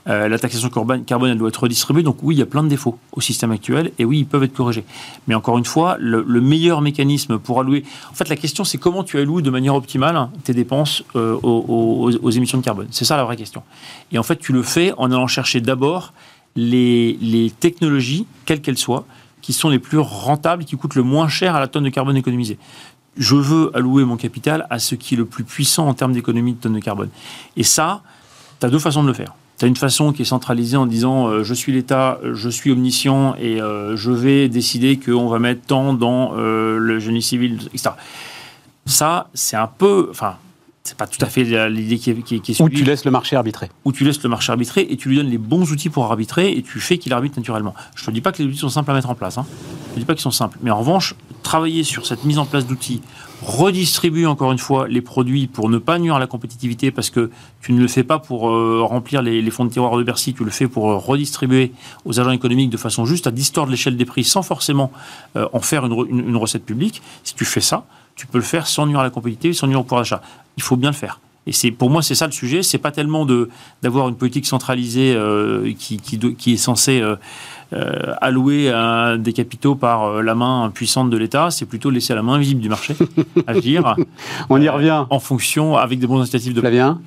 Euh, 0.09 0.29
la 0.29 0.39
taxation 0.39 0.69
carbone, 0.69 1.05
carbone, 1.05 1.31
elle 1.31 1.39
doit 1.39 1.49
être 1.49 1.63
redistribuée. 1.63 2.03
Donc 2.03 2.17
oui, 2.23 2.35
il 2.35 2.39
y 2.39 2.43
a 2.43 2.47
plein 2.47 2.65
de 2.65 2.69
défauts 2.69 2.99
au 3.13 3.21
système 3.21 3.53
actuel 3.53 3.93
et 3.99 4.05
oui, 4.05 4.19
ils 4.21 4.27
peuvent 4.27 4.43
être 4.43 4.55
corrigés. 4.55 4.85
Mais 5.29 5.35
encore 5.35 5.59
une 5.59 5.65
fois, 5.65 5.97
le, 6.01 6.23
meilleur 6.41 6.81
mécanisme 6.81 7.39
pour 7.39 7.61
allouer. 7.61 7.82
En 8.11 8.15
fait, 8.15 8.29
la 8.29 8.37
question, 8.37 8.65
c'est 8.65 8.79
comment 8.79 9.05
tu 9.05 9.19
alloues 9.19 9.43
de 9.43 9.51
manière 9.51 9.75
optimale 9.75 10.29
tes 10.45 10.55
dépenses 10.55 11.05
euh, 11.17 11.39
aux, 11.43 12.31
émissions 12.31 12.59
de 12.59 12.65
carbone. 12.65 12.89
C'est 12.91 13.05
ça 13.05 13.17
la 13.17 13.25
vraie 13.25 13.37
question. 13.37 13.63
Et 14.11 14.19
en 14.19 14.23
fait, 14.23 14.37
tu 14.37 14.53
le 14.53 14.63
fais 14.63 14.93
en 14.97 15.11
allant 15.11 15.27
chercher 15.27 15.61
d'abord 15.61 16.13
les, 16.57 17.19
les 17.21 17.51
technologies, 17.51 18.27
quelles 18.45 18.61
qu'elles 18.61 18.79
soient, 18.79 19.05
qui 19.41 19.53
sont 19.53 19.69
les 19.69 19.79
plus 19.79 19.99
rentables, 19.99 20.65
qui 20.65 20.77
coûtent 20.77 20.95
le 20.95 21.03
moins 21.03 21.29
cher 21.29 21.57
à 21.57 21.61
la 21.61 21.67
tonne 21.67 21.85
de 21.85 21.89
carbone 21.89 22.17
économisée 22.17 22.59
je 23.17 23.35
veux 23.35 23.71
allouer 23.77 24.05
mon 24.05 24.17
capital 24.17 24.67
à 24.71 24.79
ce 24.79 24.95
qui 24.95 25.15
est 25.15 25.17
le 25.19 25.27
plus 25.27 25.45
puissant 25.45 25.87
en 25.87 25.95
termes 25.95 26.13
d'économie 26.13 26.55
de 26.55 26.59
tonne 26.59 26.75
de 26.75 26.81
carbone. 26.81 27.11
Et 27.57 27.63
ça, 27.63 28.03
tu 28.61 28.67
as 28.67 28.71
deux 28.71 28.79
façons 28.79 29.03
de 29.03 29.09
le 29.09 29.15
faire. 29.15 29.35
Tu 29.63 29.67
as 29.67 29.69
une 29.69 29.77
façon 29.77 30.13
qui 30.13 30.23
est 30.23 30.25
centralisée 30.25 30.77
en 30.77 30.87
disant 30.87 31.29
euh, 31.29 31.45
je 31.45 31.55
suis 31.55 31.71
l'État, 31.71 32.19
je 32.33 32.49
suis 32.49 32.73
omniscient 32.73 33.37
et 33.37 33.63
euh, 33.63 33.97
je 33.97 34.11
vais 34.11 34.49
décider 34.49 34.99
qu'on 34.99 35.29
va 35.29 35.39
mettre 35.39 35.65
tant 35.65 35.95
dans 35.95 36.33
euh, 36.37 36.79
le 36.79 36.99
génie 36.99 37.23
civil, 37.23 37.61
etc. 37.73 37.91
Ça, 38.87 39.29
c'est 39.35 39.55
un 39.55 39.69
peu. 39.69 40.09
Enfin, 40.11 40.35
c'est 40.83 40.97
pas 40.97 41.07
tout 41.07 41.25
à 41.25 41.27
fait 41.27 41.45
l'idée 41.69 41.99
qui 41.99 42.11
est, 42.11 42.23
qui, 42.23 42.35
est, 42.35 42.61
Ou 42.61 42.69
tu 42.71 42.83
laisses 42.83 43.05
le 43.05 43.13
marché 43.13 43.37
arbitrer. 43.37 43.71
Ou 43.85 43.93
tu 43.93 44.03
laisses 44.03 44.21
le 44.25 44.29
marché 44.29 44.51
arbitrer 44.51 44.85
et 44.91 44.97
tu 44.97 45.09
lui 45.09 45.17
donnes 45.19 45.31
les 45.31 45.39
bons 45.39 45.71
outils 45.71 45.91
pour 45.91 46.07
arbitrer 46.07 46.51
et 46.51 46.63
tu 46.63 46.81
fais 46.81 46.99
qu'il 46.99 47.13
arbitre 47.13 47.39
naturellement. 47.39 47.77
Je 47.95 48.05
te 48.05 48.11
dis 48.11 48.21
pas 48.21 48.33
que 48.33 48.43
les 48.43 48.49
outils 48.49 48.59
sont 48.59 48.69
simples 48.69 48.91
à 48.91 48.95
mettre 48.95 49.11
en 49.11 49.15
place. 49.15 49.39
Hein. 49.39 49.47
Je 49.91 49.95
te 49.95 49.99
dis 50.01 50.05
pas 50.05 50.15
qu'ils 50.15 50.23
sont 50.23 50.33
simples. 50.33 50.59
Mais 50.65 50.73
en 50.73 50.79
revanche, 50.81 51.15
travailler 51.45 51.85
sur 51.85 52.05
cette 52.05 52.25
mise 52.25 52.39
en 52.39 52.47
place 52.47 52.67
d'outils, 52.67 53.01
redistribuer 53.43 54.27
encore 54.27 54.53
une 54.53 54.59
fois 54.59 54.87
les 54.87 55.01
produits 55.01 55.49
pour 55.49 55.69
ne 55.69 55.79
pas 55.79 55.99
nuire 55.99 56.15
à 56.15 56.19
la 56.21 56.27
compétitivité 56.27 56.91
parce 56.91 57.11
que 57.11 57.31
tu 57.61 57.73
ne 57.73 57.81
le 57.81 57.89
fais 57.89 58.05
pas 58.05 58.19
pour 58.19 58.49
euh, 58.49 58.83
remplir 58.83 59.21
les, 59.21 59.51
fonds 59.51 59.65
de 59.65 59.71
tiroir 59.71 59.97
de 59.97 60.03
Bercy, 60.05 60.33
tu 60.33 60.45
le 60.45 60.51
fais 60.51 60.69
pour 60.69 60.91
euh, 60.91 60.97
redistribuer 60.97 61.73
aux 62.05 62.21
agents 62.21 62.31
économiques 62.31 62.71
de 62.71 62.77
façon 62.77 63.05
juste 63.05 63.27
à 63.27 63.33
distordre 63.33 63.71
l'échelle 63.71 63.97
des 63.97 64.05
prix 64.05 64.23
sans 64.23 64.43
forcément 64.43 64.93
euh, 65.37 65.49
en 65.53 65.61
faire 65.61 65.85
une 65.85 66.37
recette 66.37 66.65
publique. 66.65 67.03
Si 67.25 67.35
tu 67.35 67.45
fais 67.45 67.61
ça, 67.61 67.85
tu 68.15 68.27
peux 68.27 68.39
le 68.39 68.45
faire 68.45 68.67
sans 68.67 68.87
nuire 68.87 69.01
à 69.01 69.05
la 69.05 69.11
compétitivité, 69.11 69.59
sans 69.59 69.67
nuire 69.67 69.81
au 69.81 69.83
pouvoir 69.83 70.03
d'achat. 70.03 70.23
Il 70.57 70.63
faut 70.63 70.77
bien 70.77 70.91
le 70.91 70.97
faire. 70.97 71.19
Et 71.47 71.53
c'est 71.53 71.73
pour 71.73 71.91
moi 71.91 72.03
c'est 72.03 72.15
ça 72.15 72.27
le 72.27 72.33
sujet. 72.33 72.63
C'est 72.63 72.79
pas 72.79 72.93
tellement 72.93 73.27
de 73.27 73.49
d'avoir 73.83 74.09
une 74.09 74.15
politique 74.15 74.47
centralisée 74.47 75.19
qui, 75.77 75.97
qui, 75.97 76.19
qui, 76.37 76.53
est 76.53 76.57
censée 76.57 77.03
euh, 77.73 77.83
euh, 77.83 78.15
allouer 78.21 78.73
des 79.19 79.33
capitaux 79.33 79.75
par 79.75 80.23
la 80.23 80.35
main 80.35 80.71
puissante 80.73 81.11
de 81.11 81.17
l'État. 81.17 81.51
C'est 81.51 81.67
plutôt 81.67 81.91
laisser 81.91 82.13
à 82.13 82.17
la 82.17 82.23
main 82.23 82.39
visible 82.39 82.61
du 82.61 82.69
marché 82.69 82.95
agir. 83.47 83.97
On 84.49 84.61
y 84.61 84.69
revient. 84.69 85.05
en 85.11 85.21
fonction 85.21 85.77
avec 85.77 85.99
des 85.99 86.07
bons 86.07 86.21
incitatifs 86.21 86.55
de. 86.55 86.61
Flavien. 86.61 87.01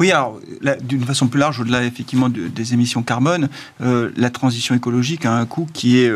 Oui, 0.00 0.12
alors 0.12 0.38
d'une 0.82 1.02
façon 1.02 1.28
plus 1.28 1.40
large, 1.40 1.60
au-delà 1.60 1.84
effectivement 1.84 2.28
des 2.28 2.74
émissions 2.74 3.02
carbone, 3.02 3.48
la 3.80 4.30
transition 4.30 4.74
écologique 4.74 5.24
a 5.24 5.34
un 5.34 5.46
coût 5.46 5.66
qui 5.72 5.98
est 5.98 6.12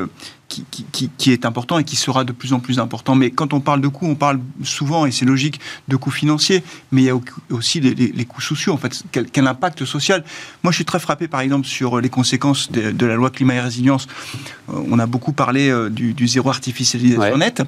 qui, 0.53 1.33
est 1.33 1.47
important 1.47 1.79
et 1.79 1.85
qui 1.85 1.97
sera 1.97 2.25
de 2.25 2.33
plus 2.33 2.53
en 2.53 2.61
plus 2.61 2.79
important. 2.79 3.15
Mais 3.15 3.31
quand 3.31 3.53
on 3.53 3.61
parle 3.61 3.81
de 3.81 3.89
coûts, 3.89 4.07
on 4.07 4.15
parle 4.15 4.41
souvent, 4.63 5.07
et 5.07 5.13
c'est 5.13 5.25
logique, 5.25 5.61
de 5.89 5.97
coûts 5.97 6.11
financiers, 6.11 6.63
mais 6.91 7.03
il 7.03 7.05
y 7.07 7.11
a 7.11 7.17
aussi 7.51 7.81
les, 7.81 8.25
coûts 8.25 8.41
sociaux, 8.41 8.73
en 8.73 8.77
fait. 8.77 9.03
Quel, 9.11 9.47
impact 9.47 9.85
social 9.85 10.25
Moi, 10.63 10.71
je 10.71 10.77
suis 10.77 10.85
très 10.85 11.01
frappé, 11.01 11.29
par 11.29 11.41
exemple, 11.41 11.67
sur 11.67 12.01
les 12.01 12.09
conséquences 12.09 12.71
de, 12.71 13.07
la 13.07 13.15
loi 13.15 13.31
climat 13.31 13.55
et 13.55 13.61
résilience. 13.61 14.07
Euh, 14.71 14.81
on 14.91 14.99
a 14.99 15.07
beaucoup 15.07 15.33
parlé 15.33 15.69
euh, 15.69 15.89
du, 15.89 16.29
zéro 16.29 16.51
artificialisation 16.51 17.37
net. 17.37 17.63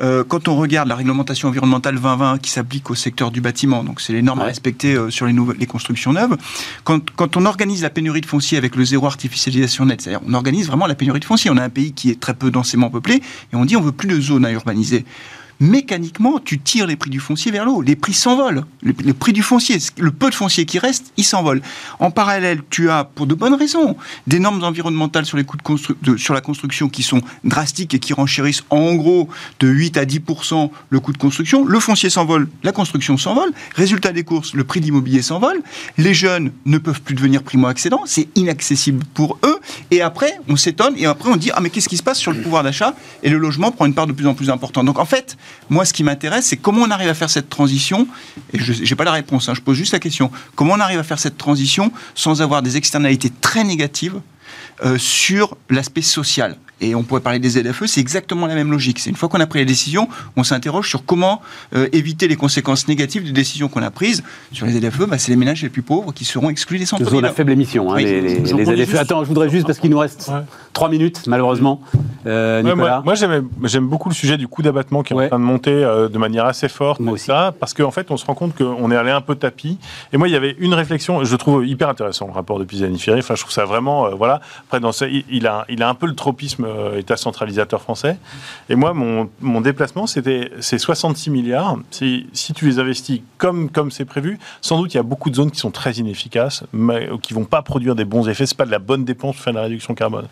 Euh, 0.00 0.24
quand 0.24 0.48
on 0.48 0.56
regarde 0.56 0.88
la 0.88 0.96
réglementation 0.96 1.48
environnementale 1.48 1.94
2020 1.96 2.38
qui 2.38 2.50
s'applique 2.50 2.90
au 2.90 2.94
secteur 2.94 3.30
du 3.30 3.40
bâtiment, 3.40 3.84
donc 3.84 4.00
c'est 4.00 4.12
les 4.12 4.22
normes 4.22 4.40
à 4.40 4.44
respecter 4.44 4.96
sur 5.10 5.26
les, 5.26 5.66
constructions 5.66 6.12
neuves, 6.12 6.36
quand, 6.84 7.10
quand 7.10 7.36
on 7.36 7.44
organise 7.44 7.82
la 7.82 7.90
pénurie 7.90 8.20
de 8.20 8.26
foncier 8.26 8.58
avec 8.58 8.74
le 8.76 8.84
zéro 8.84 9.06
artificialisation 9.06 9.84
net, 9.84 10.00
c'est-à-dire 10.00 10.20
on 10.26 10.34
organise 10.34 10.66
vraiment 10.66 10.86
la 10.86 10.94
pénurie 10.94 11.20
de 11.20 11.24
foncier, 11.24 11.50
on 11.50 11.56
a 11.56 11.62
un 11.62 11.68
pays 11.68 11.92
qui 11.92 12.10
est 12.10 12.18
très 12.18 12.27
peu 12.34 12.50
densément 12.50 12.90
peuplé, 12.90 13.22
et 13.52 13.56
on 13.56 13.64
dit 13.64 13.76
on 13.76 13.80
veut 13.80 13.92
plus 13.92 14.08
de 14.08 14.20
zones 14.20 14.44
à 14.44 14.52
urbaniser 14.52 15.04
mécaniquement, 15.60 16.38
tu 16.38 16.58
tires 16.58 16.86
les 16.86 16.96
prix 16.96 17.10
du 17.10 17.20
foncier 17.20 17.50
vers 17.50 17.64
le 17.64 17.70
haut. 17.70 17.82
Les 17.82 17.96
prix 17.96 18.12
s'envolent. 18.12 18.64
Le, 18.82 19.12
prix 19.12 19.32
du 19.32 19.42
foncier, 19.42 19.78
le 19.98 20.10
peu 20.10 20.30
de 20.30 20.34
foncier 20.34 20.64
qui 20.66 20.78
reste, 20.78 21.12
il 21.16 21.24
s'envole. 21.24 21.62
En 21.98 22.10
parallèle, 22.10 22.60
tu 22.70 22.90
as, 22.90 23.04
pour 23.04 23.26
de 23.26 23.34
bonnes 23.34 23.54
raisons, 23.54 23.96
des 24.26 24.38
normes 24.38 24.62
environnementales 24.62 25.26
sur, 25.26 25.36
les 25.36 25.44
coûts 25.44 25.56
de, 26.02 26.16
sur 26.16 26.34
la 26.34 26.40
construction 26.40 26.88
qui 26.88 27.02
sont 27.02 27.22
drastiques 27.44 27.94
et 27.94 27.98
qui 27.98 28.12
renchérissent 28.12 28.64
en 28.70 28.94
gros 28.94 29.28
de 29.60 29.68
8 29.68 29.96
à 29.96 30.04
10% 30.04 30.70
le 30.90 31.00
coût 31.00 31.12
de 31.12 31.18
construction. 31.18 31.64
Le 31.64 31.80
foncier 31.80 32.10
s'envole, 32.10 32.48
la 32.62 32.72
construction 32.72 33.16
s'envole. 33.16 33.50
Résultat 33.74 34.12
des 34.12 34.24
courses, 34.24 34.54
le 34.54 34.64
prix 34.64 34.80
de 34.80 34.84
l'immobilier 34.84 35.22
s'envole. 35.22 35.60
Les 35.96 36.14
jeunes 36.14 36.52
ne 36.66 36.78
peuvent 36.78 37.02
plus 37.02 37.14
devenir 37.14 37.42
primo-accédants. 37.42 38.02
C'est 38.06 38.28
inaccessible 38.36 39.04
pour 39.14 39.38
eux. 39.44 39.58
Et 39.90 40.02
après, 40.02 40.38
on 40.48 40.56
s'étonne 40.56 40.94
et 40.96 41.06
après, 41.06 41.30
on 41.30 41.36
dit 41.36 41.50
Ah, 41.54 41.60
mais 41.60 41.70
qu'est-ce 41.70 41.88
qui 41.88 41.96
se 41.96 42.02
passe 42.02 42.18
sur 42.18 42.32
le 42.32 42.40
pouvoir 42.40 42.62
d'achat? 42.62 42.94
Et 43.22 43.30
le 43.30 43.38
logement 43.38 43.72
prend 43.72 43.86
une 43.86 43.94
part 43.94 44.06
de 44.06 44.12
plus 44.12 44.26
en 44.26 44.34
plus 44.34 44.50
importante. 44.50 44.86
Donc 44.86 44.98
en 44.98 45.04
fait, 45.04 45.36
moi, 45.70 45.84
ce 45.84 45.92
qui 45.92 46.02
m'intéresse, 46.02 46.46
c'est 46.46 46.56
comment 46.56 46.82
on 46.82 46.90
arrive 46.90 47.08
à 47.08 47.14
faire 47.14 47.30
cette 47.30 47.48
transition. 47.48 48.08
Et 48.52 48.58
je 48.58 48.72
n'ai 48.72 48.96
pas 48.96 49.04
la 49.04 49.12
réponse, 49.12 49.48
hein, 49.48 49.54
je 49.54 49.60
pose 49.60 49.76
juste 49.76 49.92
la 49.92 49.98
question. 49.98 50.30
Comment 50.54 50.74
on 50.74 50.80
arrive 50.80 50.98
à 50.98 51.02
faire 51.02 51.18
cette 51.18 51.38
transition 51.38 51.92
sans 52.14 52.42
avoir 52.42 52.62
des 52.62 52.76
externalités 52.76 53.30
très 53.30 53.64
négatives 53.64 54.20
euh, 54.84 54.98
sur 54.98 55.56
l'aspect 55.68 56.02
social? 56.02 56.56
Et 56.80 56.94
on 56.94 57.02
pourrait 57.02 57.20
parler 57.20 57.38
des 57.38 57.50
ZFE, 57.50 57.86
c'est 57.86 58.00
exactement 58.00 58.46
la 58.46 58.54
même 58.54 58.70
logique. 58.70 58.98
C'est 58.98 59.10
une 59.10 59.16
fois 59.16 59.28
qu'on 59.28 59.40
a 59.40 59.46
pris 59.46 59.58
la 59.58 59.64
décision, 59.64 60.08
on 60.36 60.44
s'interroge 60.44 60.88
sur 60.88 61.04
comment 61.04 61.40
euh, 61.74 61.88
éviter 61.92 62.28
les 62.28 62.36
conséquences 62.36 62.88
négatives 62.88 63.24
des 63.24 63.32
décisions 63.32 63.68
qu'on 63.68 63.82
a 63.82 63.90
prises. 63.90 64.22
Sur 64.52 64.66
les 64.66 64.72
ZFE, 64.72 65.06
bah, 65.08 65.18
c'est 65.18 65.30
les 65.30 65.36
ménages 65.36 65.62
les 65.62 65.68
plus 65.68 65.82
pauvres 65.82 66.12
qui 66.12 66.24
seront 66.24 66.50
exclus 66.50 66.78
des 66.78 66.86
centres 66.86 67.12
On 67.12 67.22
a 67.24 67.30
faible 67.30 67.52
émission, 67.52 67.92
hein, 67.92 67.98
les, 67.98 68.20
les, 68.20 68.96
Attends, 68.96 69.22
je 69.22 69.28
voudrais 69.28 69.48
juste, 69.48 69.66
parce 69.66 69.78
qu'il 69.78 69.90
nous 69.90 69.98
reste 69.98 70.30
trois 70.72 70.88
minutes, 70.88 71.26
malheureusement. 71.26 71.80
Euh, 72.26 72.62
Nicolas. 72.62 73.02
moi, 73.04 73.14
j'aime 73.14 73.86
beaucoup 73.86 74.08
le 74.08 74.14
sujet 74.14 74.36
du 74.36 74.46
coût 74.48 74.62
d'abattement 74.62 75.02
qui 75.02 75.12
est 75.12 75.16
en 75.16 75.28
train 75.28 75.38
de 75.38 75.44
monter 75.44 75.72
euh, 75.72 76.08
de 76.08 76.18
manière 76.18 76.46
assez 76.46 76.68
forte. 76.68 77.00
Moi 77.00 77.14
aussi. 77.14 77.26
Ça, 77.26 77.54
parce 77.58 77.74
qu'en 77.74 77.90
fait, 77.90 78.10
on 78.10 78.16
se 78.16 78.24
rend 78.24 78.34
compte 78.34 78.56
qu'on 78.56 78.90
est 78.90 78.96
allé 78.96 79.10
un 79.10 79.20
peu 79.20 79.34
tapis. 79.34 79.78
Et 80.12 80.16
moi, 80.16 80.28
il 80.28 80.32
y 80.32 80.36
avait 80.36 80.56
une 80.58 80.74
réflexion, 80.74 81.24
je 81.24 81.36
trouve 81.36 81.66
hyper 81.66 81.88
intéressant, 81.88 82.26
le 82.26 82.32
rapport 82.32 82.58
de 82.58 82.64
Pisani-Ferry. 82.64 83.18
Enfin, 83.20 83.34
je 83.34 83.40
trouve 83.40 83.52
ça 83.52 83.64
vraiment, 83.64 84.14
voilà. 84.14 84.40
Après, 84.66 84.80
dans 84.80 84.92
il, 85.30 85.46
a, 85.46 85.64
il 85.68 85.82
a 85.82 85.88
un 85.88 85.94
peu 85.94 86.06
le 86.06 86.14
tropisme 86.14 86.67
État 86.96 87.16
centralisateur 87.16 87.80
français. 87.80 88.18
Et 88.68 88.74
moi, 88.74 88.92
mon, 88.94 89.30
mon 89.40 89.60
déplacement, 89.60 90.06
c'était 90.06 90.50
ces 90.60 90.78
66 90.78 91.30
milliards. 91.30 91.76
Si, 91.90 92.26
si 92.32 92.52
tu 92.52 92.66
les 92.66 92.78
investis 92.78 93.20
comme 93.36 93.70
comme 93.70 93.90
c'est 93.90 94.04
prévu, 94.04 94.38
sans 94.60 94.78
doute 94.78 94.94
il 94.94 94.96
y 94.96 95.00
a 95.00 95.04
beaucoup 95.04 95.30
de 95.30 95.36
zones 95.36 95.50
qui 95.50 95.58
sont 95.58 95.70
très 95.70 95.92
inefficaces, 95.92 96.64
mais, 96.72 97.08
qui 97.22 97.34
vont 97.34 97.44
pas 97.44 97.62
produire 97.62 97.94
des 97.94 98.04
bons 98.04 98.28
effets. 98.28 98.46
C'est 98.46 98.56
pas 98.56 98.66
de 98.66 98.70
la 98.70 98.78
bonne 98.78 99.04
dépense 99.04 99.36
pour 99.36 99.44
faire 99.44 99.52
de 99.52 99.58
la 99.58 99.64
réduction 99.64 99.94
carbone. 99.94 100.26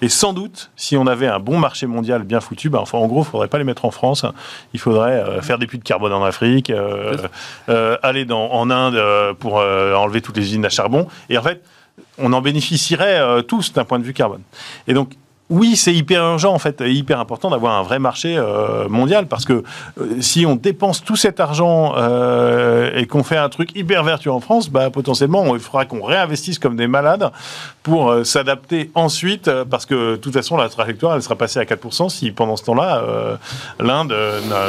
Et 0.00 0.08
sans 0.08 0.32
doute, 0.32 0.70
si 0.76 0.96
on 0.96 1.06
avait 1.06 1.26
un 1.26 1.38
bon 1.38 1.58
marché 1.58 1.86
mondial 1.86 2.22
bien 2.22 2.40
foutu, 2.40 2.70
ben, 2.70 2.78
enfin, 2.78 2.98
en 2.98 3.06
gros, 3.06 3.22
il 3.22 3.26
faudrait 3.26 3.48
pas 3.48 3.58
les 3.58 3.64
mettre 3.64 3.84
en 3.84 3.90
France. 3.90 4.24
Il 4.72 4.80
faudrait 4.80 5.12
euh, 5.12 5.42
faire 5.42 5.58
des 5.58 5.66
puits 5.66 5.78
de 5.78 5.84
carbone 5.84 6.12
en 6.12 6.24
Afrique, 6.24 6.70
euh, 6.70 7.16
euh, 7.68 7.96
aller 8.02 8.24
dans, 8.24 8.50
en 8.52 8.70
Inde 8.70 9.00
pour 9.38 9.54
enlever 9.56 10.20
toutes 10.20 10.36
les 10.36 10.42
usines 10.42 10.64
à 10.64 10.70
charbon. 10.70 11.06
Et 11.28 11.38
en 11.38 11.42
fait, 11.42 11.62
on 12.18 12.32
en 12.32 12.40
bénéficierait 12.40 13.42
tous 13.44 13.72
d'un 13.72 13.84
point 13.84 13.98
de 13.98 14.04
vue 14.04 14.14
carbone. 14.14 14.42
Et 14.86 14.94
donc, 14.94 15.14
oui, 15.52 15.76
c'est 15.76 15.92
hyper 15.92 16.22
urgent 16.22 16.54
en 16.54 16.58
fait, 16.58 16.82
hyper 16.86 17.20
important 17.20 17.50
d'avoir 17.50 17.78
un 17.78 17.82
vrai 17.82 17.98
marché 17.98 18.38
euh, 18.38 18.88
mondial 18.88 19.26
parce 19.26 19.44
que 19.44 19.62
euh, 20.00 20.20
si 20.20 20.46
on 20.46 20.56
dépense 20.56 21.04
tout 21.04 21.14
cet 21.14 21.40
argent 21.40 21.92
euh, 21.98 22.90
et 22.94 23.06
qu'on 23.06 23.22
fait 23.22 23.36
un 23.36 23.50
truc 23.50 23.76
hyper 23.76 24.02
vertueux 24.02 24.32
en 24.32 24.40
France, 24.40 24.70
bah, 24.70 24.88
potentiellement 24.88 25.54
il 25.54 25.60
faudra 25.60 25.84
qu'on 25.84 26.02
réinvestisse 26.02 26.58
comme 26.58 26.74
des 26.74 26.86
malades 26.86 27.30
pour 27.82 28.24
s'adapter 28.24 28.90
ensuite 28.94 29.50
parce 29.64 29.84
que 29.84 30.12
de 30.12 30.16
toute 30.16 30.32
façon 30.32 30.56
la 30.56 30.70
trajectoire 30.70 31.16
elle 31.16 31.22
sera 31.22 31.36
passée 31.36 31.58
à 31.58 31.64
4% 31.64 32.08
si 32.08 32.30
pendant 32.30 32.56
ce 32.56 32.64
temps-là 32.64 33.02
l'Inde 33.78 34.14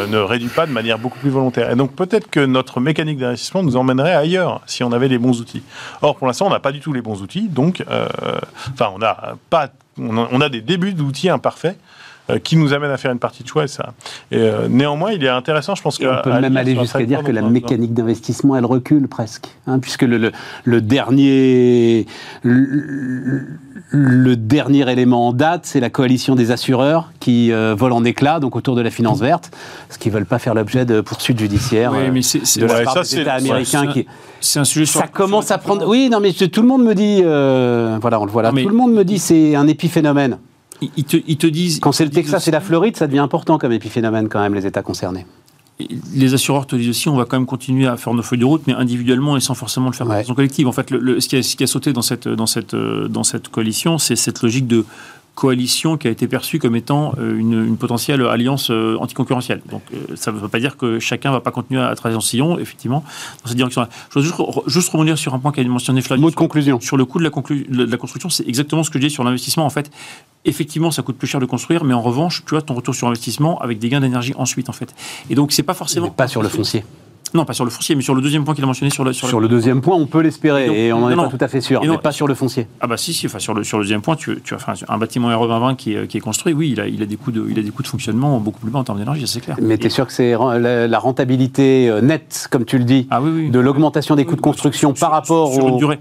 ne, 0.10 0.18
réduit 0.18 0.50
pas 0.50 0.66
de 0.66 0.72
manière 0.72 0.98
beaucoup 0.98 1.20
plus 1.20 1.30
volontaire. 1.30 1.72
Et 1.72 1.76
donc 1.76 1.96
peut-être 1.96 2.30
que 2.30 2.42
notre 2.42 2.82
mécanique 2.82 3.20
d'investissement 3.20 3.64
nous 3.64 3.78
emmènerait 3.78 4.16
ailleurs 4.16 4.62
si 4.66 4.84
on 4.84 4.92
avait 4.92 5.08
les 5.08 5.20
bons 5.20 5.40
outils. 5.40 5.64
Or 6.02 6.18
pour 6.18 6.28
l'instant 6.28 6.48
on 6.48 6.50
n'a 6.50 6.60
pas 6.60 6.74
du 6.74 6.82
tout 6.82 6.92
les 6.92 7.02
bons 7.02 7.22
outils, 7.22 7.48
donc 7.48 7.86
enfin 8.74 8.92
on 8.94 8.98
n'a 8.98 9.36
pas 9.50 9.70
on 9.98 10.42
a, 10.42 10.50
des 10.50 10.62
débuts 10.62 10.94
d'outils 10.94 11.30
imparfaits. 11.30 11.78
Qui 12.44 12.56
nous 12.56 12.74
amène 12.74 12.92
à 12.92 12.98
faire 12.98 13.12
une 13.12 13.20
partie 13.20 13.44
de 13.44 13.48
choix. 13.48 13.66
Et, 13.66 13.68
ça. 13.68 13.94
et 14.32 14.50
néanmoins, 14.70 15.12
il 15.12 15.24
est 15.24 15.30
intéressant, 15.30 15.76
je 15.76 15.82
pense 15.82 15.98
qu'on 15.98 16.22
peut 16.24 16.32
même 16.40 16.58
aller 16.58 16.76
jusqu'à 16.76 17.06
dire 17.06 17.24
que 17.24 17.32
la 17.32 17.42
mécanique 17.42 17.94
d'investissement, 17.94 18.56
elle 18.56 18.66
recule 18.66 19.08
presque, 19.08 19.48
hein, 19.68 19.80
puisque 19.80 20.04
le, 20.04 20.32
le, 20.64 20.82
dernier 20.82 22.06
le, 22.44 24.36
dernier 24.36 24.90
élément 24.92 25.28
en 25.28 25.34
date, 25.34 25.66
c'est 25.66 25.80
la 25.80 25.90
coalition 25.90 26.36
des 26.36 26.52
assureurs 26.52 27.12
qui 27.20 27.52
vole 27.52 27.92
en 27.92 28.04
éclats, 28.04 28.40
donc 28.40 28.56
autour 28.56 28.76
de 28.76 28.82
la 28.82 28.90
finance 28.90 29.20
verte, 29.20 29.52
ce 29.90 29.98
qui 29.98 30.10
ne 30.10 30.14
veulent 30.14 30.26
pas 30.26 30.40
faire 30.40 30.54
l'objet 30.54 30.86
de 30.86 31.02
poursuites 31.02 31.40
judiciaires 31.40 31.94
oui, 31.94 32.12
mais 32.12 32.22
c'est, 32.22 32.60
de 32.60 32.66
la 32.66 32.82
part 32.84 33.02
des 33.02 33.20
États 33.20 33.34
américains. 33.34 33.88
qui... 33.88 34.08
C'est 34.44 34.60
un 34.60 34.66
sujet. 34.66 34.86
Ça 34.86 35.08
commence 35.08 35.52
à 35.52 35.58
prendre. 35.58 35.88
Oui, 35.88 36.10
non, 36.12 36.20
mais 36.20 36.34
tout 36.34 36.62
le 36.62 36.68
monde 36.68 36.84
me 36.84 36.94
dit. 36.94 37.22
Euh, 37.24 37.98
voilà, 38.02 38.20
on 38.20 38.26
le 38.26 38.32
voit 38.32 38.44
là. 38.44 38.52
Tout 38.52 38.70
le 38.70 38.76
monde 38.76 38.94
me 38.94 39.04
dit 39.04 39.20
c'est 39.20 39.56
un 39.56 39.68
épiphénomène. 39.68 40.38
Ils 40.98 41.04
te, 41.04 41.18
ils 41.28 41.38
te 41.38 41.48
disent. 41.48 41.80
Quand 41.80 41.92
c'est 41.92 42.06
le 42.06 42.12
Texas 42.12 42.48
et 42.48 42.52
la 42.52 42.62
Floride, 42.62 42.98
ça 42.98 43.08
devient 43.08 43.20
important 43.20 43.58
comme 43.58 43.72
épiphénomène 43.72 44.30
quand 44.30 44.42
même 44.42 44.54
les 44.54 44.66
États 44.66 44.82
concernés. 44.82 45.26
Les 46.14 46.34
assureurs 46.34 46.68
te 46.68 46.76
disent 46.76 46.90
aussi, 46.90 47.10
on 47.10 47.16
va 47.16 47.26
quand 47.26 47.38
même 47.38 47.48
continuer 47.48 47.88
à 47.88 47.98
faire 47.98 48.14
nos 48.14 48.22
feuilles 48.22 48.40
de 48.40 48.46
route, 48.46 48.62
mais 48.68 48.74
individuellement 48.74 49.36
et 49.36 49.40
sans 49.40 49.56
forcément 49.56 49.88
le 49.88 49.94
faire 49.94 50.06
de 50.06 50.12
façon 50.12 50.36
collective. 50.36 50.68
En 50.68 50.72
fait, 50.72 50.92
le, 50.92 51.20
ce, 51.20 51.28
qui 51.28 51.36
a, 51.36 51.44
ce, 51.44 51.56
qui 51.56 51.64
a, 51.64 51.68
sauté 51.68 51.94
dans 51.94 52.04
cette, 52.04 52.28
dans 52.28 52.46
cette, 52.46 52.76
dans 52.76 53.24
cette 53.24 53.50
coalition, 53.50 53.98
c'est 53.98 54.16
cette 54.16 54.42
logique 54.44 54.68
de 54.68 54.86
coalition 55.36 55.98
qui 55.98 56.08
a 56.08 56.12
été 56.12 56.28
perçue 56.28 56.60
comme 56.60 56.76
étant 56.76 57.14
euh, 57.18 57.38
une, 57.38 57.76
potentielle 57.78 58.22
alliance 58.22 58.70
euh, 58.70 58.98
anticoncurrentielle. 59.00 59.62
Donc 59.70 59.82
euh, 59.94 60.16
ça 60.16 60.32
ne 60.32 60.38
veut 60.38 60.48
pas 60.48 60.60
dire 60.60 60.78
que 60.78 61.00
chacun 61.00 61.30
ne 61.30 61.36
va 61.36 61.42
pas 61.42 61.52
continuer 61.52 61.82
à 61.82 61.94
travailler 61.96 62.18
en 62.18 62.22
sillon, 62.22 62.60
effectivement, 62.60 63.04
dans 63.44 63.48
cette 63.48 63.58
direction-là. 63.58 63.90
Je 64.12 64.20
veux 64.20 64.26
juste, 64.26 64.36
juste 64.68 64.90
revenir 64.90 65.18
sur 65.18 65.34
un 65.34 65.40
point 65.40 65.52
qu'a 65.52 65.64
mentionné 65.64 66.02
Flavien. 66.02 66.22
Mot 66.22 66.30
de 66.30 66.36
conclusion. 66.36 66.80
Sur 66.80 66.98
le 66.98 67.06
coût 67.06 67.20
de 67.20 67.24
la, 67.24 67.30
de 67.86 67.92
la 67.92 67.98
construction, 67.98 68.30
c'est 68.30 68.48
exactement 68.48 68.84
ce 68.84 68.92
que 68.92 69.00
je 69.00 69.08
dis 69.08 69.14
sur 69.14 69.24
l'investissement. 69.24 69.66
En 69.66 69.72
fait, 69.72 69.90
effectivement, 70.46 70.92
ça 70.92 71.02
coûte 71.02 71.18
plus 71.18 71.28
cher 71.28 71.40
de 71.40 71.46
construire, 71.46 71.84
mais 71.84 71.94
en 71.94 72.02
revanche, 72.02 72.44
tu 72.46 72.56
as 72.56 72.62
ton 72.62 72.76
retour 72.76 72.94
sur 72.94 73.08
investissement 73.08 73.60
avec 73.60 73.80
des 73.80 73.90
gains 73.90 74.02
d'énergie 74.02 74.34
ensuite, 74.38 74.70
en 74.70 74.74
fait. 74.74 74.94
Et 75.30 75.36
donc, 75.36 75.52
c'est 75.52 75.64
pas 75.64 75.74
forcément. 75.74 76.10
pas 76.10 76.28
sur 76.28 76.44
le 76.44 76.50
foncier. 76.50 76.84
Non, 77.34 77.46
pas 77.46 77.54
sur 77.54 77.66
le 77.66 77.72
foncier, 77.72 77.96
mais 77.96 78.02
sur 78.02 78.14
le 78.14 78.22
deuxième 78.22 78.44
point 78.44 78.54
qu'il 78.54 78.64
a 78.64 78.68
mentionné 78.68 78.92
sur 78.92 79.04
le. 79.04 79.14
Sur, 79.14 79.40
le, 79.40 79.48
deuxième 79.48 79.82
point, 79.82 79.96
on 79.96 80.06
peut 80.06 80.22
l'espérer, 80.22 80.88
et, 80.88 80.94
on 80.94 81.00
n'en 81.00 81.10
est 81.10 81.16
pas 81.16 81.28
tout 81.28 81.38
à 81.40 81.48
fait 81.48 81.62
sûr, 81.62 81.82
mais 81.84 81.98
pas 81.98 82.12
sur 82.12 82.28
le 82.28 82.36
foncier. 82.36 82.68
Ah 82.80 82.88
bah 82.88 82.98
si, 82.98 83.14
si, 83.14 83.26
enfin, 83.26 83.40
sur, 83.40 83.54
le, 83.54 83.64
sur 83.64 83.78
le 83.78 83.84
deuxième 83.84 84.02
point, 84.02 84.16
tu, 84.16 84.42
tu 84.44 84.54
as 84.54 84.58
enfin, 84.58 84.74
un 84.88 84.98
bâtiment 84.98 85.28
RE 85.28 85.48
2020 85.48 85.76
qui 85.76 85.94
est, 85.94 86.08
qui 86.08 86.18
est 86.18 86.22
construit, 86.22 86.54
oui, 86.54 86.72
il 86.72 86.82
a, 86.82 86.88
il, 86.88 87.02
a 87.02 87.06
des 87.06 87.16
coûts 87.16 87.32
de, 87.32 87.46
il 87.50 87.58
a 87.58 87.62
des 87.62 87.72
coûts 87.72 87.84
de 87.84 87.88
fonctionnement 87.88 88.40
beaucoup 88.40 88.60
plus 88.60 88.72
bas 88.72 88.80
en 88.80 88.84
termes 88.84 89.00
d'énergie, 89.00 89.28
c'est 89.28 89.42
clair. 89.42 89.58
Mais 89.62 89.78
tu 89.78 89.88
es 89.88 89.90
sûr 89.90 90.06
que 90.06 90.14
c'est 90.14 90.34
la, 90.34 91.00
rentabilité 91.00 91.90
euh, 91.90 92.02
nette, 92.02 92.48
comme 92.50 92.66
tu 92.66 92.78
le 92.78 92.84
dis, 92.84 93.08
ah 93.10 93.22
de 93.22 93.60
l'augmentation 93.60 94.16
des 94.16 94.26
coûts 94.26 94.36
de 94.36 94.42
construction 94.42 94.94
par 94.94 95.12
rapport 95.12 95.54
sur, 95.54 95.68
une 95.68 95.78
durée 95.78 96.00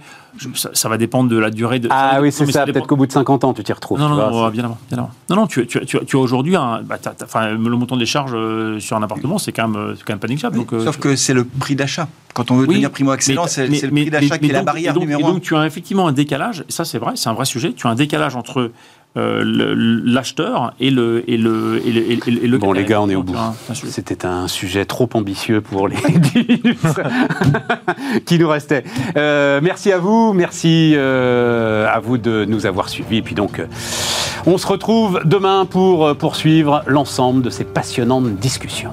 ça, 0.55 0.89
va 0.89 0.97
dépendre 0.97 1.31
de 1.31 1.37
la 1.37 1.51
durée 1.51 1.79
de. 1.79 1.89
Ah 1.91 2.19
oui, 2.21 2.33
c'est 2.33 2.51
ça. 2.51 2.65
Peut-être 2.65 2.87
qu'au 2.87 2.97
bout 2.97 3.07
de 3.07 3.13
50 3.13 3.45
ans, 3.45 3.53
tu 3.53 3.63
t'y 3.63 3.73
retrouves. 3.73 3.99
Non, 3.99 4.09
non, 4.09 4.17
non, 4.17 4.49
bien 4.49 4.65
avant, 4.65 4.79
bien 4.89 4.99
avant. 4.99 5.11
Non, 5.29 5.37
non, 5.37 5.47
tu, 5.47 5.67
tu, 5.67 5.85
tu, 5.85 5.99
tu 6.05 6.17
as 6.17 6.21
aujourd'hui 6.21 6.57
un. 6.57 6.83
Bah, 6.83 6.99
le 7.51 7.59
montant 7.77 7.97
des 7.97 8.07
charges 8.07 8.33
euh, 8.35 8.79
sur 8.81 8.97
un 8.97 9.03
appartement, 9.03 9.39
c'est 9.39 9.53
quand, 9.53 9.69
même, 9.69 9.81
euh, 9.81 9.95
quand 10.05 10.13
même 10.13 10.19
pas 10.19 10.29
négligeable. 10.29 10.57
donc, 10.57 10.73
euh, 10.73 10.85
sauf 10.85 10.99
que 10.99 11.17
c'est 11.23 11.35
le 11.35 11.45
prix 11.45 11.77
d'achat. 11.77 12.09
Quand 12.35 12.51
on 12.51 12.57
veut 12.57 12.67
devenir 12.67 12.91
primo-excellent, 12.91 13.47
c'est 13.47 13.67
le 13.67 13.91
prix 13.91 14.11
d'achat 14.11 14.39
qui 14.39 14.49
est 14.49 14.53
la 14.53 14.63
barrière 14.63 14.99
numéro 14.99 15.25
un. 15.25 15.29
Et 15.29 15.33
donc, 15.33 15.43
tu 15.43 15.57
as 15.57 15.67
effectivement 15.67 16.07
un 16.07 16.13
décalage, 16.13 16.65
ça 16.69 16.85
c'est 16.85 16.99
vrai, 16.99 17.13
c'est 17.17 17.29
un 17.29 17.35
vrai 17.35 17.45
sujet. 17.45 17.73
Tu 17.73 17.87
as 17.87 17.91
un 17.91 17.95
décalage 17.95 18.37
entre 18.37 18.73
euh, 19.19 19.43
l'acheteur 20.07 20.73
et 20.81 20.91
le, 20.91 21.23
et 21.29 21.37
le, 21.37 21.83
et 21.87 21.93
le, 21.93 22.45
et 22.45 22.47
le 22.49 22.59
Bon, 22.59 22.73
les 22.73 22.85
gars, 22.85 23.03
on 23.03 23.11
est 23.11 23.15
au 23.15 23.23
bout. 23.23 23.37
C'était 23.75 24.25
un 24.25 24.49
sujet 24.49 24.87
trop 24.87 25.09
ambitieux 25.13 25.61
pour 25.61 25.87
les 25.87 25.97
10 26.35 26.39
minutes 26.49 26.79
qui 28.25 28.39
nous 28.39 28.49
restaient. 28.49 28.85
Euh, 29.19 29.61
merci 29.63 29.93
à 29.93 29.99
vous, 29.99 30.33
merci 30.33 30.95
euh, 30.97 31.87
à 31.93 32.01
vous 32.01 32.17
de 32.17 32.47
nous 32.49 32.65
avoir 32.65 32.89
suivis. 32.89 33.19
Et 33.19 33.23
puis 33.23 33.35
donc, 33.35 33.61
on 34.47 34.57
se 34.57 34.67
retrouve 34.67 35.21
demain 35.27 35.67
pour 35.67 36.17
poursuivre 36.17 36.83
l'ensemble 36.87 37.43
de 37.43 37.51
ces 37.51 37.65
passionnantes 37.65 38.37
discussions. 38.37 38.93